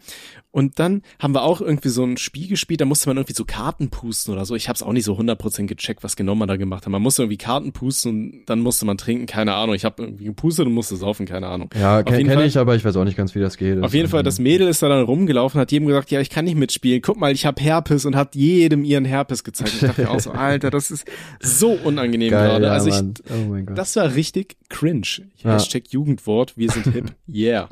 [0.57, 3.45] Und dann haben wir auch irgendwie so ein Spiel gespielt, da musste man irgendwie so
[3.45, 4.55] Karten pusten oder so.
[4.55, 6.91] Ich habe es auch nicht so 100% gecheckt, was genau man da gemacht hat.
[6.91, 9.75] Man musste irgendwie Karten pusten und dann musste man trinken, keine Ahnung.
[9.75, 11.69] Ich habe irgendwie gepustet und musste saufen, keine Ahnung.
[11.79, 13.83] Ja, kenne ich, aber ich weiß auch nicht ganz, wie das geht.
[13.83, 16.47] Auf jeden Fall, das Mädel ist da dann rumgelaufen, hat jedem gesagt, ja, ich kann
[16.47, 17.03] nicht mitspielen.
[17.03, 19.75] Guck mal, ich habe Herpes und hat jedem ihren Herpes gezeigt.
[19.75, 21.07] Ich dachte auch so, Alter, das ist
[21.39, 22.65] so unangenehm gerade.
[22.65, 22.97] Ja, also ich,
[23.31, 25.03] oh das war richtig cringe.
[25.45, 25.53] Ja.
[25.53, 27.69] Hashtag Jugendwort, wir sind hip, yeah.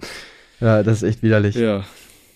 [0.61, 1.55] Ja, das ist echt widerlich.
[1.55, 1.85] Ja,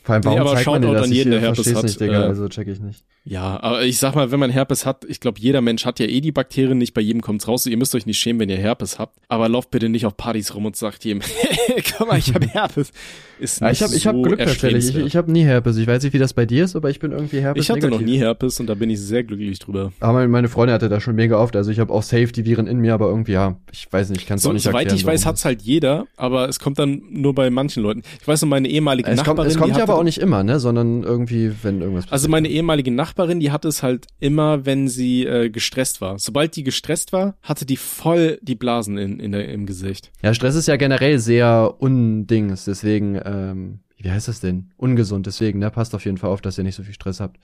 [0.09, 1.11] vor allem, warum nee, aber zeigt man dir das?
[1.11, 1.83] Der Herpes hat.
[1.83, 3.05] Nicht, Digga, äh, also check ich nicht.
[3.29, 6.07] Ja, aber ich sag mal, wenn man Herpes hat, ich glaube, jeder Mensch hat ja
[6.07, 7.67] eh die Bakterien, nicht bei jedem kommt's raus.
[7.67, 9.19] ihr müsst euch nicht schämen, wenn ihr Herpes habt.
[9.29, 11.21] Aber lauft bitte nicht auf Partys rum und sagt jedem,
[11.99, 12.91] komm mal, ich habe Herpes.
[13.39, 14.97] Ist ja, ich habe so ich hab Glück tatsächlich.
[14.97, 15.77] Ich, ich habe nie Herpes.
[15.77, 17.63] Ich weiß nicht, wie das bei dir ist, aber ich bin irgendwie Herpes.
[17.63, 18.01] Ich hatte negativ.
[18.01, 19.93] noch nie Herpes und da bin ich sehr glücklich drüber.
[20.01, 21.55] Aber meine Freundin hatte das schon mega oft.
[21.55, 24.23] Also ich habe auch safe die Viren in mir, aber irgendwie, ja, ich weiß nicht,
[24.23, 24.97] ich kann es so, nicht Soweit erklären.
[24.97, 28.03] ich weiß, hat's halt jeder, aber es kommt dann nur bei manchen Leuten.
[28.21, 29.37] Ich weiß noch, meine ehemalige es Nachbarin.
[29.37, 32.13] Kommt, es kommt ja aber auch nicht immer, ne, sondern irgendwie, wenn irgendwas passiert.
[32.15, 36.19] Also meine ehemalige Nachbarin, die hatte es halt immer, wenn sie äh, gestresst war.
[36.19, 40.11] Sobald die gestresst war, hatte die voll die Blasen in, in der, im Gesicht.
[40.23, 44.71] Ja, Stress ist ja generell sehr undings, deswegen, ähm, wie heißt das denn?
[44.77, 47.39] Ungesund, deswegen, ne, passt auf jeden Fall auf, dass ihr nicht so viel Stress habt.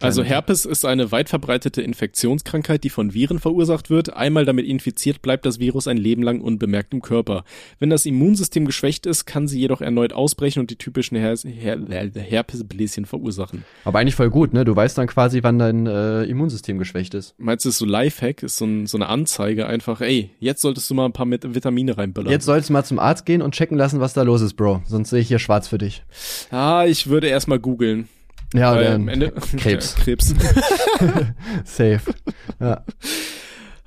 [0.00, 4.14] Also Herpes ist eine weit verbreitete Infektionskrankheit, die von Viren verursacht wird.
[4.14, 7.44] Einmal damit infiziert, bleibt das Virus ein Leben lang unbemerkt im Körper.
[7.78, 12.10] Wenn das Immunsystem geschwächt ist, kann sie jedoch erneut ausbrechen und die typischen Her Her
[12.14, 13.64] Herpesbläschen verursachen.
[13.84, 14.64] Aber eigentlich voll gut, ne?
[14.64, 17.34] Du weißt dann quasi, wann dein äh, Immunsystem geschwächt ist.
[17.38, 20.90] Meinst du, ist so Lifehack, ist so, ein, so eine Anzeige einfach, ey, jetzt solltest
[20.90, 22.30] du mal ein paar mit Vitamine reinballern.
[22.30, 24.82] Jetzt sollst du mal zum Arzt gehen und checken lassen, was da los ist, Bro.
[24.86, 26.02] Sonst sehe ich hier schwarz für dich.
[26.50, 28.08] Ah, ich würde erstmal googeln.
[28.54, 29.94] Ja, Weil am Ende Krebs.
[30.02, 30.34] Krebs.
[31.64, 32.00] Safe.
[32.58, 32.84] Ja.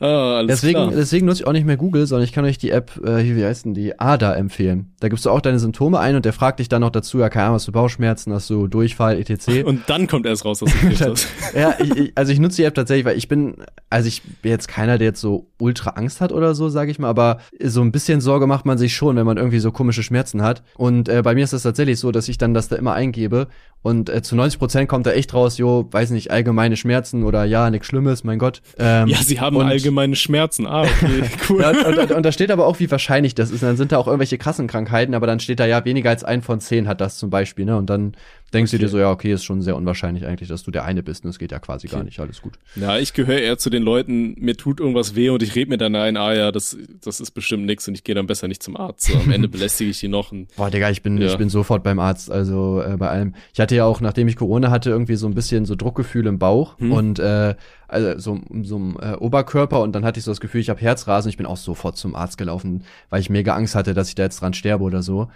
[0.03, 0.91] Ah, alles Deswegen, klar.
[0.95, 3.43] deswegen nutze ich auch nicht mehr Google, sondern ich kann euch die App, äh, wie
[3.45, 4.93] heißt denn die, ADA empfehlen.
[4.99, 7.29] Da gibst du auch deine Symptome ein und der fragt dich dann noch dazu, ja,
[7.29, 9.63] keine Ahnung, hast du Bauchschmerzen, hast du Durchfall, etc.
[9.65, 11.27] Und dann kommt erst raus, was du gekriegt hast.
[11.55, 13.55] ja, ich, ich, also ich nutze die App tatsächlich, weil ich bin,
[13.89, 16.99] also ich bin jetzt keiner, der jetzt so ultra Angst hat oder so, sage ich
[16.99, 20.03] mal, aber so ein bisschen Sorge macht man sich schon, wenn man irgendwie so komische
[20.03, 20.63] Schmerzen hat.
[20.75, 23.47] Und äh, bei mir ist das tatsächlich so, dass ich dann das da immer eingebe
[23.81, 27.43] und äh, zu 90 Prozent kommt da echt raus, jo, weiß nicht, allgemeine Schmerzen oder
[27.43, 28.61] ja, nichts Schlimmes, mein Gott.
[28.77, 30.65] Ähm, Ja, sie haben und- allgemeine Schmerzen.
[30.65, 31.61] Ah, okay, cool.
[31.61, 33.61] ja, und, und, und da steht aber auch, wie wahrscheinlich das ist.
[33.61, 36.23] Und dann sind da auch irgendwelche krassen Krankheiten, aber dann steht da ja, weniger als
[36.23, 37.77] ein von zehn hat das zum Beispiel, ne?
[37.77, 38.15] Und dann
[38.53, 41.03] denkst du dir so, ja, okay, ist schon sehr unwahrscheinlich eigentlich, dass du der eine
[41.03, 41.23] bist.
[41.23, 42.53] Und das geht ja quasi gar nicht, alles gut.
[42.75, 45.77] Ja, ich gehöre eher zu den Leuten, mir tut irgendwas weh und ich rede mir
[45.77, 48.63] dann ein, ah ja, das, das ist bestimmt nix und ich gehe dann besser nicht
[48.63, 49.07] zum Arzt.
[49.07, 50.31] So, am Ende belästige ich die noch.
[50.31, 51.27] Und, Boah, Digga, ich bin, Ja.
[51.27, 53.35] ich bin sofort beim Arzt, also äh, bei allem.
[53.53, 56.39] Ich hatte ja auch, nachdem ich Corona hatte, irgendwie so ein bisschen so Druckgefühl im
[56.39, 56.91] Bauch Hm.
[56.91, 57.55] und äh,
[57.87, 60.79] also so, so im äh, Oberkörper und dann hatte ich so das Gefühl, ich habe
[60.81, 61.29] Herzrasen.
[61.29, 64.23] Ich bin auch sofort zum Arzt gelaufen, weil ich mega Angst hatte, dass ich da
[64.23, 65.27] jetzt dran sterbe oder so.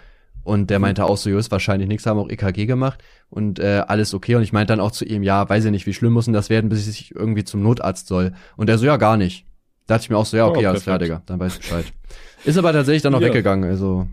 [0.48, 3.82] Und der meinte auch so, jo, ist wahrscheinlich nichts, haben auch EKG gemacht und äh,
[3.86, 4.34] alles okay.
[4.34, 6.32] Und ich meinte dann auch zu ihm, ja, weiß ich nicht, wie schlimm muss denn
[6.32, 8.32] das werden, bis ich irgendwie zum Notarzt soll.
[8.56, 9.44] Und er so, ja, gar nicht.
[9.86, 10.98] Da dachte ich mir auch so, ja, okay, Oh, alles klar.
[10.98, 11.84] Digga, dann weiß ich Bescheid.
[12.44, 13.26] Ist aber tatsächlich dann noch Ja.
[13.26, 14.06] weggegangen, also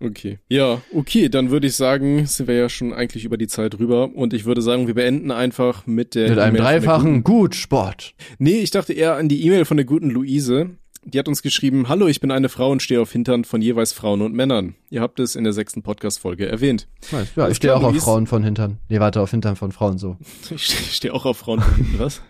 [0.00, 0.38] okay.
[0.48, 4.14] Ja, okay, dann würde ich sagen, sind wir ja schon eigentlich über die Zeit rüber
[4.14, 8.14] und ich würde sagen, wir beenden einfach mit der mit einem der dreifachen Gut Sport.
[8.38, 10.70] Nee, ich dachte eher an die E-Mail von der guten Luise.
[11.04, 13.92] Die hat uns geschrieben, hallo, ich bin eine Frau und stehe auf Hintern von jeweils
[13.92, 14.74] Frauen und Männern.
[14.90, 16.88] Ihr habt es in der sechsten Podcast-Folge erwähnt.
[17.12, 17.28] Nice.
[17.36, 18.04] Ja, ich stehe auch auf Luis.
[18.04, 18.78] Frauen von Hintern.
[18.88, 20.16] Nee, warte, auf Hintern von Frauen so.
[20.50, 22.20] Ich stehe steh auch auf Frauen von hinten, was?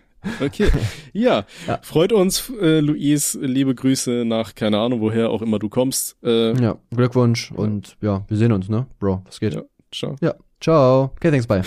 [0.44, 0.68] Okay.
[1.12, 1.78] Ja, Ja.
[1.82, 3.38] freut uns, äh, Luis.
[3.40, 6.16] Liebe Grüße nach keine Ahnung, woher auch immer du kommst.
[6.22, 8.86] Äh, Ja, Glückwunsch und ja, wir sehen uns, ne?
[8.98, 9.54] Bro, was geht?
[9.54, 9.62] Ja.
[9.92, 10.16] ciao.
[10.20, 11.12] Ja, ciao.
[11.16, 11.62] Okay, thanks, bye.